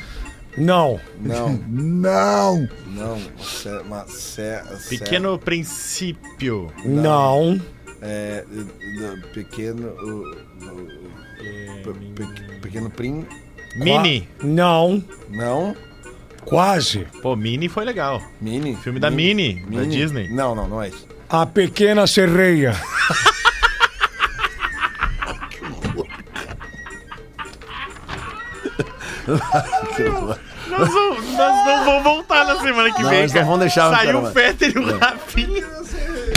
Não. 0.57 0.99
Não, 1.19 1.59
Não! 1.67 2.67
não. 2.88 3.17
Cé- 3.39 3.79
uma 3.81 4.07
cé- 4.07 4.63
cé- 4.79 4.97
Pequeno 4.97 5.38
princípio. 5.38 6.71
Não. 6.83 7.59
É, 8.01 8.43
do- 8.49 9.27
pequeno. 9.33 9.93
pequeno 12.61 12.89
prim. 12.89 13.25
Mini. 13.75 14.27
Não. 14.43 15.03
Não. 15.29 15.75
Quase. 16.47 17.05
Pô, 17.21 17.35
Mini 17.35 17.67
foi 17.67 17.83
legal. 17.85 18.21
Mini. 18.39 18.75
Filme 18.77 18.99
da 18.99 19.09
Mini, 19.09 19.65
da 19.69 19.83
Disney. 19.83 20.29
Não, 20.29 20.55
não, 20.55 20.67
não 20.67 20.81
é 20.81 20.89
isso. 20.89 21.07
A 21.29 21.45
Pequena 21.45 22.07
Sereia. 22.07 22.73
Nós, 30.69 30.89
vamos, 30.89 31.25
nós 31.33 31.65
não 31.65 31.85
vamos 31.85 32.03
voltar 32.03 32.45
na 32.45 32.59
semana 32.59 32.93
que 32.93 33.01
Não, 33.01 33.09
vem. 33.09 33.19
eles 33.19 33.31
não 33.31 33.41
cara. 33.41 33.45
vão 33.51 33.59
deixar, 33.59 33.89
Saiu 33.95 34.05
cara, 34.13 34.19
o 34.19 34.31
Fetter 34.31 34.71
e 34.75 34.79
o 34.79 34.97
Rafinha. 34.97 35.67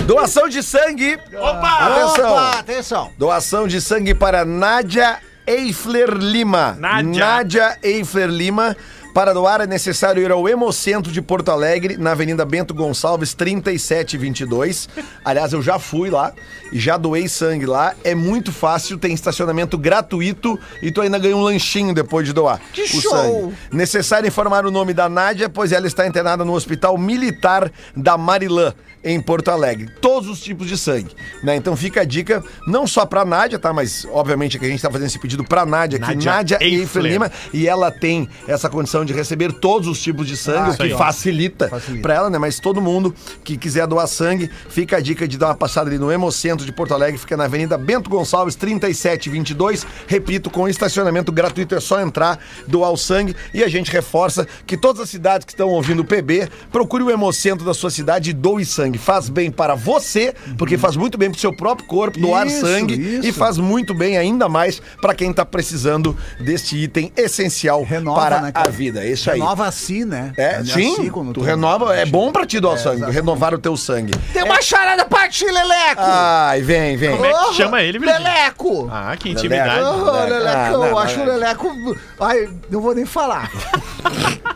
Doação 0.07 0.49
de 0.49 0.63
sangue. 0.63 1.19
Opa! 1.35 1.69
Atenção. 1.79 2.33
Opa, 2.33 2.59
atenção! 2.59 3.13
Doação 3.19 3.69
de 3.69 3.81
sangue 3.81 4.15
para 4.15 4.45
Nádia 4.45 5.19
Eifler 5.47 6.11
Lima. 6.11 6.77
Nádia. 6.79 7.25
Nádia 7.27 7.79
Eifler 7.83 8.29
Lima. 8.29 8.77
Para 9.13 9.35
doar 9.35 9.61
é 9.61 9.67
necessário 9.67 10.23
ir 10.23 10.31
ao 10.31 10.49
Hemocentro 10.49 11.11
de 11.11 11.21
Porto 11.21 11.51
Alegre, 11.51 11.97
na 11.97 12.13
Avenida 12.13 12.45
Bento 12.45 12.73
Gonçalves, 12.73 13.35
3722. 13.35 14.89
Aliás, 15.25 15.53
eu 15.53 15.61
já 15.61 15.81
fui 15.81 16.09
lá 16.09 16.33
e 16.73 16.79
já 16.79 16.97
doei 16.97 17.29
sangue 17.29 17.67
lá. 17.67 17.95
É 18.05 18.15
muito 18.15 18.53
fácil, 18.53 18.99
tem 18.99 19.13
estacionamento 19.13 19.77
gratuito 19.77 20.57
e 20.81 20.93
tu 20.93 21.01
ainda 21.01 21.19
ganha 21.19 21.37
um 21.37 21.43
lanchinho 21.43 21.93
depois 21.93 22.25
de 22.25 22.33
doar. 22.33 22.61
Que 22.73 22.83
o 22.83 22.87
show! 22.87 23.11
sangue. 23.11 23.55
Necessário 23.73 24.29
informar 24.29 24.65
o 24.65 24.71
nome 24.71 24.95
da 24.95 25.09
Nádia, 25.09 25.49
pois 25.49 25.73
ela 25.73 25.89
está 25.89 26.07
internada 26.07 26.45
no 26.45 26.55
Hospital 26.55 26.97
Militar 26.97 27.71
da 27.97 28.17
Marilã, 28.17 28.73
em 29.03 29.21
Porto 29.21 29.49
Alegre. 29.51 29.89
Todos 30.01 30.29
os 30.29 30.41
tipos 30.41 30.67
de 30.69 30.77
sangue, 30.77 31.11
né? 31.43 31.57
Então 31.57 31.75
fica 31.77 32.03
a 32.03 32.05
dica, 32.05 32.43
não 32.67 32.87
só 32.87 33.07
pra 33.07 33.25
Nádia, 33.25 33.59
tá? 33.59 33.73
Mas, 33.73 34.07
obviamente, 34.13 34.59
que 34.59 34.65
a 34.65 34.69
gente 34.69 34.83
tá 34.83 34.91
fazendo 34.91 35.07
esse 35.07 35.19
pedido 35.19 35.43
pra 35.45 35.65
Nádia 35.65 35.97
aqui, 35.99 36.15
Nádia 36.15 36.33
Nádia 36.33 36.59
Eifler. 36.61 37.13
Lima, 37.13 37.33
e 37.53 37.67
ela 37.67 37.91
tem 37.91 38.29
essa 38.47 38.69
condição 38.69 39.05
de 39.05 39.13
receber 39.13 39.53
todos 39.53 39.89
os 39.89 40.01
tipos 40.03 40.27
de 40.27 40.37
sangue, 40.37 40.71
Ah, 40.71 40.73
o 40.73 40.77
que 40.77 40.83
aí. 40.85 40.91
facilita, 40.97 41.69
Facilita. 41.69 42.03
pra 42.03 42.15
ela, 42.15 42.31
né? 42.31 42.39
Mas 42.39 42.59
todo 42.61 42.81
mundo 42.81 43.15
que 43.45 43.57
quiser 43.57 43.87
doar 43.87 44.07
sangue, 44.07 44.51
fica 44.69 44.97
a 44.99 45.01
dica 45.01 45.27
de 45.27 45.39
dar 45.39 45.47
uma 45.49 45.55
passada 45.55 45.89
ali 45.89 45.99
no 45.99 46.11
Hemocentro 46.13 46.67
de 46.67 46.73
Porto 46.73 46.93
Alegre, 46.95 47.19
fica 47.19 47.37
na 47.37 47.45
Avenida 47.45 47.79
Bento 47.79 48.11
Gonçalves, 48.11 48.55
3722. 48.55 49.87
Repito, 50.07 50.51
com 50.51 50.69
estacionamento 50.69 51.33
gratuito, 51.33 51.75
é 51.75 51.81
só 51.81 52.01
entrar, 52.01 52.39
doar 52.67 52.91
o 52.91 52.97
sangue. 52.97 53.35
E 53.55 53.63
a 53.65 53.69
gente 53.69 53.91
reforça 53.91 54.47
que 54.67 54.77
todas 54.77 55.01
as 55.03 55.11
cidades 55.11 55.45
que 55.45 55.53
estão 55.53 55.69
ouvindo 55.69 56.01
o 56.01 56.05
PB, 56.05 56.49
procure 56.71 57.03
o 57.03 57.11
Hemocentro 57.11 57.65
da 57.65 57.75
sua 57.75 57.91
cidade 57.91 58.31
e 58.31 58.33
doe 58.33 58.65
sangue. 58.65 58.90
Faz 58.99 59.29
bem 59.29 59.51
para 59.51 59.75
você, 59.75 60.35
porque 60.59 60.77
faz 60.79 60.97
muito 60.97 61.17
bem 61.19 61.31
pro 61.31 61.41
seu 61.41 61.53
próprio 61.55 61.87
corpo 61.87 62.19
doar 62.19 62.47
Isso, 62.47 62.61
sangue 62.61 62.95
isso. 62.95 63.27
e 63.27 63.33
faz 63.33 63.57
muito 63.59 63.95
bem 63.95 64.17
ainda 64.19 64.49
mais 64.49 64.81
para 65.01 65.15
quem 65.15 65.33
tá 65.33 65.45
precisando 65.45 66.17
deste 66.41 66.77
item 66.77 67.13
essencial 67.17 67.83
Renova, 67.83 68.21
para 68.21 68.41
né, 68.41 68.51
a 68.55 68.69
vida. 68.69 69.05
É 69.05 69.11
Isso 69.11 69.31
aí. 69.31 69.39
Renova 69.39 69.67
assim, 69.67 70.05
né? 70.05 70.33
É, 70.37 70.57
Assim, 70.57 70.95
sim, 70.97 71.11
quando 71.11 71.33
tu 71.33 71.41
renova, 71.41 71.95
é 71.97 72.05
bom 72.05 72.31
pra 72.33 72.47
ti 72.47 72.59
doar 72.61 72.75
É, 72.75 72.79
sangue, 72.79 72.97
exatamente. 72.97 73.17
renovar 73.17 73.55
o 73.55 73.59
teu 73.59 73.77
sangue. 73.77 74.13
Tem 74.33 74.43
uma 74.43 74.61
charada 74.63 75.05
pra 75.05 75.29
ti, 75.29 75.45
Leleco! 75.45 76.03
Ai, 76.03 76.61
vem, 76.63 76.97
vem. 76.97 77.11
Como 77.13 77.25
é 77.27 77.33
que 77.33 77.55
chama 77.55 77.83
ele, 77.83 77.99
Virgínia? 77.99 78.19
Leleco! 78.23 78.89
Ah, 78.93 79.17
que 79.19 79.31
intimidade. 79.31 79.81
Leleco. 79.81 80.01
Ô, 80.01 80.13
Leleco, 80.25 80.49
Ah, 80.57 80.71
eu 80.73 80.79
não, 80.91 80.99
acho 80.99 81.15
o 81.17 81.19
não. 81.19 81.27
Leleco. 81.27 81.97
Ai, 82.21 82.49
não 82.71 82.81
vou 82.81 82.95
nem 82.95 83.05
falar. 83.07 83.51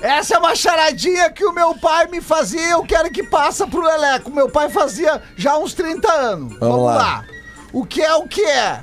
Essa 0.00 0.36
é 0.36 0.38
uma 0.38 0.54
charadinha 0.54 1.30
que 1.30 1.44
o 1.44 1.52
meu 1.52 1.74
pai 1.74 2.06
me 2.06 2.20
fazia, 2.20 2.70
eu 2.70 2.84
quero 2.84 3.10
que 3.10 3.22
passa 3.22 3.66
pro 3.66 3.82
Leleco. 3.82 4.30
Meu 4.30 4.48
pai 4.48 4.68
fazia 4.68 5.20
já 5.36 5.52
há 5.52 5.58
uns 5.58 5.74
30 5.74 6.12
anos. 6.12 6.58
Vamos, 6.58 6.84
lá. 6.84 6.94
lá. 6.96 7.24
O 7.72 7.84
que 7.84 8.00
é 8.00 8.14
o 8.14 8.28
que 8.28 8.44
é? 8.44 8.82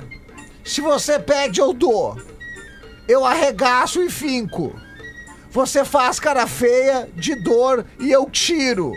Se 0.64 0.80
você 0.80 1.18
pede, 1.18 1.60
eu 1.60 1.72
dou. 1.72 2.20
Eu 3.08 3.24
arregaço 3.24 4.02
e 4.02 4.10
finco. 4.10 4.74
Você 5.50 5.84
faz 5.84 6.20
cara 6.20 6.46
feia, 6.46 7.08
de 7.14 7.34
dor 7.34 7.86
e 7.98 8.10
eu 8.12 8.28
tiro. 8.28 8.92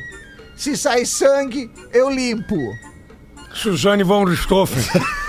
Se 0.58 0.76
sair 0.76 1.06
sangue, 1.06 1.72
eu 1.94 2.10
limpo. 2.10 2.58
Suzane 3.54 4.04
von 4.04 4.26
Richthofen. 4.26 4.84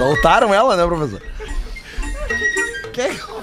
Soltaram 0.00 0.54
ela, 0.54 0.76
né, 0.76 0.86
professor? 0.86 1.20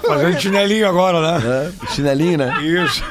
Fazendo 0.06 0.40
chinelinho 0.40 0.88
agora, 0.88 1.20
né? 1.38 1.72
É, 1.86 1.86
chinelinho, 1.94 2.38
né? 2.38 2.52
Isso. 2.62 3.02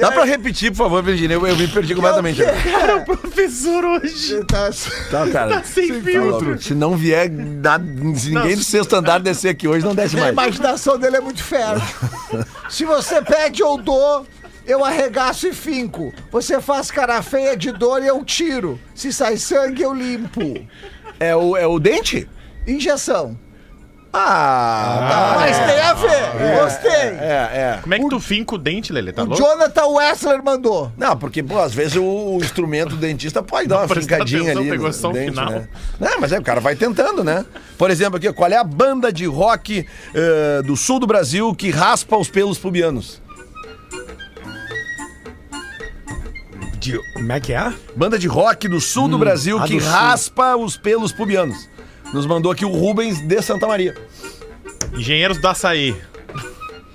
Dá 0.00 0.12
pra 0.12 0.24
repetir, 0.24 0.70
por 0.70 0.76
favor, 0.78 1.02
Virginia? 1.02 1.34
Eu, 1.34 1.46
eu 1.46 1.56
me 1.56 1.66
perdi 1.66 1.94
completamente. 1.94 2.40
Cara, 2.44 2.98
o 2.98 3.04
professor 3.04 3.84
hoje 3.84 4.44
Tá- 4.44 4.70
Tá, 5.10 5.26
cara. 5.30 5.62
sem 5.64 6.00
filtro. 6.02 6.60
Se 6.62 6.74
não 6.74 6.96
vier, 6.96 7.28
nada- 7.30 7.84
se 8.14 8.30
ninguém 8.32 8.54
do 8.56 8.62
sexto 8.62 8.94
andar 8.94 9.18
descer 9.18 9.48
aqui 9.48 9.66
hoje, 9.66 9.84
não 9.84 9.94
desce 9.94 10.16
A 10.16 10.20
mais. 10.20 10.32
imaginação 10.32 10.96
dele 10.98 11.16
é 11.16 11.20
muito 11.20 11.42
fértil. 11.42 11.82
Se 12.68 12.84
você 12.84 13.20
pede, 13.22 13.62
eu 13.62 13.76
dou. 13.78 14.26
Eu 14.66 14.84
arregaço 14.84 15.48
e 15.48 15.52
finco. 15.54 16.12
Você 16.30 16.60
faz 16.60 16.90
cara 16.90 17.22
feia 17.22 17.56
de 17.56 17.72
dor 17.72 18.02
e 18.02 18.06
eu 18.06 18.22
tiro. 18.22 18.78
Se 18.94 19.10
sai 19.10 19.38
sangue, 19.38 19.82
eu 19.82 19.94
limpo. 19.94 20.42
É 21.20 21.34
o, 21.34 21.56
é 21.56 21.66
o 21.66 21.78
dente? 21.78 22.28
Injeção. 22.66 23.36
Ah, 24.10 25.34
Mas 25.36 25.58
tem 25.58 25.80
a 25.80 25.92
ver. 25.92 26.60
Gostei. 26.60 26.90
é, 26.90 27.50
é. 27.52 27.78
Como 27.82 27.94
é 27.94 27.98
que 27.98 28.08
tu 28.08 28.18
finca 28.18 28.54
o 28.54 28.58
dente, 28.58 28.90
Lelê? 28.90 29.12
Tá 29.12 29.22
o 29.22 29.26
louco? 29.26 29.42
Jonathan 29.42 29.86
Wessler 29.86 30.42
mandou. 30.42 30.90
Não, 30.96 31.16
porque, 31.16 31.42
pô, 31.42 31.58
às 31.58 31.74
vezes 31.74 31.96
o, 31.96 32.02
o 32.02 32.36
instrumento 32.38 32.90
do 32.90 32.96
dentista 32.96 33.42
pode 33.42 33.68
dar 33.68 33.78
uma 33.84 33.88
fincadinha 33.88 34.42
atenção, 34.42 34.62
ali. 34.62 34.70
pegou 34.70 34.86
no 34.86 34.92
só 34.94 35.10
o 35.10 35.12
dente, 35.12 35.30
final. 35.30 35.50
Né? 35.50 35.68
Não, 36.00 36.20
mas 36.20 36.32
é, 36.32 36.38
o 36.38 36.42
cara 36.42 36.58
vai 36.58 36.74
tentando, 36.74 37.22
né? 37.22 37.44
Por 37.76 37.90
exemplo, 37.90 38.16
aqui, 38.16 38.32
qual 38.32 38.50
é 38.50 38.56
a 38.56 38.64
banda 38.64 39.12
de 39.12 39.26
rock 39.26 39.86
eh, 40.14 40.62
do 40.64 40.74
sul 40.76 40.98
do 40.98 41.06
Brasil 41.06 41.54
que 41.54 41.70
raspa 41.70 42.16
os 42.16 42.28
pelos 42.28 42.58
pubianos? 42.58 43.20
De- 46.78 46.98
Como 47.14 47.32
é 47.32 47.40
que 47.40 47.52
é? 47.52 47.72
Banda 47.96 48.18
de 48.18 48.28
rock 48.28 48.68
do 48.68 48.80
sul 48.80 49.08
do 49.08 49.18
Brasil 49.18 49.58
a 49.58 49.64
que 49.66 49.74
do 49.74 49.80
sul. 49.80 49.90
raspa 49.90 50.56
os 50.56 50.76
pelos 50.76 51.12
pubianos. 51.12 51.68
Nos 52.12 52.24
mandou 52.26 52.50
aqui 52.52 52.64
o 52.64 52.70
Rubens 52.70 53.20
de 53.20 53.42
Santa 53.42 53.66
Maria. 53.66 53.94
Engenheiros 54.94 55.38
do 55.40 55.48
açaí. 55.48 55.96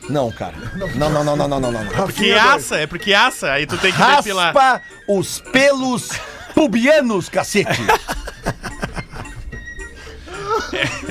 Não, 0.09 0.31
cara. 0.31 0.53
Não, 0.95 1.09
não, 1.09 1.23
não, 1.23 1.35
não, 1.35 1.47
não, 1.47 1.59
não, 1.59 1.71
não. 1.71 1.85
Porque 1.91 2.31
assa, 2.31 2.77
é 2.77 2.87
porque 2.87 3.13
assa, 3.13 3.51
aí 3.51 3.65
tu 3.65 3.77
tem 3.77 3.91
que 3.91 3.97
depilar. 4.01 4.53
Raspa 4.53 4.81
os 5.07 5.39
pelos 5.51 6.09
pubianos, 6.53 7.29
cacete. 7.29 7.81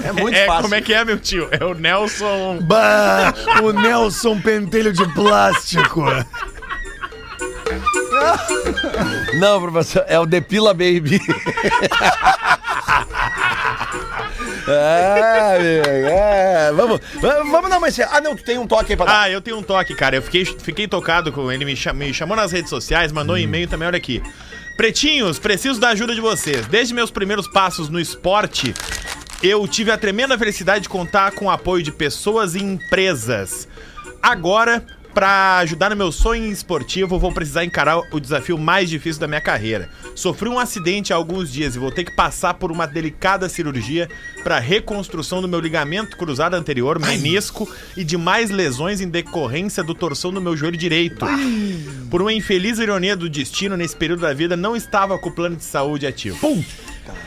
É 0.04 0.12
muito 0.12 0.36
É, 0.36 0.46
fácil. 0.46 0.62
como 0.62 0.74
é 0.74 0.80
que 0.82 0.92
é, 0.92 1.04
meu 1.04 1.18
tio? 1.18 1.48
É 1.52 1.64
o 1.64 1.72
Nelson. 1.74 2.58
Bah, 2.62 3.32
o 3.62 3.72
Nelson 3.72 4.40
Pentelho 4.40 4.92
de 4.92 5.06
plástico. 5.14 6.02
Não, 9.38 9.60
professor, 9.60 10.04
é 10.06 10.18
o 10.18 10.26
Depila 10.26 10.72
Baby. 10.72 11.20
é, 14.68 15.56
amigo, 15.56 15.88
é. 16.08 16.72
Vamos, 16.72 17.00
vamos 17.20 17.70
dar 17.70 17.78
uma 17.78 17.88
encerrada. 17.88 18.18
Ah, 18.18 18.20
não, 18.20 18.36
tu 18.36 18.44
tem 18.44 18.58
um 18.58 18.66
toque 18.66 18.92
aí 18.92 18.96
pra 18.96 19.06
dar. 19.06 19.22
Ah, 19.22 19.30
eu 19.30 19.40
tenho 19.40 19.58
um 19.58 19.62
toque, 19.62 19.94
cara. 19.94 20.16
Eu 20.16 20.22
fiquei, 20.22 20.44
fiquei 20.44 20.86
tocado 20.86 21.32
com 21.32 21.50
ele, 21.50 21.64
me, 21.64 21.74
me 21.94 22.14
chamou 22.14 22.36
nas 22.36 22.52
redes 22.52 22.70
sociais, 22.70 23.10
mandou 23.12 23.36
um 23.36 23.38
e-mail 23.38 23.66
também, 23.68 23.88
olha 23.88 23.96
aqui. 23.96 24.22
Pretinhos, 24.76 25.38
preciso 25.38 25.80
da 25.80 25.90
ajuda 25.90 26.14
de 26.14 26.20
vocês. 26.20 26.66
Desde 26.66 26.94
meus 26.94 27.10
primeiros 27.10 27.46
passos 27.46 27.88
no 27.88 28.00
esporte, 28.00 28.74
eu 29.42 29.66
tive 29.66 29.90
a 29.90 29.98
tremenda 29.98 30.38
felicidade 30.38 30.82
de 30.82 30.88
contar 30.88 31.32
com 31.32 31.46
o 31.46 31.50
apoio 31.50 31.82
de 31.82 31.92
pessoas 31.92 32.54
e 32.54 32.62
empresas. 32.62 33.68
Agora, 34.22 34.84
pra 35.12 35.58
ajudar 35.58 35.90
no 35.90 35.96
meu 35.96 36.10
sonho 36.10 36.50
esportivo, 36.50 37.18
vou 37.18 37.32
precisar 37.32 37.64
encarar 37.64 37.98
o 38.10 38.20
desafio 38.20 38.58
mais 38.58 38.88
difícil 38.88 39.20
da 39.20 39.28
minha 39.28 39.40
carreira. 39.40 39.90
Sofri 40.14 40.48
um 40.48 40.58
acidente 40.58 41.12
há 41.12 41.16
alguns 41.16 41.52
dias 41.52 41.76
e 41.76 41.78
vou 41.78 41.90
ter 41.90 42.04
que 42.04 42.14
passar 42.16 42.54
por 42.54 42.72
uma 42.72 42.86
delicada 42.86 43.48
cirurgia 43.48 44.08
para 44.42 44.58
reconstrução 44.58 45.40
do 45.40 45.48
meu 45.48 45.60
ligamento 45.60 46.16
cruzado 46.16 46.54
anterior, 46.54 46.98
menisco 46.98 47.68
e 47.96 48.04
demais 48.04 48.50
lesões 48.50 49.00
em 49.00 49.08
decorrência 49.08 49.82
do 49.82 49.94
torção 49.94 50.32
do 50.32 50.40
meu 50.40 50.56
joelho 50.56 50.76
direito. 50.76 51.26
Por 52.10 52.20
uma 52.20 52.32
infeliz 52.32 52.78
ironia 52.78 53.16
do 53.16 53.28
destino, 53.28 53.76
nesse 53.76 53.96
período 53.96 54.20
da 54.20 54.32
vida, 54.32 54.56
não 54.56 54.74
estava 54.76 55.18
com 55.18 55.28
o 55.28 55.32
plano 55.32 55.56
de 55.56 55.64
saúde 55.64 56.06
ativo. 56.06 56.38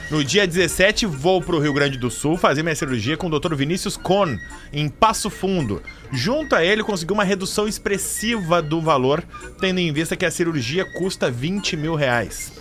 No 0.10 0.24
dia 0.24 0.48
17, 0.48 1.06
vou 1.06 1.42
pro 1.42 1.60
Rio 1.60 1.74
Grande 1.74 1.98
do 1.98 2.12
Sul 2.12 2.38
fazer 2.38 2.62
minha 2.64 2.76
cirurgia 2.76 3.18
com 3.18 3.28
o 3.28 3.40
Dr. 3.40 3.56
Vinícius 3.56 3.98
Kohn, 3.98 4.38
em 4.72 4.88
Passo 4.88 5.30
Fundo. 5.30 5.82
Junto 6.12 6.56
a 6.56 6.64
ele, 6.64 6.84
consegui 6.84 7.12
uma 7.12 7.24
redução 7.24 7.68
expressiva 7.68 8.62
do 8.62 8.80
valor, 8.80 9.24
tendo 9.60 9.80
em 9.80 9.92
vista 9.92 10.16
que 10.16 10.26
a 10.26 10.32
cirurgia 10.32 10.86
custa 10.86 11.32
20 11.32 11.76
mil 11.76 11.96
reais. 11.96 12.54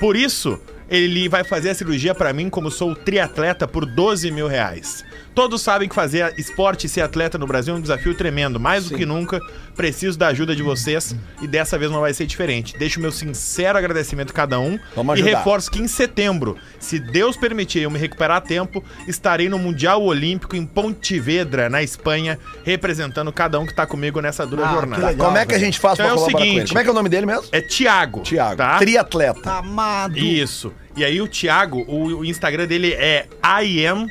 Por 0.00 0.16
isso, 0.16 0.58
ele 0.88 1.28
vai 1.28 1.44
fazer 1.44 1.70
a 1.70 1.74
cirurgia 1.74 2.14
pra 2.14 2.32
mim, 2.32 2.48
como 2.48 2.70
sou 2.70 2.96
triatleta, 2.96 3.68
por 3.68 3.84
12 3.84 4.30
mil 4.30 4.48
reais. 4.48 5.04
Todos 5.34 5.62
sabem 5.62 5.88
que 5.88 5.94
fazer 5.94 6.34
esporte 6.36 6.86
e 6.86 6.88
ser 6.88 7.02
atleta 7.02 7.38
no 7.38 7.46
Brasil 7.46 7.72
é 7.74 7.76
um 7.78 7.80
desafio 7.80 8.14
tremendo. 8.14 8.58
Mais 8.58 8.88
do 8.88 8.96
que 8.96 9.06
nunca, 9.06 9.40
preciso 9.76 10.18
da 10.18 10.26
ajuda 10.28 10.54
de 10.56 10.62
vocês 10.62 11.14
e 11.40 11.46
dessa 11.46 11.78
vez 11.78 11.90
não 11.90 12.00
vai 12.00 12.12
ser 12.12 12.26
diferente. 12.26 12.76
Deixo 12.76 13.00
meu 13.00 13.12
sincero 13.12 13.78
agradecimento 13.78 14.30
a 14.30 14.34
cada 14.34 14.58
um 14.58 14.78
Vamos 14.94 15.18
e 15.18 15.22
ajudar. 15.22 15.38
reforço 15.38 15.70
que 15.70 15.80
em 15.80 15.86
setembro, 15.88 16.56
se 16.78 16.98
Deus 16.98 17.36
permitir 17.36 17.80
eu 17.80 17.90
me 17.90 17.98
recuperar 17.98 18.38
a 18.38 18.40
tempo, 18.40 18.82
estarei 19.06 19.48
no 19.48 19.58
Mundial 19.58 20.02
Olímpico 20.02 20.56
em 20.56 20.66
Pontevedra, 20.66 21.68
na 21.70 21.82
Espanha, 21.82 22.38
representando 22.64 23.32
cada 23.32 23.58
um 23.60 23.66
que 23.66 23.74
tá 23.74 23.86
comigo 23.86 24.20
nessa 24.20 24.46
dura 24.46 24.66
Ah, 24.68 24.72
jornada. 24.72 25.06
legal. 25.08 25.26
Como 25.26 25.38
é 25.38 25.46
que 25.46 25.54
a 25.54 25.58
gente 25.58 25.78
faz 25.78 25.98
Então 25.98 26.06
pra 26.06 26.14
é 26.16 26.18
o 26.18 26.26
seguinte, 26.26 26.58
ele? 26.58 26.66
Como 26.68 26.78
é 26.78 26.82
que 26.82 26.88
é 26.88 26.92
o 26.92 26.94
nome 26.94 27.08
dele 27.08 27.26
mesmo? 27.26 27.44
É 27.52 27.60
Tiago. 27.60 28.22
Tiago. 28.22 28.56
Tá? 28.56 28.78
Triatleta. 28.78 29.50
Amado. 29.50 30.18
Isso. 30.18 30.72
E 30.96 31.04
aí 31.04 31.20
o 31.20 31.28
Thiago, 31.28 31.84
o, 31.86 32.18
o 32.18 32.24
Instagram 32.24 32.66
dele 32.66 32.92
é 32.94 33.26
IAM 33.62 34.06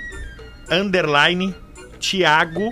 underline 0.72 1.56
Thiago. 2.00 2.72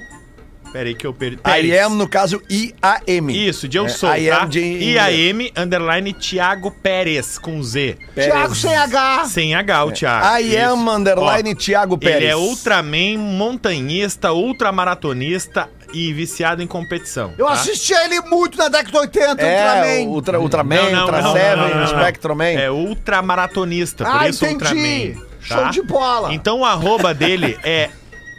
Pera 0.73 0.89
aí 0.89 0.95
que 0.95 1.07
eu 1.07 1.13
perdi. 1.13 1.39
I 1.45 1.77
am, 1.79 1.95
no 1.95 2.09
caso, 2.09 2.41
I-A-M. 2.49 3.47
Isso, 3.47 3.69
de 3.69 3.77
eu 3.77 3.85
É, 3.85 3.89
sou, 3.89 4.13
I 4.13 4.27
tá? 4.27 4.41
am 4.43 4.49
de- 4.49 4.59
IAM 4.59 5.49
underline 5.55 6.11
Thiago 6.13 6.71
Pérez 6.71 7.37
com 7.37 7.63
Z. 7.63 7.97
Thiago 8.13 8.53
sem 8.53 8.75
H. 8.75 9.25
Sem 9.27 9.55
H 9.55 9.85
o 9.85 9.91
Thiago. 9.93 10.25
I 10.41 10.57
am, 10.57 10.77
Isso. 10.81 10.89
underline, 10.89 11.51
Ó, 11.51 11.55
Thiago 11.55 11.97
Pérez. 11.97 12.17
Ele 12.17 12.25
é 12.25 12.35
Ultraman, 12.35 13.17
montanhista, 13.17 14.33
ultramaratonista 14.33 15.69
e 15.93 16.11
viciado 16.11 16.61
em 16.61 16.67
competição. 16.67 17.33
Eu 17.37 17.45
tá? 17.45 17.53
assistia 17.53 18.03
ele 18.03 18.19
muito 18.23 18.57
na 18.57 18.67
década 18.67 18.91
de 18.91 18.97
80, 18.97 19.41
É, 19.41 20.01
Ultraman. 20.01 20.09
Ultra, 20.09 20.39
Ultraman, 20.41 20.75
Não, 20.75 20.91
não, 20.91 20.99
Ultra 21.05 21.21
não, 21.21 21.33
Seven. 21.33 21.87
Spectroman. 21.87 22.45
É 22.59 22.69
ultramaratonista, 22.69 24.03
por 24.03 24.21
Ah, 24.21 24.27
isso 24.27 24.45
entendi. 24.45 25.13
Ultraman. 25.13 25.26
Show 25.47 25.69
de 25.69 25.81
bola. 25.81 26.33
Então 26.33 26.59
o 26.59 26.65
arroba 26.65 27.13
dele 27.13 27.57
é 27.63 27.89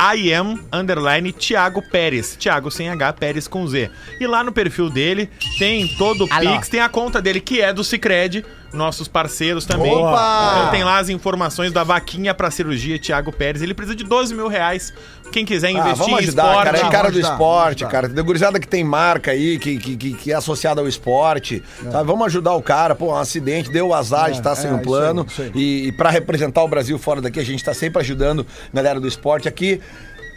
I 0.01 0.33
am, 0.33 0.65
underline, 0.73 1.33
Thiago 1.33 1.83
Pérez. 1.83 2.37
Thiago 2.37 2.71
sem 2.71 2.89
H, 2.89 3.13
Pérez 3.15 3.49
com 3.49 3.67
Z. 3.67 3.91
E 4.21 4.27
lá 4.27 4.45
no 4.45 4.53
perfil 4.53 4.89
dele 4.89 5.29
tem 5.59 5.89
todo 5.97 6.25
o 6.25 6.33
Alô. 6.33 6.53
Pix, 6.53 6.69
tem 6.69 6.81
a 6.81 6.89
conta 6.89 7.21
dele 7.21 7.41
que 7.41 7.61
é 7.61 7.73
do 7.73 7.83
Cicred, 7.83 8.45
nossos 8.73 9.09
parceiros 9.09 9.65
também. 9.65 9.93
Opa! 9.95 10.55
Então 10.59 10.71
tem 10.71 10.85
lá 10.85 10.99
as 10.99 11.09
informações 11.09 11.73
da 11.73 11.83
vaquinha 11.85 12.35
pra 12.35 12.51
cirurgia 12.51 12.99
Thiago 12.99 13.33
Pérez. 13.33 13.63
Ele 13.63 13.73
precisa 13.75 13.97
de 13.97 14.05
12 14.05 14.35
mil 14.35 14.49
reais. 14.49 14.93
Quem 15.33 15.45
quiser 15.45 15.69
Ah, 15.69 15.73
investir 15.73 15.97
vamos 15.97 16.13
em 16.21 16.23
ajudar, 16.25 16.45
esporte. 16.49 16.65
cara. 16.65 16.79
É 16.79 16.91
cara 16.91 17.09
do 17.11 17.19
ajudar, 17.19 17.33
esporte, 17.33 17.87
cara. 17.87 18.09
Tem 18.09 18.25
gurizada 18.25 18.59
que 18.61 18.69
tem 18.69 18.83
marca 18.85 19.31
aí, 19.31 19.59
que, 19.59 19.77
que, 19.79 19.97
que, 19.97 20.13
que 20.15 20.33
é 20.33 20.35
associada 20.35 20.81
ao 20.81 20.89
esporte. 20.89 21.63
sabe? 21.91 22.07
Vamos 22.07 22.27
ajudar 22.27 22.55
o 22.55 22.63
cara. 22.63 22.95
Pô, 22.95 23.13
um 23.13 23.15
acidente, 23.17 23.71
deu 23.71 23.89
o 23.89 23.95
azar 23.95 24.31
de 24.31 24.39
estar 24.39 24.55
sem 24.55 24.71
é, 24.71 24.73
um 24.73 24.77
isso 24.77 24.85
plano. 24.85 25.23
aí, 25.23 25.27
isso 25.29 25.43
aí. 25.43 25.51
E, 25.55 25.87
e 25.89 25.93
pra 25.93 26.11
representar 26.11 26.63
o 26.63 26.69
Brasil 26.69 26.99
fora 26.99 27.21
daqui, 27.21 27.39
a 27.41 27.45
gente 27.45 27.63
tá 27.63 27.75
sempre 27.75 28.01
ajudando 28.01 28.47
a 28.73 28.77
galera 28.77 28.99
do 29.01 29.07
esporte 29.09 29.49
aqui. 29.49 29.81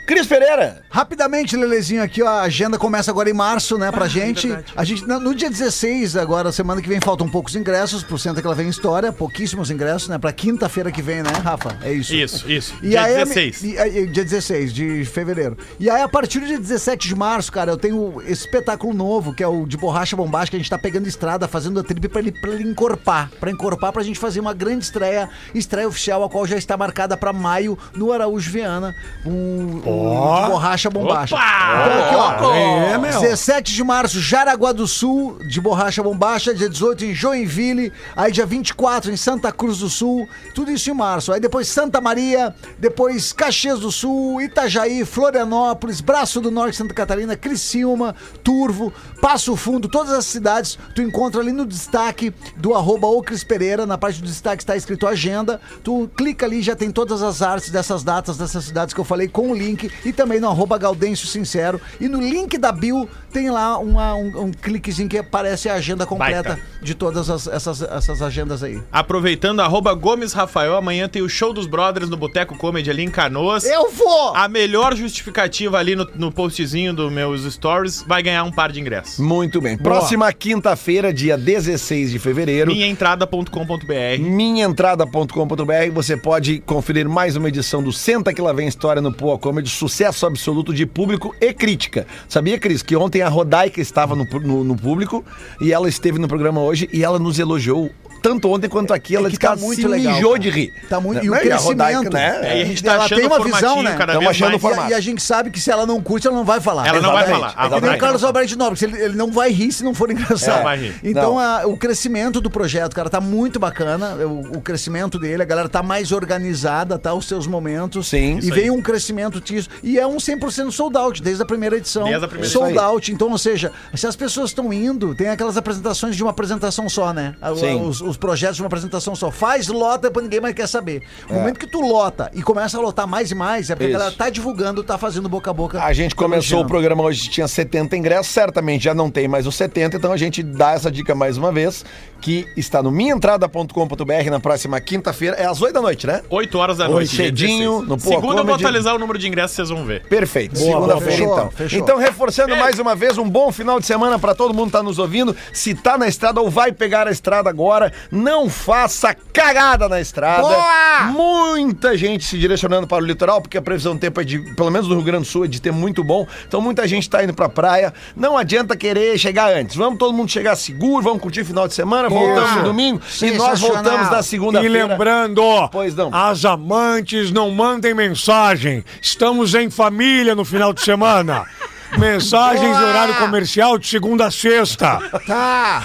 Cris 0.06 0.28
Pereira. 0.28 0.82
Rapidamente, 0.90 1.56
Lelezinho, 1.56 2.04
aqui 2.04 2.22
ó, 2.22 2.28
a 2.28 2.42
agenda 2.42 2.78
começa 2.78 3.10
agora 3.12 3.30
em 3.30 3.34
março, 3.34 3.78
né, 3.78 3.88
Ah, 3.88 3.92
pra 3.94 4.06
é 4.08 4.10
gente. 4.10 4.54
a 4.76 4.84
gente 4.84 5.08
no, 5.08 5.20
no 5.20 5.34
dia 5.34 5.50
16, 5.50 6.18
agora, 6.18 6.52
semana 6.52 6.82
que 6.82 6.90
vem, 6.90 7.00
faltam 7.00 7.30
poucos 7.30 7.56
ingressos 7.56 8.04
pro 8.04 8.18
Senta 8.18 8.42
que 8.42 8.48
ela 8.48 8.56
vem 8.56 8.68
história, 8.68 9.12
pouquíssimos 9.14 9.72
ingressos, 9.72 10.10
né, 10.10 10.18
pra 10.18 10.34
quinta-feira 10.34 10.92
que 10.92 11.02
vem, 11.02 11.24
né, 11.24 11.30
Rafa? 11.44 11.78
É 11.82 11.94
isso. 11.94 12.14
Isso, 12.14 12.50
isso. 12.52 12.74
E 12.84 12.90
Dia 12.90 13.04
aí, 13.04 13.14
16. 13.16 13.64
e- 13.64 13.76
e- 13.78 14.08
dia 14.08 14.24
16 14.26 14.74
de 14.74 15.06
fevereiro. 15.06 15.58
E 15.80 15.90
aí, 15.90 16.02
a 16.02 16.10
partir 16.10 16.40
do 16.40 16.46
dia 16.48 16.60
17 16.60 17.08
de 17.08 17.16
março, 17.16 17.52
cara, 17.52 17.72
eu 17.72 17.78
tenho 17.78 18.22
esse 18.24 18.46
espetáculo 18.46 18.94
novo, 18.94 19.34
que 19.34 19.42
é 19.44 19.48
o 19.48 19.66
de 19.66 19.78
borracha 19.78 20.16
bombástica. 20.18 20.58
A 20.58 20.60
gente 20.60 20.70
tá 20.70 20.78
pegando 20.78 21.08
estrada, 21.08 21.48
fazendo 21.48 21.80
a 21.80 21.84
trip 21.84 22.08
pra 22.10 22.20
ele, 22.20 22.32
pra 22.34 22.52
ele 22.52 22.70
encorpar. 22.70 23.30
Pra 23.40 23.50
encorpar, 23.50 23.94
pra 23.94 24.04
gente 24.04 24.20
fazer 24.20 24.40
uma 24.42 24.54
grande 24.54 24.84
estreia, 24.84 25.30
estreia 25.56 25.88
oficial, 25.88 26.24
a 26.24 26.30
qual 26.30 26.46
já 26.46 26.58
está 26.58 26.76
marcada 26.76 27.16
pra 27.16 27.32
maio 27.32 27.78
no 27.96 28.12
Araújo 28.12 28.52
Viana. 28.52 28.94
Um, 29.26 29.82
um 29.92 30.44
de 30.44 30.50
borracha 30.50 30.90
bombástica. 30.90 31.42
Opa! 31.42 31.86
Então, 31.86 32.28
aqui, 32.28 32.44
ó. 32.46 32.56
É, 32.56 32.98
meu. 32.98 33.20
17 33.20 33.74
de 33.74 33.84
março, 33.84 34.20
Jaraguá 34.20 34.72
do 34.72 34.88
Sul, 34.88 35.38
de 35.46 35.60
borracha 35.60 36.02
bombacha. 36.02 36.54
Dia 36.54 36.70
18 36.70 37.06
em 37.06 37.14
Joinville. 37.14 37.92
Aí 38.16 38.32
dia 38.32 38.46
24 38.46 39.12
em 39.12 39.18
Santa 39.18 39.52
Cruz 39.52 39.80
do 39.80 39.90
Sul. 39.90 40.28
Tudo 40.54 40.72
isso 40.72 40.90
em 40.90 40.94
março. 40.94 41.32
Aí 41.32 41.40
depois 41.40 41.68
Santa 41.68 42.02
Maria, 42.02 42.54
depois 42.78 43.34
Caxias 43.34 43.80
do 43.80 43.92
Sul, 43.92 44.42
Itajaí, 44.42 45.06
Florianópolis, 45.06 46.02
Braço 46.02 46.42
do 46.42 46.52
Norte, 46.52 46.78
Santa 46.78 46.94
Catarina, 46.94 47.36
Criciúma, 47.36 48.16
Turvo, 48.44 48.94
Passo 49.22 49.56
Fundo, 49.56 49.88
todas 49.88 50.14
as 50.14 50.26
cidades. 50.26 50.78
Tu 50.96 51.02
encontra 51.02 51.42
ali 51.42 51.52
no 51.52 51.66
destaque 51.66 52.34
do 52.58 52.74
arroba 52.74 53.08
o 53.08 53.22
Cris 53.22 53.44
Pereira. 53.44 53.86
Na 53.86 53.98
parte 53.98 54.22
do 54.22 54.28
destaque 54.28 54.64
está 54.64 54.76
escrito 54.76 55.08
agenda. 55.08 55.60
Tu 55.84 56.10
clica 56.16 56.46
ali, 56.46 56.62
já 56.62 56.76
tem 56.76 56.92
todas 56.92 57.22
as 57.22 57.42
artes 57.42 57.70
dessas 57.70 58.04
datas, 58.04 58.38
dessas 58.38 58.66
cidades 58.66 58.94
que 58.94 59.00
eu 59.00 59.06
falei 59.06 59.28
com 59.28 59.52
o 59.52 59.56
link. 59.56 59.81
E 60.06 60.12
também 60.12 60.40
no 60.40 60.48
arroba 60.50 60.78
Gaudêncio 60.78 61.26
Sincero. 61.28 61.80
E 62.00 62.08
no 62.08 62.20
link 62.20 62.58
da 62.58 62.72
Bill 62.72 63.08
tem 63.32 63.50
lá 63.50 63.78
uma- 63.78 64.14
um, 64.16 64.46
um 64.46 64.52
cliquezinho 64.52 65.08
que 65.08 65.18
aparece 65.18 65.70
a 65.70 65.76
agenda 65.76 66.06
completa 66.06 66.50
Baita. 66.50 66.62
de 66.82 66.94
todas 66.94 67.30
as- 67.30 67.48
essas, 67.48 67.82
essas 67.82 68.22
agendas 68.22 68.62
aí. 68.64 68.82
Aproveitando, 68.92 69.62
arroba 69.62 69.94
Gomes 69.94 70.34
Rafael, 70.34 70.76
amanhã 70.76 71.08
tem 71.08 71.22
o 71.22 71.30
show 71.30 71.54
dos 71.54 71.66
brothers 71.66 72.10
no 72.10 72.18
Boteco 72.18 72.58
Comedy 72.58 72.90
ali 72.90 73.04
em 73.04 73.10
Canoas. 73.10 73.64
Eu 73.64 73.90
vou! 73.92 74.36
A 74.36 74.48
melhor 74.48 74.96
justificativa 74.96 75.78
ali 75.78 75.96
no, 75.96 76.08
no 76.16 76.32
postzinho 76.32 76.94
dos 76.94 77.12
meus 77.12 77.44
stories 77.54 78.04
vai 78.08 78.22
ganhar 78.22 78.44
um 78.44 78.52
par 78.52 78.72
de 78.72 78.80
ingressos. 78.82 79.18
Muito 79.20 79.62
bem. 79.62 79.78
Próxima 79.78 80.32
quinta-feira, 80.34 81.14
dia 81.14 81.38
16 81.38 82.12
de 82.12 82.20
fevereiro. 82.20 82.72
Minhaentrada.com.br 82.72 84.20
minhaentrada.com.br 84.20 85.92
você 85.94 86.18
pode 86.18 86.60
conferir 86.60 87.08
mais 87.08 87.36
uma 87.36 87.48
edição 87.48 87.82
do 87.82 87.92
Senta 87.94 88.34
que 88.34 88.42
lá 88.42 88.52
vem 88.54 88.68
história 88.68 89.02
no 89.02 89.12
Poa 89.14 89.38
Comedy, 89.38 89.70
sucesso 89.72 90.26
absoluto 90.26 90.74
de 90.74 90.86
público 90.86 91.36
e 91.40 91.54
crítica. 91.54 92.06
Sabia, 92.28 92.60
Cris, 92.60 92.82
que 92.82 92.96
ontem 92.96 93.22
a 93.22 93.30
Rodaica 93.30 93.82
estava 93.82 94.16
no, 94.16 94.26
no- 94.26 94.64
no 94.64 94.76
público 94.76 95.24
e 95.60 95.72
ela 95.74 95.88
esteve 95.90 96.20
no 96.20 96.28
programa 96.28 96.62
hoje 96.62 96.90
e 96.94 97.04
ela 97.04 97.20
nos 97.20 97.40
elogiou 97.40 97.90
tanto 98.24 98.52
ontem 98.54 98.70
quanto 98.70 98.94
aqui. 98.94 99.16
Ela 99.16 99.24
que 99.24 99.30
disse 99.32 99.40
tá 99.42 99.48
ela 99.54 99.56
muito 99.56 99.82
se 99.82 99.88
legal, 99.88 100.14
mijou 100.14 100.30
cara. 100.34 100.44
de 100.44 100.50
rir. 100.52 100.74
Tá 100.88 101.00
muito, 101.02 101.26
e 101.26 101.30
o 101.30 101.32
Né? 101.32 101.38
a 101.52 101.58
Rodaica, 101.58 102.00
crescimento. 102.02 102.14
né? 102.14 102.40
É, 102.44 102.60
e 102.60 102.62
a 102.62 102.66
gente 102.66 102.84
tá 102.84 102.94
ela 102.94 103.04
achando 103.06 103.18
tem 103.18 103.28
uma 103.28 103.44
visão, 103.44 103.82
né? 103.82 103.96
cada 103.98 104.14
vez 104.20 104.30
achando 104.30 104.50
mais. 104.50 104.56
o 104.58 104.60
formato. 104.60 104.90
E 104.90 104.94
a, 104.94 104.96
e 104.96 105.00
a 105.00 105.02
gente 105.02 105.24
sabe 105.24 105.50
que 105.50 105.60
se 105.60 105.72
ela 105.72 105.88
não 105.88 106.00
curte, 106.04 106.28
ela 106.28 106.36
não 106.36 106.46
vai 106.46 106.62
falar. 106.62 106.86
Ela 106.88 107.02
não 107.02 107.14
vai 107.14 107.24
Exatamente. 107.24 107.54
falar. 107.56 107.64
A 107.64 107.66
É 107.78 107.80
que 107.80 107.88
nem 107.88 107.96
o 107.96 107.98
Carlos 107.98 108.22
não 108.22 108.30
Alberto 108.30 108.58
Nobre, 108.60 108.80
ele, 108.86 109.02
ele 109.02 109.16
não 109.16 109.32
vai 109.32 109.52
rir 109.52 109.72
se 109.72 109.84
não 109.84 109.96
for 109.96 110.12
engraçado. 110.12 110.58
Não 110.58 110.64
vai 110.66 110.78
rir. 110.78 110.96
Então, 111.04 111.32
Não. 111.34 111.40
a- 111.40 111.66
o 111.66 111.76
crescimento 111.76 112.40
do 112.40 112.52
projeto, 112.52 112.94
cara, 112.96 113.10
tá 113.10 113.20
muito 113.20 113.60
bacana. 113.60 114.14
O, 114.18 114.58
o 114.58 114.62
crescimento 114.62 115.18
dele, 115.18 115.42
a 115.42 115.46
galera 115.46 115.68
tá 115.68 115.82
mais 115.82 116.12
organizada, 116.12 117.00
tá? 117.00 117.16
Os 117.16 117.28
seus 117.28 117.48
momentos. 117.48 118.08
Sim. 118.10 118.36
E 118.36 118.40
Isso 118.40 118.50
veio 118.54 118.72
aí. 118.74 118.80
um 118.80 118.84
crescimento 118.84 119.42
disso. 119.68 119.80
E 119.84 119.98
é 120.00 120.06
um 120.06 120.18
100% 120.18 120.72
sold 120.72 120.98
out, 120.98 121.22
desde 121.22 121.42
a 121.42 121.46
primeira 121.46 121.78
edição. 121.78 122.04
Desde 122.06 122.26
a 122.26 122.28
primeira 122.28 122.52
sold 122.52 122.70
edição. 122.72 122.86
out. 122.86 123.12
Então, 123.12 123.30
ou 123.32 123.38
seja, 123.38 123.72
se 123.94 124.06
as 124.08 124.16
pessoas 124.16 124.50
estão 124.52 124.72
indo, 124.74 125.14
tem 125.16 125.28
aquelas 125.30 125.58
apresentações 125.58 126.16
de 126.16 126.24
uma 126.24 126.32
apresentação 126.32 126.88
só, 126.90 127.14
né? 127.14 127.36
A- 127.42 127.56
Sim. 127.56 127.82
Os, 127.82 128.02
os 128.02 128.18
projetos 128.18 128.56
de 128.58 128.62
uma 128.62 128.68
apresentação 128.68 129.16
só. 129.16 129.32
Faz, 129.32 129.68
lota, 129.68 130.08
depois 130.08 130.24
ninguém 130.24 130.40
mais 130.42 130.56
quer 130.56 130.68
saber. 130.68 131.04
No 131.30 131.36
momento 131.36 131.60
que 131.60 131.68
tu 131.68 131.82
lota 131.82 132.30
e 132.34 132.42
começa 132.42 132.78
a 132.78 132.82
lotar 132.82 133.08
mais 133.08 133.32
e 133.32 133.36
mais, 133.36 133.70
é 133.70 133.76
porque 133.76 133.88
Isso. 133.90 133.96
a 133.96 134.00
galera 134.00 134.16
tá 134.18 134.30
divulgando, 134.30 134.84
tá 134.84 134.98
fazendo 134.98 135.28
boca 135.30 135.50
a 135.50 135.54
boca. 135.54 135.82
A 135.84 135.94
gente 135.94 136.16
tá 136.16 136.22
começou 136.22 136.62
o 136.62 136.68
programa 136.68 137.04
hoje, 137.04 137.30
tinha 137.30 137.48
70 137.48 137.96
ingressos, 137.98 138.28
certamente 138.32 138.84
já 138.84 138.94
não 138.94 139.10
tem 139.10 139.28
mais 139.28 139.46
os 139.48 139.56
70, 139.56 139.98
então 139.98 140.12
a 140.12 140.18
gente 140.18 140.42
dá 140.44 140.72
essa 140.72 140.92
dica 140.92 141.14
mais 141.16 141.38
uma 141.38 141.52
vez, 141.52 141.84
que 142.22 142.46
está 142.56 142.82
no 142.84 142.92
minhaentrada.com.br 142.92 144.30
na 144.30 144.40
próxima 144.40 144.80
quinta-feira, 144.80 145.36
é 145.38 145.46
às 145.46 145.62
8 145.62 145.74
da 145.74 145.82
noite, 145.82 146.08
né? 146.08 146.22
8 146.30 146.58
horas 146.58 146.78
da 146.78 146.88
noite. 146.88 147.16
dia 147.16 147.26
cedinho, 147.26 147.82
16. 147.82 147.90
no 147.90 147.98
Poa 147.98 148.16
Segunda 148.16 148.42
eu 148.42 148.46
vou 148.46 148.56
atualizar 148.56 148.96
o 148.96 149.00
número 149.00 149.18
de 149.20 149.28
ingressos, 149.28 149.51
vocês 149.54 149.70
vão 149.70 149.86
ver. 149.86 150.04
Perfeito. 150.08 150.60
Boa, 150.60 150.72
Segunda-feira, 150.74 151.24
então. 151.24 151.52
fechou. 151.52 151.80
Então, 151.80 151.98
reforçando 151.98 152.56
mais 152.56 152.80
uma 152.80 152.96
vez, 152.96 153.18
um 153.18 153.30
bom 153.30 153.52
final 153.52 153.80
de 153.80 153.86
semana 153.86 154.18
para 154.20 154.34
todo 154.36 154.54
mundo 154.54 154.68
que 154.68 154.72
tá 154.74 154.84
nos 154.84 155.00
ouvindo. 155.00 155.36
Se 155.54 155.74
tá 155.76 155.98
na 155.98 156.08
estrada 156.08 156.40
ou 156.42 156.50
vai 156.50 156.72
pegar 156.72 157.08
a 157.08 157.12
estrada 157.12 157.50
agora, 157.50 157.92
não 158.12 158.50
faça 158.50 159.16
cagada 159.34 159.88
na 159.90 160.00
estrada. 160.02 160.42
Boa! 160.48 161.02
Muita 161.12 161.98
gente 161.98 162.24
se 162.24 162.38
direcionando 162.38 162.88
para 162.88 163.02
o 163.04 163.06
litoral, 163.06 163.42
porque 163.42 163.58
a 163.58 163.62
previsão 163.62 163.94
do 163.96 164.00
tempo 164.00 164.20
é 164.20 164.24
de, 164.24 164.40
pelo 164.56 164.70
menos 164.72 164.88
no 164.88 164.96
Rio 164.96 165.04
Grande 165.04 165.24
do 165.26 165.30
Sul, 165.30 165.46
é 165.46 165.48
de 165.48 165.62
ter 165.62 165.72
muito 165.72 166.04
bom. 166.04 166.28
Então, 166.48 166.62
muita 166.62 166.88
gente 166.88 167.10
tá 167.10 167.24
indo 167.24 167.34
pra 167.34 167.48
praia. 167.50 167.94
Não 168.16 168.38
adianta 168.38 168.76
querer 168.76 169.18
chegar 169.18 169.52
antes. 169.54 169.76
Vamos 169.76 170.00
todo 170.00 170.14
mundo 170.14 170.30
chegar 170.30 170.56
seguro, 170.56 171.04
vamos 171.04 171.22
curtir 171.22 171.42
o 171.42 171.46
final 171.46 171.68
de 171.68 171.74
semana, 171.74 172.10
voltamos 172.10 172.56
no 172.58 172.64
domingo 172.64 173.02
e 173.22 173.32
nós 173.32 173.60
voltamos 173.60 174.10
na 174.12 174.20
E 174.20 174.24
segunda-feira. 174.24 174.88
lembrando, 174.88 175.42
Pois 175.72 175.96
não. 175.96 176.10
as 176.14 176.46
amantes 176.46 177.32
não 177.32 177.50
mandem 177.52 177.94
mensagem. 177.94 178.84
Estamos 179.02 179.41
em 179.56 179.70
família 179.70 180.36
no 180.36 180.46
final 180.46 180.74
de 180.74 180.82
semana. 180.82 181.46
Mensagens 181.98 182.78
de 182.78 182.84
horário 182.84 183.16
comercial 183.16 183.78
de 183.78 183.88
segunda 183.88 184.28
a 184.28 184.32
sexta. 184.32 185.00
Tá. 185.26 185.84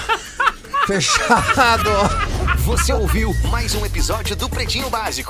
Fechado. 0.86 1.90
Você 2.58 2.92
ouviu 2.92 3.34
mais 3.50 3.74
um 3.74 3.84
episódio 3.84 4.36
do 4.36 4.48
Pretinho 4.48 4.88
Básico. 4.88 5.24